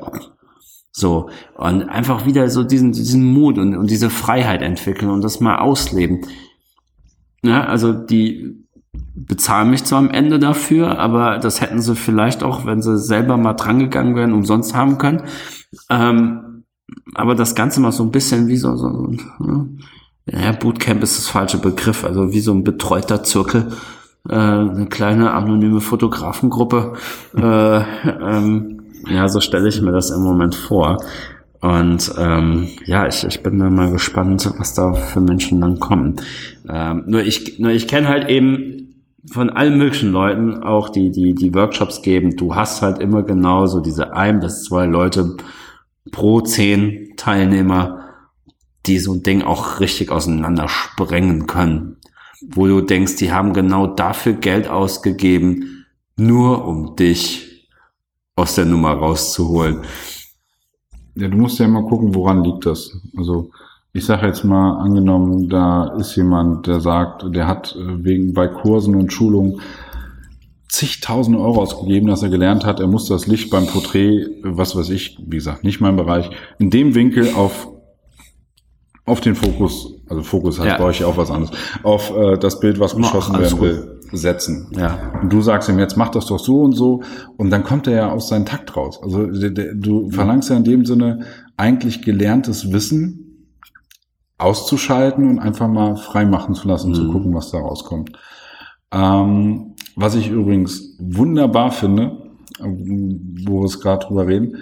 So, 0.91 1.29
und 1.55 1.83
einfach 1.83 2.25
wieder 2.25 2.49
so 2.49 2.63
diesen, 2.63 2.91
diesen 2.91 3.23
Mut 3.23 3.57
und, 3.57 3.77
und 3.77 3.89
diese 3.89 4.09
Freiheit 4.09 4.61
entwickeln 4.61 5.11
und 5.11 5.23
das 5.23 5.39
mal 5.39 5.59
ausleben. 5.59 6.21
Ja, 7.43 7.65
also 7.65 7.93
die 7.93 8.65
bezahlen 9.15 9.69
mich 9.69 9.83
zwar 9.83 9.99
am 9.99 10.09
Ende 10.09 10.39
dafür, 10.39 10.99
aber 10.99 11.38
das 11.38 11.62
hätten 11.62 11.81
sie 11.81 11.95
vielleicht 11.95 12.43
auch, 12.43 12.65
wenn 12.65 12.81
sie 12.81 12.97
selber 12.97 13.38
mal 13.38 13.53
drangegangen 13.53 14.15
wären, 14.15 14.33
umsonst 14.33 14.75
haben 14.75 14.97
können. 14.97 15.23
Ähm, 15.89 16.63
aber 17.13 17.35
das 17.35 17.55
Ganze 17.55 17.79
mal 17.81 17.91
so 17.91 18.03
ein 18.03 18.12
bisschen 18.12 18.47
wie 18.47 18.57
so, 18.57 18.75
so 18.75 19.13
ja, 20.25 20.51
Bootcamp 20.51 21.03
ist 21.03 21.17
das 21.17 21.27
falsche 21.27 21.57
Begriff, 21.57 22.03
also 22.03 22.31
wie 22.33 22.39
so 22.39 22.53
ein 22.53 22.63
betreuter 22.63 23.23
Zirkel, 23.23 23.71
äh, 24.27 24.35
eine 24.35 24.88
kleine 24.89 25.31
anonyme 25.31 25.81
Fotografengruppe. 25.81 26.93
Äh, 27.35 27.79
ähm, 27.81 28.81
ja, 29.07 29.27
so 29.27 29.41
stelle 29.41 29.69
ich 29.69 29.81
mir 29.81 29.91
das 29.91 30.12
im 30.12 30.21
Moment 30.21 30.55
vor. 30.55 30.97
Und 31.62 32.13
ähm, 32.17 32.69
ja, 32.85 33.07
ich, 33.07 33.25
ich 33.25 33.43
bin 33.43 33.59
da 33.59 33.69
mal 33.69 33.91
gespannt, 33.91 34.49
was 34.57 34.73
da 34.73 34.93
für 34.93 35.19
Menschen 35.19 35.59
dann 35.59 35.79
kommen. 35.79 36.15
Ähm, 36.69 37.03
nur 37.07 37.21
ich, 37.21 37.59
nur 37.59 37.71
ich 37.71 37.88
kenne 37.88 38.07
halt 38.07 38.29
eben 38.29 38.88
von 39.32 39.49
allen 39.49 39.77
möglichen 39.77 40.12
Leuten 40.12 40.63
auch 40.63 40.89
die, 40.89 41.12
die, 41.12 41.34
die 41.34 41.53
Workshops 41.53 42.01
geben. 42.01 42.36
Du 42.38 42.55
hast 42.55 42.82
halt 42.82 42.99
immer 42.99 43.23
genau 43.23 43.65
so 43.67 43.79
diese 43.79 44.13
ein 44.13 44.39
bis 44.39 44.63
zwei 44.63 44.86
Leute 44.86 45.38
pro 46.12 46.41
zehn 46.41 47.13
Teilnehmer, 47.17 48.05
die 48.86 48.99
so 48.99 49.13
ein 49.13 49.23
Ding 49.23 49.41
auch 49.41 49.79
richtig 49.79 50.10
auseinander 50.12 50.67
sprengen 50.67 51.47
können. 51.47 51.97
Wo 52.41 52.67
du 52.67 52.82
denkst, 52.82 53.17
die 53.17 53.34
haben 53.34 53.53
genau 53.53 53.88
dafür 53.88 54.34
Geld 54.34 54.69
ausgegeben, 54.69 55.86
nur 56.15 56.65
um 56.65 56.95
dich 56.95 57.67
aus 58.36 58.55
der 58.55 58.65
Nummer 58.65 58.93
rauszuholen. 58.93 59.82
Ja, 61.15 61.27
du 61.27 61.38
musst 61.38 61.60
ja 61.60 61.65
immer 61.65 61.84
gucken, 61.84 62.15
woran 62.15 62.43
liegt 62.43 62.65
das. 62.65 62.97
Also 63.17 63.51
ich 63.93 64.06
sage 64.06 64.28
jetzt 64.28 64.43
mal, 64.43 64.78
angenommen, 64.78 65.49
da 65.49 65.95
ist 65.97 66.15
jemand, 66.15 66.67
der 66.67 66.80
sagt, 66.80 67.25
der 67.36 67.47
hat 67.47 67.75
äh, 67.75 68.04
wegen 68.04 68.34
bei 68.34 68.47
Kursen 68.47 68.95
und 68.95 69.12
Schulungen 69.12 69.62
zigtausend 70.67 71.36
Euro 71.36 71.62
ausgegeben, 71.62 72.08
dass 72.08 72.21
er 72.21 72.30
gelernt 72.30 72.63
hat, 72.63 72.80
er 72.80 72.88
muss 72.88 73.08
das 73.08 73.25
Licht 73.25 73.49
beim 73.49 73.65
Porträt, 73.65 74.28
was 74.43 74.75
weiß 74.75 74.89
ich, 74.91 75.17
wie 75.25 75.38
gesagt, 75.38 75.63
nicht 75.63 75.82
mein 75.82 75.95
Bereich, 75.95 76.30
in 76.60 76.69
dem 76.69 76.93
Winkel 76.95 77.34
auf 77.36 77.67
auf 79.06 79.21
den 79.21 79.34
Fokus, 79.34 79.95
also 80.08 80.21
Fokus 80.21 80.60
heißt 80.60 80.69
ja. 80.69 80.78
bei 80.78 80.84
euch 80.84 80.99
ja 80.99 81.08
auch 81.08 81.17
was 81.17 81.32
anderes, 81.32 81.58
auf 81.82 82.15
äh, 82.15 82.38
das 82.38 82.60
Bild, 82.60 82.80
was 82.80 82.95
geschossen 82.95 83.39
werden 83.39 83.60
will 83.60 83.99
setzen. 84.12 84.71
Ja. 84.78 85.19
Und 85.21 85.34
du 85.34 85.41
sagst 85.41 85.67
ihm, 85.67 85.80
jetzt 85.80 85.97
mach 85.97 86.10
das 86.10 86.28
doch 86.28 86.39
so 86.39 86.62
und 86.62 86.73
so. 86.73 87.02
Und 87.38 87.49
dann 87.49 87.63
kommt 87.63 87.88
er 87.88 87.93
ja 87.93 88.12
aus 88.12 88.30
seinem 88.30 88.45
Takt 88.45 88.75
raus. 88.75 88.99
Also 89.02 89.28
du 89.28 90.10
verlangst 90.12 90.49
ja 90.49 90.58
in 90.58 90.63
dem 90.63 90.86
Sinne 90.86 91.25
eigentlich 91.58 92.02
gelerntes 92.02 92.71
Wissen 92.71 93.28
auszuschalten 94.39 95.30
und 95.30 95.39
einfach 95.39 95.67
mal 95.67 95.95
frei 95.95 96.25
machen 96.25 96.56
zu 96.56 96.67
lassen, 96.67 96.91
mhm. 96.91 96.95
zu 96.95 97.12
gucken, 97.12 97.34
was 97.36 97.52
da 97.52 97.60
rauskommt. 97.60 98.17
Ähm, 98.91 99.75
was 99.95 100.15
ich 100.15 100.30
übrigens 100.30 100.95
wunderbar 100.99 101.71
finde, 101.71 102.32
wo 102.60 103.60
wir 103.60 103.65
es 103.65 103.80
gerade 103.80 104.06
drüber 104.06 104.28
reden, 104.28 104.58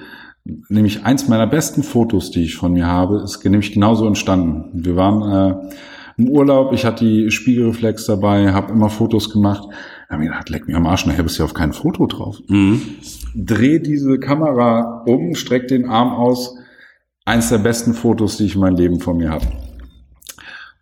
nämlich 0.70 1.06
eins 1.06 1.28
meiner 1.28 1.48
besten 1.48 1.84
Fotos, 1.84 2.32
die 2.32 2.44
ich 2.44 2.56
von 2.56 2.74
mir 2.74 2.88
habe, 2.88 3.22
ist 3.24 3.44
nämlich 3.44 3.72
genauso 3.72 4.08
entstanden. 4.08 4.70
Wir 4.74 4.96
waren 4.96 5.22
äh, 5.32 5.76
im 6.18 6.30
Urlaub, 6.30 6.74
ich 6.74 6.86
hatte 6.86 7.06
die 7.06 7.30
Spiegelreflex 7.30 8.06
dabei, 8.08 8.52
habe 8.54 8.74
immer 8.74 8.90
Fotos 8.90 9.32
gemacht. 9.32 9.68
Da 10.08 10.16
habe 10.16 10.24
ich 10.24 10.30
gedacht, 10.30 10.50
leck 10.50 10.68
mir 10.68 10.78
am 10.78 10.88
Arsch, 10.88 11.06
nachher 11.06 11.24
bist 11.24 11.38
du 11.38 11.44
auf 11.44 11.54
kein 11.54 11.74
Foto 11.74 12.08
drauf. 12.08 12.40
Mhm. 12.48 12.82
Dreh 13.36 13.80
diese 13.80 14.18
Kamera 14.20 15.04
um, 15.06 15.36
streck 15.36 15.68
den 15.68 15.88
Arm 15.88 16.10
aus. 16.10 16.56
Eins 17.26 17.50
der 17.50 17.60
besten 17.60 17.94
Fotos, 17.94 18.38
die 18.38 18.46
ich 18.46 18.56
in 18.56 18.62
meinem 18.62 18.78
Leben 18.78 19.00
von 19.00 19.18
mir 19.18 19.30
habe. 19.30 19.46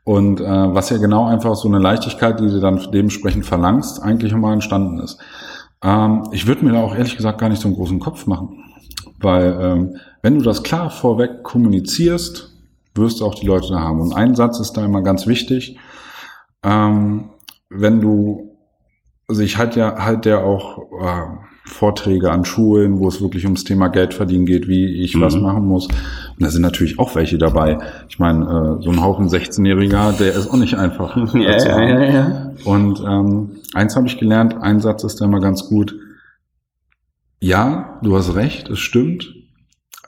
Und 0.06 0.40
äh, 0.40 0.46
was 0.46 0.92
ja 0.92 0.98
genau 0.98 1.26
einfach 1.26 1.56
so 1.56 1.68
eine 1.68 1.80
Leichtigkeit, 1.80 2.40
die 2.40 2.48
du 2.48 2.60
dann 2.60 2.80
dementsprechend 2.94 3.46
verlangst, 3.46 4.02
eigentlich 4.02 4.32
immer 4.32 4.54
entstanden 4.54 5.00
ist. 5.00 5.20
Ähm, 5.84 6.30
ich 6.32 6.46
würde 6.46 6.64
mir 6.64 6.74
da 6.74 6.82
auch 6.84 6.96
ehrlich 6.96 7.18
gesagt 7.18 7.40
gar 7.40 7.50
nicht 7.50 7.62
so 7.62 7.68
einen 7.68 7.76
großen 7.76 8.00
Kopf 8.00 8.28
machen. 8.28 8.64
Weil 9.20 9.58
ähm, 9.60 9.98
wenn 10.22 10.38
du 10.38 10.44
das 10.44 10.62
klar 10.62 10.92
vorweg 10.92 11.42
kommunizierst, 11.42 12.56
wirst 12.94 13.20
du 13.20 13.26
auch 13.26 13.34
die 13.34 13.48
Leute 13.48 13.70
da 13.70 13.80
haben. 13.80 14.00
Und 14.00 14.14
ein 14.14 14.36
Satz 14.36 14.60
ist 14.60 14.74
da 14.74 14.86
immer 14.86 15.02
ganz 15.02 15.26
wichtig. 15.26 15.78
Ähm, 16.64 17.32
wenn 17.70 18.00
du, 18.00 18.58
also 19.28 19.42
ich 19.42 19.58
halte 19.58 19.80
ja, 19.80 20.06
halt 20.06 20.28
ja 20.28 20.44
auch 20.44 20.78
äh, 21.02 21.55
Vorträge 21.66 22.32
an 22.32 22.46
Schulen, 22.46 23.00
wo 23.00 23.08
es 23.08 23.22
wirklich 23.22 23.44
ums 23.46 23.64
Thema 23.64 23.88
Geld 23.88 24.14
verdienen 24.14 24.46
geht, 24.46 24.68
wie 24.68 25.02
ich 25.04 25.16
mhm. 25.16 25.22
was 25.22 25.36
machen 25.36 25.66
muss. 25.66 25.88
Und 25.88 26.40
da 26.40 26.50
sind 26.50 26.62
natürlich 26.62 27.00
auch 27.00 27.16
welche 27.16 27.38
dabei. 27.38 27.80
Ich 28.08 28.20
meine, 28.20 28.46
äh, 28.46 28.84
so 28.84 28.92
ein 28.92 29.02
Haufen 29.02 29.28
16-Jähriger, 29.28 30.14
der 30.18 30.34
ist 30.34 30.48
auch 30.50 30.58
nicht 30.58 30.76
einfach. 30.76 31.18
ja, 31.34 31.58
ja, 31.58 31.82
ja, 31.82 32.04
ja. 32.04 32.52
Und 32.66 33.02
ähm, 33.02 33.58
eins 33.74 33.96
habe 33.96 34.08
ich 34.08 34.18
gelernt, 34.18 34.56
ein 34.62 34.80
Satz 34.80 35.04
ist 35.04 35.20
da 35.20 35.26
immer 35.26 35.40
ganz 35.40 35.68
gut. 35.68 35.96
Ja, 37.42 38.00
du 38.04 38.16
hast 38.16 38.36
recht, 38.36 38.70
es 38.70 38.80
stimmt. 38.80 39.34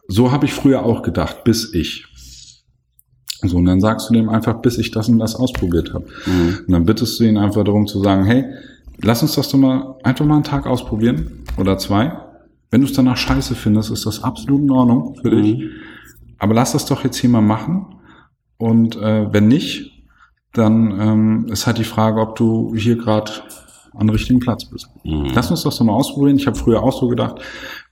So 0.07 0.31
habe 0.31 0.45
ich 0.45 0.53
früher 0.53 0.85
auch 0.85 1.01
gedacht, 1.01 1.43
bis 1.43 1.73
ich. 1.73 2.05
So, 3.41 3.57
und 3.57 3.65
dann 3.65 3.81
sagst 3.81 4.09
du 4.09 4.13
dem 4.13 4.29
einfach, 4.29 4.61
bis 4.61 4.77
ich 4.77 4.91
das 4.91 5.09
und 5.09 5.19
das 5.19 5.35
ausprobiert 5.35 5.93
habe. 5.93 6.05
Mhm. 6.25 6.59
Und 6.67 6.71
dann 6.71 6.85
bittest 6.85 7.19
du 7.19 7.23
ihn 7.23 7.37
einfach 7.37 7.63
darum 7.63 7.85
zu 7.87 8.01
sagen, 8.01 8.25
hey, 8.25 8.45
lass 9.01 9.21
uns 9.21 9.35
das 9.35 9.49
doch 9.49 9.57
mal 9.57 9.95
einfach 10.03 10.25
mal 10.25 10.35
einen 10.35 10.43
Tag 10.43 10.65
ausprobieren 10.65 11.43
oder 11.57 11.77
zwei. 11.77 12.17
Wenn 12.69 12.81
du 12.81 12.87
es 12.87 12.93
danach 12.93 13.17
scheiße 13.17 13.55
findest, 13.55 13.91
ist 13.91 14.05
das 14.05 14.23
absolut 14.23 14.61
in 14.61 14.71
Ordnung 14.71 15.15
für 15.21 15.31
mhm. 15.31 15.43
dich. 15.43 15.63
Aber 16.39 16.53
lass 16.53 16.73
das 16.73 16.85
doch 16.85 17.03
jetzt 17.03 17.17
hier 17.17 17.29
mal 17.29 17.41
machen. 17.41 17.95
Und 18.57 18.95
äh, 18.97 19.31
wenn 19.31 19.47
nicht, 19.47 19.91
dann 20.53 20.99
ähm, 20.99 21.45
ist 21.49 21.67
halt 21.67 21.77
die 21.77 21.83
Frage, 21.83 22.19
ob 22.19 22.35
du 22.35 22.73
hier 22.75 22.97
gerade 22.97 23.31
an 23.93 24.09
richtigen 24.09 24.39
Platz 24.39 24.65
bist. 24.65 24.89
Mhm. 25.03 25.31
Lass 25.33 25.49
uns 25.49 25.63
das 25.63 25.77
doch 25.77 25.85
mal 25.85 25.93
ausprobieren. 25.93 26.37
Ich 26.37 26.47
habe 26.47 26.57
früher 26.57 26.83
auch 26.83 26.99
so 26.99 27.07
gedacht, 27.07 27.41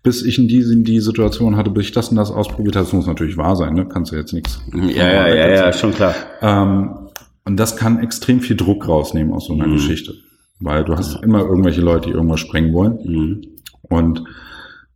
bis 0.04 0.24
ich 0.24 0.38
in 0.38 0.48
die, 0.48 0.60
in 0.60 0.84
die 0.84 1.00
Situation 1.00 1.56
hatte, 1.56 1.72
bis 1.72 1.86
ich 1.86 1.92
das 1.92 2.10
und 2.10 2.18
das 2.18 2.32
ausprobiert 2.32 2.76
habe. 2.76 2.86
Das 2.86 2.94
muss 2.94 3.08
natürlich 3.08 3.38
wahr 3.38 3.56
sein, 3.56 3.74
ne? 3.74 3.88
Kannst 3.88 4.12
du 4.12 4.16
jetzt 4.16 4.34
nichts. 4.34 4.62
Ja, 4.74 5.12
ja, 5.12 5.28
ja, 5.28 5.48
ja, 5.50 5.74
schon 5.74 5.94
klar. 5.94 6.14
Ähm, 6.42 7.10
und 7.46 7.58
das 7.58 7.76
kann 7.76 8.00
extrem 8.00 8.40
viel 8.42 8.56
Druck 8.56 8.88
rausnehmen 8.88 9.34
aus 9.34 9.48
so 9.48 9.54
einer 9.54 9.68
mhm. 9.68 9.74
Geschichte. 9.74 10.14
Weil 10.60 10.84
du 10.86 10.96
hast 10.96 11.22
immer 11.24 11.42
irgendwelche 11.42 11.82
Leute, 11.82 12.10
die 12.10 12.16
irgendwas 12.16 12.40
sprengen 12.40 12.74
wollen. 12.74 13.00
Mhm. 13.04 13.42
Und 13.84 14.24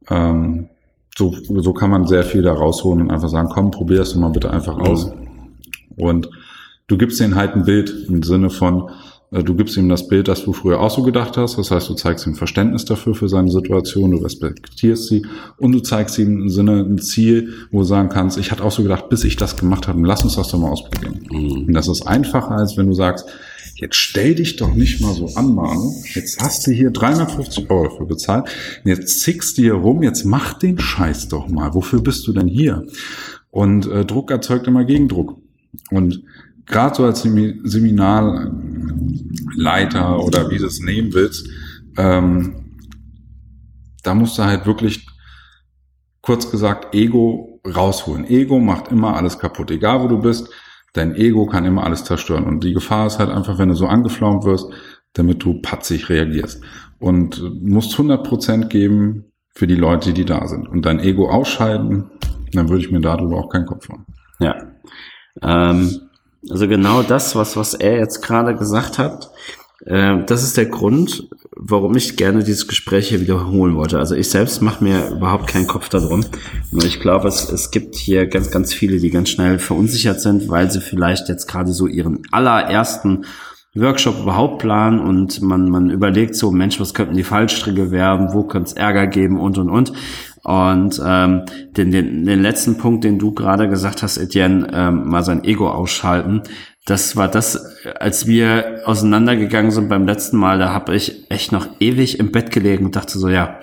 ähm, 0.10 0.70
so, 1.18 1.36
so 1.48 1.74
kann 1.74 1.90
man 1.90 2.08
sehr 2.08 2.24
viel 2.24 2.42
da 2.42 2.54
rausholen 2.54 3.02
und 3.02 3.12
einfach 3.12 3.30
sagen, 3.30 3.50
komm, 3.52 3.72
probier 3.72 4.02
es 4.02 4.16
mal 4.16 4.30
bitte 4.30 4.52
einfach 4.52 4.78
aus. 4.78 5.12
Und 5.98 6.30
du 6.88 6.98
gibst 6.98 7.20
denen 7.20 7.36
halt 7.36 7.56
ein 7.56 7.66
Bild 7.66 7.94
im 8.08 8.24
Sinne 8.24 8.50
von, 8.50 8.90
du 9.32 9.56
gibst 9.56 9.78
ihm 9.78 9.90
das 9.90 10.08
Bild, 10.08 10.28
das 10.28 10.44
du 10.44 10.54
früher 10.54 10.80
auch 10.80 10.90
so 10.90 11.04
gedacht 11.04 11.38
hast. 11.38 11.58
Das 11.58 11.70
heißt, 11.70 11.88
du 11.90 11.94
zeigst 11.94 12.26
ihm 12.26 12.36
Verständnis 12.36 12.86
dafür, 12.86 13.14
für 13.14 13.30
seine 13.30 13.52
Situation, 13.52 14.12
du 14.12 14.18
respektierst 14.18 15.08
sie 15.08 15.26
und 15.58 15.72
du 15.72 15.80
zeigst 15.82 16.18
ihm 16.18 16.42
im 16.42 16.50
Sinne 16.50 16.80
ein 16.80 16.98
Ziel, 16.98 17.54
wo 17.72 17.80
du 17.80 17.84
sagen 17.84 18.10
kannst, 18.10 18.38
ich 18.38 18.52
hatte 18.52 18.64
auch 18.64 18.72
so 18.72 18.82
gedacht, 18.82 19.10
bis 19.10 19.24
ich 19.24 19.36
das 19.36 19.56
gemacht 19.56 19.88
habe, 19.88 20.00
lass 20.06 20.24
uns 20.24 20.36
das 20.36 20.50
doch 20.50 20.60
mal 20.60 20.70
ausprobieren. 20.72 21.20
Mhm. 21.32 21.68
Und 21.68 21.74
das 21.74 21.88
ist 21.88 22.08
einfacher, 22.08 22.52
als 22.52 22.76
wenn 22.78 22.88
du 22.88 22.94
sagst, 22.94 23.28
jetzt 23.76 23.96
stell 23.96 24.36
dich 24.36 24.56
doch 24.56 24.74
nicht 24.74 25.00
mal 25.00 25.14
so 25.14 25.28
an, 25.36 25.54
Manu. 25.54 25.94
Jetzt 26.14 26.42
hast 26.42 26.66
du 26.66 26.72
hier 26.72 26.90
350 26.90 27.70
Euro 27.70 27.86
dafür 27.86 28.08
bezahlt. 28.08 28.50
Und 28.84 28.90
jetzt 28.90 29.22
zickst 29.22 29.58
du 29.58 29.62
hier 29.62 29.74
rum, 29.74 30.04
jetzt 30.04 30.26
mach 30.26 30.54
den 30.54 30.80
Scheiß 30.80 31.30
doch 31.30 31.48
mal. 31.48 31.74
Wofür 31.74 32.02
bist 32.02 32.28
du 32.28 32.34
denn 32.34 32.48
hier? 32.48 32.86
Und 33.52 33.88
äh, 33.88 34.06
Druck 34.06 34.32
erzeugt 34.32 34.68
immer 34.68 34.86
Gegendruck. 34.86 35.38
Und 35.92 36.24
gerade 36.70 36.96
so 36.96 37.04
als 37.04 37.24
Seminarleiter 37.24 40.24
oder 40.24 40.50
wie 40.50 40.58
du 40.58 40.68
es 40.68 40.80
nehmen 40.80 41.14
willst, 41.14 41.50
ähm, 41.98 42.78
da 44.04 44.14
musst 44.14 44.38
du 44.38 44.44
halt 44.44 44.66
wirklich, 44.66 45.06
kurz 46.22 46.50
gesagt, 46.50 46.96
Ego 46.96 47.60
rausholen. 47.68 48.26
Ego 48.26 48.60
macht 48.60 48.88
immer 48.90 49.18
alles 49.18 49.38
kaputt, 49.40 49.72
egal 49.72 50.02
wo 50.02 50.08
du 50.08 50.20
bist. 50.20 50.50
Dein 50.94 51.16
Ego 51.16 51.46
kann 51.46 51.66
immer 51.66 51.84
alles 51.84 52.06
zerstören. 52.06 52.46
Und 52.46 52.64
die 52.64 52.74
Gefahr 52.74 53.08
ist 53.08 53.20
halt 53.20 53.30
einfach, 53.30 53.58
wenn 53.58 53.68
du 53.70 53.76
so 53.76 53.88
angeflaumt 53.88 54.46
wirst, 54.46 54.72
damit 55.14 55.44
du 55.44 55.62
patzig 55.62 56.10
reagierst. 56.10 56.64
Und 57.00 57.42
musst 57.62 57.96
100% 57.96 58.66
geben 58.66 59.26
für 59.54 59.68
die 59.68 59.76
Leute, 59.76 60.14
die 60.14 60.26
da 60.26 60.48
sind. 60.48 60.68
Und 60.68 60.86
dein 60.86 61.00
Ego 61.00 61.30
ausschalten, 61.30 62.10
dann 62.54 62.70
würde 62.70 62.84
ich 62.84 62.92
mir 62.92 63.02
darüber 63.02 63.38
auch 63.38 63.50
keinen 63.50 63.66
Kopf 63.66 63.90
machen. 63.90 64.06
Ja. 64.40 64.56
Ähm, 65.42 66.09
also 66.50 66.68
genau 66.68 67.02
das, 67.02 67.36
was, 67.36 67.58
was 67.58 67.74
er 67.74 67.98
jetzt 67.98 68.22
gerade 68.22 68.56
gesagt 68.56 68.98
hat, 68.98 69.32
äh, 69.86 70.24
das 70.26 70.44
ist 70.44 70.58
der 70.58 70.68
Grund, 70.68 71.28
warum 71.56 71.96
ich 71.96 72.16
gerne 72.16 72.44
dieses 72.44 72.68
Gespräch 72.68 73.10
hier 73.10 73.22
wiederholen 73.22 73.76
wollte. 73.76 74.00
Also 74.00 74.16
ich 74.16 74.30
selbst 74.30 74.62
mache 74.62 74.84
mir 74.84 75.10
überhaupt 75.10 75.48
keinen 75.48 75.68
Kopf 75.68 75.90
darum. 75.90 76.24
Nur 76.72 76.86
ich 76.86 77.00
glaube, 77.00 77.28
es, 77.28 77.52
es 77.52 77.72
gibt 77.72 77.96
hier 77.96 78.28
ganz, 78.28 78.52
ganz 78.52 78.74
viele, 78.74 79.00
die 79.00 79.10
ganz 79.10 79.30
schnell 79.30 79.60
verunsichert 79.60 80.22
sind, 80.22 80.50
weil 80.50 80.72
sie 80.72 80.82
vielleicht 80.82 81.28
jetzt 81.30 81.48
gerade 81.48 81.72
so 81.74 81.88
ihren 81.88 82.24
allerersten 82.32 83.26
Workshop 83.76 84.22
überhaupt 84.22 84.60
planen 84.60 85.00
und 85.00 85.42
man, 85.42 85.70
man 85.70 85.90
überlegt 85.92 86.36
so, 86.36 86.52
Mensch, 86.52 86.80
was 86.80 86.94
könnten 86.94 87.16
die 87.16 87.24
Fallstricke 87.24 87.92
werden, 87.92 88.34
wo 88.34 88.44
könnte 88.44 88.70
es 88.70 88.74
Ärger 88.74 89.06
geben 89.06 89.40
und 89.40 89.58
und 89.58 89.70
und. 89.70 89.94
Und 90.44 91.02
ähm, 91.06 91.44
den, 91.76 91.92
den, 91.92 92.26
den 92.26 92.42
letzten 92.42 92.78
Punkt, 92.78 93.04
den 93.04 93.20
du 93.20 93.34
gerade 93.34 93.70
gesagt 93.70 94.04
hast, 94.04 94.18
Etienne, 94.18 94.68
ähm, 94.74 95.10
mal 95.10 95.24
sein 95.24 95.44
Ego 95.44 95.70
ausschalten, 95.70 96.44
das 96.86 97.16
war 97.16 97.28
das, 97.28 97.78
als 98.00 98.26
wir 98.26 98.82
auseinandergegangen 98.86 99.72
sind 99.72 99.90
beim 99.90 100.08
letzten 100.08 100.38
Mal, 100.38 100.58
da 100.58 100.74
habe 100.74 100.96
ich 100.96 101.30
echt 101.30 101.52
noch 101.52 101.68
ewig 101.80 102.20
im 102.20 102.32
Bett 102.32 102.52
gelegen 102.52 102.86
und 102.86 102.96
dachte 102.96 103.20
so, 103.20 103.30
ja, 103.30 103.60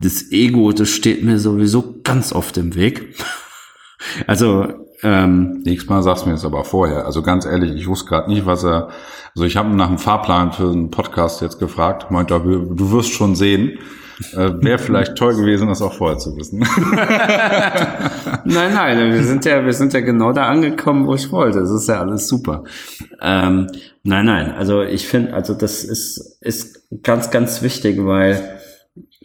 das 0.00 0.30
Ego, 0.32 0.72
das 0.72 0.88
steht 0.88 1.22
mir 1.22 1.38
sowieso 1.38 2.00
ganz 2.02 2.32
oft 2.32 2.56
im 2.56 2.74
Weg. 2.74 3.14
Also 4.26 4.86
ähm, 5.02 5.62
Nächstes 5.64 5.88
Mal 5.88 6.02
sagst 6.02 6.24
du 6.24 6.28
mir 6.28 6.34
das 6.34 6.44
aber 6.44 6.64
vorher. 6.64 7.06
Also 7.06 7.22
ganz 7.22 7.44
ehrlich, 7.44 7.74
ich 7.74 7.86
wusste 7.86 8.08
gerade 8.08 8.30
nicht, 8.30 8.46
was 8.46 8.64
er. 8.64 8.88
Also 9.34 9.44
ich 9.44 9.56
habe 9.56 9.68
nach 9.70 9.88
einem 9.88 9.98
Fahrplan 9.98 10.52
für 10.52 10.70
einen 10.70 10.90
Podcast 10.90 11.42
jetzt 11.42 11.58
gefragt. 11.58 12.10
Meint 12.10 12.30
du 12.30 12.90
wirst 12.92 13.12
schon 13.12 13.36
sehen. 13.36 13.78
Äh, 14.32 14.62
Wäre 14.62 14.78
vielleicht 14.78 15.16
toll 15.16 15.36
gewesen, 15.36 15.68
das 15.68 15.82
auch 15.82 15.92
vorher 15.92 16.18
zu 16.18 16.36
wissen. 16.36 16.60
nein, 18.44 18.72
nein, 18.72 19.12
wir 19.12 19.22
sind 19.22 19.44
ja, 19.44 19.64
wir 19.64 19.74
sind 19.74 19.92
ja 19.92 20.00
genau 20.00 20.32
da 20.32 20.46
angekommen, 20.46 21.06
wo 21.06 21.14
ich 21.14 21.30
wollte. 21.30 21.60
Das 21.60 21.70
ist 21.70 21.88
ja 21.88 22.00
alles 22.00 22.26
super. 22.26 22.64
Ähm, 23.20 23.66
nein, 24.04 24.24
nein, 24.24 24.52
also 24.52 24.82
ich 24.82 25.06
finde, 25.06 25.34
also 25.34 25.52
das 25.52 25.84
ist, 25.84 26.38
ist 26.40 26.88
ganz, 27.02 27.30
ganz 27.30 27.60
wichtig, 27.60 27.98
weil 28.06 28.58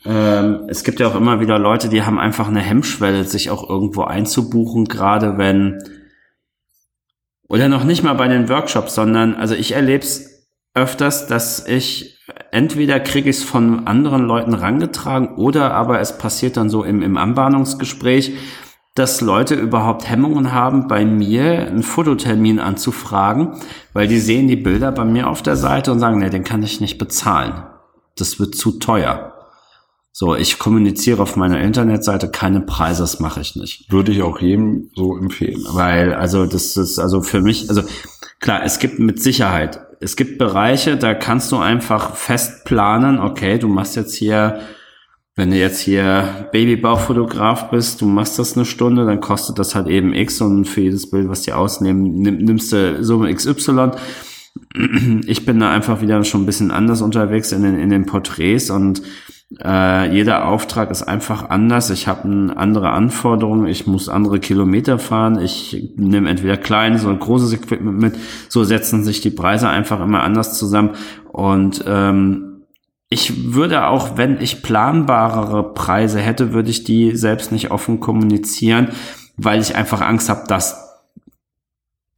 ähm, 0.05 0.63
es 0.67 0.83
gibt 0.83 0.99
ja 0.99 1.07
auch 1.07 1.15
immer 1.15 1.39
wieder 1.39 1.57
Leute, 1.57 1.87
die 1.87 2.03
haben 2.03 2.19
einfach 2.19 2.49
eine 2.49 2.61
Hemmschwelle, 2.61 3.23
sich 3.23 3.49
auch 3.49 3.69
irgendwo 3.69 4.03
einzubuchen, 4.03 4.85
gerade 4.85 5.37
wenn 5.37 5.81
oder 7.47 7.67
noch 7.67 7.83
nicht 7.83 8.01
mal 8.01 8.13
bei 8.13 8.29
den 8.29 8.47
Workshops, 8.47 8.95
sondern 8.95 9.35
also 9.35 9.55
ich 9.55 9.73
erlebe 9.73 10.03
es 10.03 10.47
öfters, 10.73 11.27
dass 11.27 11.67
ich 11.67 12.17
entweder 12.51 12.99
kriege 12.99 13.29
ich 13.29 13.37
es 13.37 13.43
von 13.43 13.87
anderen 13.87 14.23
Leuten 14.23 14.53
rangetragen 14.53 15.35
oder 15.35 15.73
aber 15.73 15.99
es 15.99 16.17
passiert 16.17 16.57
dann 16.57 16.69
so 16.69 16.83
im, 16.83 17.01
im 17.01 17.17
Anbahnungsgespräch, 17.17 18.33
dass 18.95 19.21
Leute 19.21 19.55
überhaupt 19.55 20.09
Hemmungen 20.09 20.51
haben, 20.51 20.87
bei 20.87 21.05
mir 21.05 21.67
einen 21.67 21.83
Fototermin 21.83 22.59
anzufragen, 22.59 23.53
weil 23.93 24.07
die 24.07 24.19
sehen 24.19 24.47
die 24.47 24.57
Bilder 24.57 24.91
bei 24.91 25.05
mir 25.05 25.29
auf 25.29 25.41
der 25.41 25.55
Seite 25.55 25.91
und 25.91 25.99
sagen, 25.99 26.19
nee, 26.19 26.29
den 26.29 26.43
kann 26.43 26.61
ich 26.61 26.81
nicht 26.81 26.97
bezahlen. 26.97 27.63
Das 28.17 28.39
wird 28.39 28.55
zu 28.55 28.79
teuer. 28.79 29.33
So, 30.11 30.35
ich 30.35 30.59
kommuniziere 30.59 31.21
auf 31.21 31.37
meiner 31.37 31.61
Internetseite 31.61 32.29
keine 32.29 32.59
Preise, 32.59 33.03
das 33.03 33.21
mache 33.21 33.39
ich 33.39 33.55
nicht. 33.55 33.89
Würde 33.89 34.11
ich 34.11 34.21
auch 34.23 34.41
jedem 34.41 34.89
so 34.93 35.17
empfehlen. 35.17 35.63
Weil, 35.69 36.13
also 36.13 36.45
das 36.45 36.75
ist 36.75 36.99
also 36.99 37.21
für 37.21 37.39
mich, 37.39 37.69
also 37.69 37.83
klar, 38.41 38.61
es 38.65 38.79
gibt 38.79 38.99
mit 38.99 39.21
Sicherheit 39.21 39.79
es 40.01 40.15
gibt 40.15 40.39
Bereiche, 40.39 40.97
da 40.97 41.13
kannst 41.13 41.51
du 41.51 41.57
einfach 41.57 42.15
fest 42.15 42.65
planen, 42.65 43.19
okay, 43.19 43.59
du 43.59 43.67
machst 43.67 43.95
jetzt 43.95 44.15
hier, 44.15 44.61
wenn 45.35 45.51
du 45.51 45.57
jetzt 45.57 45.79
hier 45.79 46.49
Babybauchfotograf 46.51 47.69
bist, 47.69 48.01
du 48.01 48.07
machst 48.07 48.39
das 48.39 48.57
eine 48.57 48.65
Stunde, 48.65 49.05
dann 49.05 49.21
kostet 49.21 49.59
das 49.59 49.75
halt 49.75 49.87
eben 49.87 50.13
X 50.13 50.41
und 50.41 50.65
für 50.65 50.81
jedes 50.81 51.09
Bild, 51.11 51.29
was 51.29 51.43
die 51.43 51.53
ausnehmen, 51.53 52.21
nimmst 52.21 52.73
du 52.73 53.03
Summe 53.03 53.33
XY. 53.33 53.91
Ich 55.27 55.45
bin 55.45 55.59
da 55.59 55.71
einfach 55.71 56.01
wieder 56.01 56.21
schon 56.23 56.43
ein 56.43 56.45
bisschen 56.45 56.71
anders 56.71 57.01
unterwegs 57.01 57.51
in 57.51 57.61
den, 57.61 57.79
in 57.79 57.89
den 57.89 58.05
Porträts 58.05 58.69
und 58.69 59.01
äh, 59.59 60.13
jeder 60.13 60.47
Auftrag 60.47 60.91
ist 60.91 61.03
einfach 61.03 61.49
anders. 61.49 61.89
Ich 61.89 62.07
habe 62.07 62.53
andere 62.55 62.91
Anforderungen. 62.91 63.67
Ich 63.67 63.85
muss 63.85 64.07
andere 64.07 64.39
Kilometer 64.39 64.97
fahren. 64.97 65.39
Ich 65.39 65.91
nehme 65.97 66.29
entweder 66.29 66.57
kleines 66.57 67.05
oder 67.05 67.17
großes 67.17 67.53
Equipment 67.53 67.99
mit. 67.99 68.15
So 68.47 68.63
setzen 68.63 69.03
sich 69.03 69.21
die 69.21 69.29
Preise 69.29 69.67
einfach 69.67 69.99
immer 70.01 70.23
anders 70.23 70.57
zusammen. 70.57 70.91
Und 71.31 71.83
ähm, 71.85 72.63
ich 73.09 73.53
würde 73.53 73.87
auch, 73.87 74.15
wenn 74.15 74.39
ich 74.39 74.63
planbarere 74.63 75.73
Preise 75.73 76.19
hätte, 76.19 76.53
würde 76.53 76.69
ich 76.69 76.85
die 76.85 77.15
selbst 77.17 77.51
nicht 77.51 77.69
offen 77.69 77.99
kommunizieren, 77.99 78.89
weil 79.35 79.59
ich 79.59 79.75
einfach 79.75 79.99
Angst 79.99 80.29
habe, 80.29 80.47
dass 80.47 80.90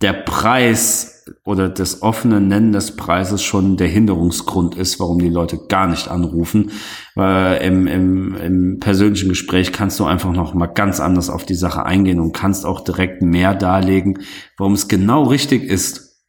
der 0.04 0.14
Preis 0.14 1.24
oder 1.46 1.70
das 1.70 2.02
offene 2.02 2.42
Nennen 2.42 2.74
des 2.74 2.98
Preises 2.98 3.42
schon 3.42 3.78
der 3.78 3.88
Hinderungsgrund 3.88 4.76
ist, 4.76 5.00
warum 5.00 5.20
die 5.20 5.30
Leute 5.30 5.58
gar 5.70 5.88
nicht 5.88 6.10
anrufen. 6.10 6.72
Äh, 7.18 7.66
im, 7.66 7.88
im, 7.88 8.36
Im 8.36 8.80
persönlichen 8.82 9.30
Gespräch 9.30 9.72
kannst 9.72 10.00
du 10.02 10.06
einfach 10.06 10.34
noch 10.34 10.54
mal 10.54 10.68
ganz 10.68 11.00
anders 11.00 11.30
auf 11.30 11.46
die 11.46 11.56
Sache 11.56 11.86
eingehen 11.86 12.20
und 12.20 12.34
kannst 12.34 12.66
auch 12.66 12.82
direkt 12.82 13.22
mehr 13.22 13.56
darlegen, 13.56 14.20
warum 14.58 14.74
es 14.74 14.90
genau 14.90 15.24
richtig 15.24 15.64
ist, 15.64 16.22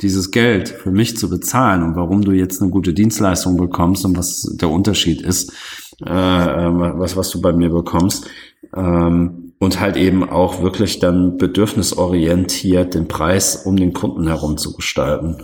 dieses 0.00 0.30
Geld 0.30 0.70
für 0.70 0.90
mich 0.90 1.18
zu 1.18 1.28
bezahlen 1.28 1.82
und 1.82 1.94
warum 1.94 2.22
du 2.22 2.32
jetzt 2.32 2.62
eine 2.62 2.70
gute 2.70 2.94
Dienstleistung 2.94 3.58
bekommst 3.58 4.06
und 4.06 4.16
was 4.16 4.56
der 4.58 4.70
Unterschied 4.70 5.20
ist, 5.20 5.52
äh, 6.00 6.08
was, 6.08 7.14
was 7.16 7.28
du 7.28 7.42
bei 7.42 7.52
mir 7.52 7.68
bekommst. 7.68 8.26
Ähm, 8.74 9.51
und 9.62 9.78
halt 9.78 9.96
eben 9.96 10.28
auch 10.28 10.60
wirklich 10.60 10.98
dann 10.98 11.36
bedürfnisorientiert 11.36 12.94
den 12.94 13.06
Preis 13.06 13.54
um 13.64 13.76
den 13.76 13.92
Kunden 13.92 14.26
herum 14.26 14.58
zu 14.58 14.72
gestalten, 14.74 15.36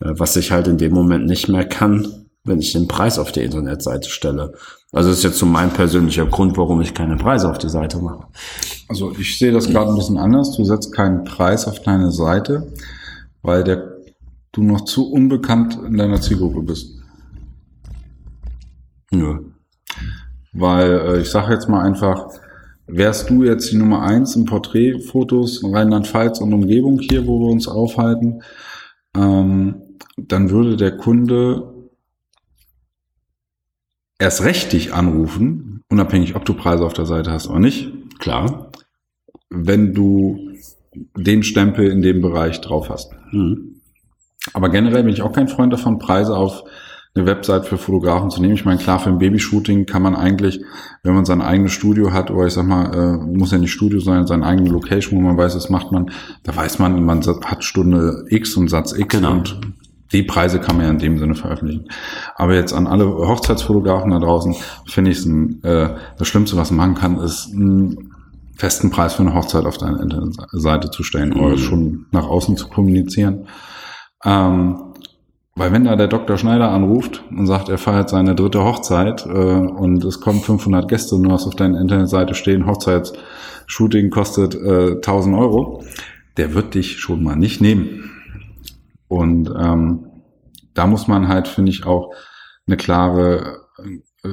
äh, 0.00 0.10
was 0.10 0.34
ich 0.34 0.50
halt 0.50 0.66
in 0.66 0.76
dem 0.76 0.92
Moment 0.92 1.26
nicht 1.26 1.48
mehr 1.48 1.64
kann, 1.64 2.26
wenn 2.42 2.58
ich 2.58 2.72
den 2.72 2.88
Preis 2.88 3.16
auf 3.16 3.30
die 3.30 3.44
Internetseite 3.44 4.10
stelle. 4.10 4.54
Also 4.90 5.10
das 5.10 5.18
ist 5.18 5.22
jetzt 5.22 5.38
so 5.38 5.46
mein 5.46 5.70
persönlicher 5.70 6.26
Grund, 6.26 6.58
warum 6.58 6.80
ich 6.80 6.94
keine 6.94 7.14
Preise 7.14 7.48
auf 7.48 7.58
die 7.58 7.68
Seite 7.68 7.98
mache. 7.98 8.26
Also 8.88 9.12
ich 9.16 9.38
sehe 9.38 9.52
das 9.52 9.68
gerade 9.68 9.90
ein 9.90 9.96
bisschen 9.96 10.18
anders. 10.18 10.56
Du 10.56 10.64
setzt 10.64 10.92
keinen 10.92 11.22
Preis 11.22 11.68
auf 11.68 11.80
deine 11.80 12.10
Seite, 12.10 12.72
weil 13.42 13.62
der, 13.62 13.98
du 14.50 14.64
noch 14.64 14.80
zu 14.80 15.12
unbekannt 15.12 15.78
in 15.86 15.96
deiner 15.96 16.20
Zielgruppe 16.20 16.62
bist. 16.62 16.98
Nö. 19.12 19.38
Weil 20.52 20.90
äh, 20.90 21.20
ich 21.20 21.30
sage 21.30 21.54
jetzt 21.54 21.68
mal 21.68 21.84
einfach, 21.84 22.26
wärst 22.92 23.30
du 23.30 23.44
jetzt 23.44 23.70
die 23.72 23.76
Nummer 23.76 24.02
eins 24.02 24.36
im 24.36 24.44
Porträtfotos 24.44 25.62
Rheinland-Pfalz 25.64 26.40
und 26.40 26.52
Umgebung 26.52 26.98
hier, 26.98 27.26
wo 27.26 27.40
wir 27.40 27.48
uns 27.48 27.68
aufhalten, 27.68 28.42
ähm, 29.16 29.82
dann 30.16 30.50
würde 30.50 30.76
der 30.76 30.96
Kunde 30.96 31.88
erst 34.18 34.44
recht 34.44 34.72
dich 34.72 34.92
anrufen, 34.92 35.82
unabhängig, 35.88 36.36
ob 36.36 36.44
du 36.44 36.54
Preise 36.54 36.84
auf 36.84 36.92
der 36.92 37.06
Seite 37.06 37.32
hast 37.32 37.48
oder 37.48 37.60
nicht, 37.60 37.92
Klar. 38.18 38.70
wenn 39.48 39.94
du 39.94 40.50
den 41.16 41.42
Stempel 41.42 41.90
in 41.90 42.02
dem 42.02 42.20
Bereich 42.20 42.60
drauf 42.60 42.90
hast. 42.90 43.12
Mhm. 43.32 43.80
Aber 44.52 44.68
generell 44.68 45.04
bin 45.04 45.12
ich 45.12 45.22
auch 45.22 45.32
kein 45.32 45.48
Freund 45.48 45.72
davon, 45.72 45.98
Preise 45.98 46.36
auf 46.36 46.64
eine 47.14 47.26
Website 47.26 47.66
für 47.66 47.76
Fotografen 47.76 48.30
zu 48.30 48.40
nehmen. 48.40 48.54
Ich 48.54 48.64
meine, 48.64 48.78
klar, 48.78 49.00
für 49.00 49.08
ein 49.10 49.18
Babyshooting 49.18 49.84
kann 49.86 50.02
man 50.02 50.14
eigentlich, 50.14 50.60
wenn 51.02 51.14
man 51.14 51.24
sein 51.24 51.42
eigenes 51.42 51.72
Studio 51.72 52.12
hat, 52.12 52.30
oder 52.30 52.46
ich 52.46 52.52
sag 52.52 52.66
mal, 52.66 52.94
äh, 52.94 53.36
muss 53.36 53.50
ja 53.50 53.58
nicht 53.58 53.72
Studio 53.72 53.98
sein, 53.98 54.26
seine 54.26 54.46
eigene 54.46 54.70
Location, 54.70 55.18
wo 55.18 55.22
man 55.26 55.36
weiß, 55.36 55.54
das 55.54 55.70
macht 55.70 55.90
man, 55.90 56.10
da 56.44 56.54
weiß 56.54 56.78
man, 56.78 57.04
man 57.04 57.20
hat 57.26 57.64
Stunde 57.64 58.24
X 58.28 58.56
und 58.56 58.68
Satz 58.68 58.92
X 58.92 59.16
Genau. 59.16 59.32
und 59.32 59.60
die 60.12 60.22
Preise 60.22 60.60
kann 60.60 60.76
man 60.76 60.86
ja 60.86 60.90
in 60.92 60.98
dem 60.98 61.18
Sinne 61.18 61.34
veröffentlichen. 61.34 61.86
Aber 62.36 62.54
jetzt 62.54 62.72
an 62.72 62.86
alle 62.86 63.06
Hochzeitsfotografen 63.06 64.10
da 64.10 64.18
draußen 64.18 64.54
finde 64.86 65.10
ich 65.10 65.18
es 65.18 65.26
äh, 65.26 65.94
das 66.18 66.28
Schlimmste, 66.28 66.56
was 66.56 66.70
man 66.70 66.90
machen 66.90 67.00
kann, 67.00 67.16
ist 67.24 67.50
einen 67.52 68.12
festen 68.56 68.90
Preis 68.90 69.14
für 69.14 69.22
eine 69.22 69.34
Hochzeit 69.34 69.64
auf 69.66 69.78
deine 69.78 70.00
Internetseite 70.02 70.90
zu 70.90 71.02
stellen 71.02 71.32
oder 71.32 71.54
Mhm. 71.56 71.58
schon 71.58 72.06
nach 72.12 72.26
außen 72.26 72.56
zu 72.56 72.68
kommunizieren. 72.68 73.46
Ähm, 74.24 74.89
weil 75.60 75.72
wenn 75.72 75.84
da 75.84 75.94
der 75.94 76.08
Dr. 76.08 76.38
Schneider 76.38 76.70
anruft 76.70 77.22
und 77.30 77.46
sagt, 77.46 77.68
er 77.68 77.76
feiert 77.76 78.08
seine 78.08 78.34
dritte 78.34 78.64
Hochzeit 78.64 79.26
äh, 79.26 79.28
und 79.28 80.02
es 80.04 80.18
kommen 80.22 80.40
500 80.40 80.88
Gäste 80.88 81.14
und 81.14 81.24
du 81.24 81.30
hast 81.32 81.46
auf 81.46 81.54
deiner 81.54 81.78
Internetseite 81.78 82.34
stehen, 82.34 82.64
Hochzeitsshooting 82.64 84.08
kostet 84.08 84.54
äh, 84.54 84.92
1000 84.92 85.36
Euro, 85.36 85.84
der 86.38 86.54
wird 86.54 86.72
dich 86.72 86.98
schon 86.98 87.22
mal 87.22 87.36
nicht 87.36 87.60
nehmen. 87.60 88.10
Und 89.06 89.52
ähm, 89.54 90.06
da 90.72 90.86
muss 90.86 91.08
man 91.08 91.28
halt, 91.28 91.46
finde 91.46 91.72
ich, 91.72 91.84
auch 91.84 92.14
eine 92.66 92.78
klare, 92.78 93.58
äh, 94.24 94.28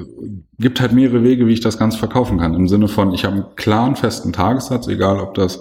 gibt 0.59 0.79
halt 0.79 0.93
mehrere 0.93 1.23
Wege, 1.23 1.45
wie 1.45 1.53
ich 1.53 1.59
das 1.59 1.77
Ganze 1.77 1.97
verkaufen 1.97 2.37
kann. 2.37 2.53
Im 2.53 2.69
Sinne 2.69 2.87
von, 2.87 3.13
ich 3.13 3.25
habe 3.25 3.35
einen 3.35 3.55
klaren, 3.57 3.97
festen 3.97 4.31
Tagessatz, 4.31 4.87
egal 4.87 5.19
ob 5.19 5.33
das 5.33 5.59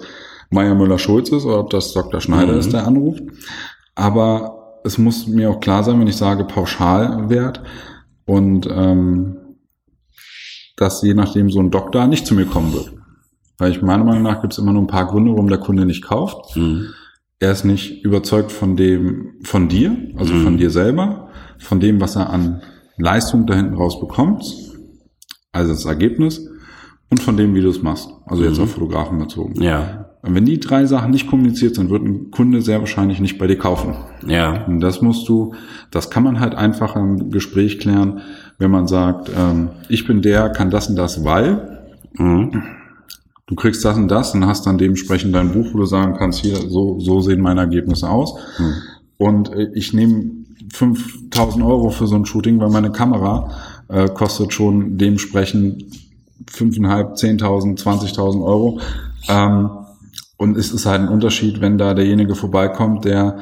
Meier 0.49 0.75
Müller-Schulz 0.75 1.27
ist 1.31 1.43
oder 1.43 1.59
ob 1.59 1.71
das 1.71 1.91
Dr. 1.91 2.21
Schneider 2.21 2.53
Mhm. 2.53 2.59
ist, 2.59 2.71
der 2.71 2.87
anruft. 2.87 3.23
Aber 3.95 4.56
es 4.87 4.97
muss 4.97 5.27
mir 5.27 5.49
auch 5.51 5.59
klar 5.59 5.83
sein, 5.83 5.99
wenn 5.99 6.07
ich 6.07 6.17
sage 6.17 6.45
Pauschalwert 6.45 7.61
und 8.25 8.67
ähm, 8.71 9.37
dass 10.77 11.01
je 11.01 11.13
nachdem 11.13 11.49
so 11.49 11.59
ein 11.59 11.71
Doktor 11.71 12.07
nicht 12.07 12.25
zu 12.25 12.33
mir 12.35 12.45
kommen 12.45 12.73
wird. 12.73 12.93
Weil 13.57 13.71
ich 13.71 13.81
meiner 13.81 14.03
Meinung 14.03 14.23
nach 14.23 14.41
gibt 14.41 14.53
es 14.53 14.59
immer 14.59 14.73
nur 14.73 14.83
ein 14.83 14.87
paar 14.87 15.07
Gründe, 15.07 15.31
warum 15.31 15.49
der 15.49 15.57
Kunde 15.57 15.85
nicht 15.85 16.03
kauft. 16.03 16.55
Mhm. 16.55 16.87
Er 17.39 17.51
ist 17.51 17.65
nicht 17.65 18.03
überzeugt 18.03 18.51
von 18.51 18.75
dem, 18.75 19.33
von 19.43 19.67
dir, 19.67 19.95
also 20.15 20.33
Mhm. 20.33 20.43
von 20.43 20.57
dir 20.57 20.69
selber, 20.69 21.29
von 21.59 21.79
dem, 21.79 21.99
was 22.01 22.15
er 22.15 22.29
an 22.29 22.61
Leistung 22.97 23.45
da 23.45 23.55
hinten 23.55 23.75
raus 23.75 23.99
bekommt, 23.99 24.43
also 25.51 25.71
das 25.73 25.85
Ergebnis, 25.85 26.47
und 27.09 27.19
von 27.21 27.37
dem, 27.37 27.55
wie 27.55 27.61
du 27.61 27.69
es 27.69 27.81
machst. 27.81 28.09
Also 28.25 28.43
jetzt 28.43 28.57
Mhm. 28.57 28.63
auf 28.63 28.71
Fotografen 28.71 29.17
bezogen. 29.17 29.61
Ja. 29.61 30.06
Und 30.21 30.35
wenn 30.35 30.45
die 30.45 30.59
drei 30.59 30.85
Sachen 30.85 31.11
nicht 31.11 31.27
kommuniziert 31.27 31.75
sind, 31.75 31.89
wird 31.89 32.03
ein 32.03 32.31
Kunde 32.31 32.61
sehr 32.61 32.79
wahrscheinlich 32.79 33.19
nicht 33.19 33.37
bei 33.37 33.47
dir 33.47 33.57
kaufen. 33.57 33.93
Ja. 34.25 34.65
Und 34.65 34.81
das 34.81 35.01
musst 35.01 35.29
du, 35.29 35.53
das 35.91 36.09
kann 36.09 36.23
man 36.23 36.39
halt 36.39 36.55
einfach 36.55 36.95
im 36.95 37.29
Gespräch 37.31 37.79
klären, 37.79 38.21
wenn 38.57 38.71
man 38.71 38.87
sagt, 38.87 39.29
ähm, 39.37 39.69
ich 39.89 40.05
bin 40.07 40.21
der, 40.21 40.49
kann 40.49 40.69
das 40.69 40.89
und 40.89 40.95
das, 40.95 41.23
weil 41.23 41.77
Mhm. 42.19 42.63
du 43.45 43.55
kriegst 43.55 43.83
das 43.85 43.97
und 43.97 44.07
das 44.09 44.33
und 44.33 44.45
hast 44.45 44.65
dann 44.65 44.77
dementsprechend 44.77 45.35
dein 45.35 45.51
Buch, 45.51 45.67
wo 45.73 45.77
du 45.79 45.85
sagen 45.85 46.15
kannst, 46.17 46.39
hier, 46.39 46.55
so, 46.55 46.99
so 46.99 47.21
sehen 47.21 47.41
meine 47.41 47.61
Ergebnisse 47.61 48.09
aus. 48.09 48.35
Mhm. 48.57 48.73
Und 49.17 49.53
äh, 49.53 49.69
ich 49.73 49.93
nehme 49.93 50.31
5000 50.73 51.63
Euro 51.63 51.89
für 51.89 52.07
so 52.07 52.15
ein 52.15 52.25
Shooting, 52.25 52.59
weil 52.59 52.69
meine 52.69 52.91
Kamera 52.91 53.51
äh, 53.87 54.07
kostet 54.09 54.53
schon 54.53 54.97
dementsprechend 54.97 55.85
5.500, 56.51 57.39
10.000, 57.39 57.81
20.000 57.81 58.43
Euro. 58.43 58.79
Ähm, 59.29 59.69
und 60.37 60.57
es 60.57 60.71
ist 60.71 60.85
halt 60.85 61.01
ein 61.01 61.09
Unterschied, 61.09 61.61
wenn 61.61 61.77
da 61.77 61.93
derjenige 61.93 62.35
vorbeikommt, 62.35 63.05
der, 63.05 63.37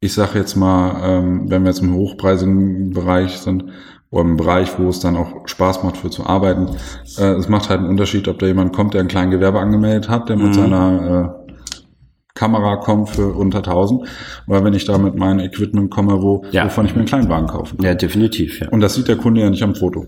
ich 0.00 0.12
sage 0.14 0.38
jetzt 0.38 0.56
mal, 0.56 1.00
ähm, 1.04 1.50
wenn 1.50 1.62
wir 1.62 1.70
jetzt 1.70 1.82
im 1.82 1.94
hochpreisigen 1.94 2.90
Bereich 2.90 3.38
sind, 3.38 3.64
oder 4.12 4.22
im 4.22 4.36
Bereich, 4.36 4.76
wo 4.78 4.88
es 4.88 4.98
dann 4.98 5.16
auch 5.16 5.46
Spaß 5.46 5.84
macht, 5.84 5.96
für 5.98 6.10
zu 6.10 6.26
arbeiten, 6.26 6.66
äh, 7.16 7.34
es 7.34 7.48
macht 7.48 7.68
halt 7.70 7.78
einen 7.80 7.88
Unterschied, 7.90 8.26
ob 8.26 8.40
da 8.40 8.46
jemand 8.46 8.72
kommt, 8.72 8.94
der 8.94 9.02
ein 9.02 9.08
kleines 9.08 9.32
Gewerbe 9.34 9.60
angemeldet 9.60 10.08
hat, 10.08 10.28
der 10.28 10.36
mit 10.36 10.48
Mhm. 10.48 10.52
seiner 10.54 11.36
äh, 11.46 11.54
Kamera 12.34 12.76
kommt 12.76 13.10
für 13.10 13.28
unter 13.34 13.58
1000, 13.62 14.02
oder 14.48 14.64
wenn 14.64 14.72
ich 14.72 14.84
da 14.84 14.98
mit 14.98 15.14
meinem 15.16 15.40
Equipment 15.40 15.90
komme, 15.90 16.22
wo, 16.22 16.44
Ja. 16.52 16.64
wovon 16.64 16.86
ich 16.86 16.92
mir 16.94 17.00
einen 17.00 17.08
Kleinwagen 17.08 17.46
kaufen 17.48 17.76
kann. 17.76 17.86
Ja, 17.86 17.94
definitiv, 17.94 18.60
ja. 18.60 18.68
Und 18.70 18.80
das 18.80 18.94
sieht 18.94 19.08
der 19.08 19.16
Kunde 19.16 19.42
ja 19.42 19.50
nicht 19.50 19.62
am 19.62 19.74
Foto. 19.74 20.06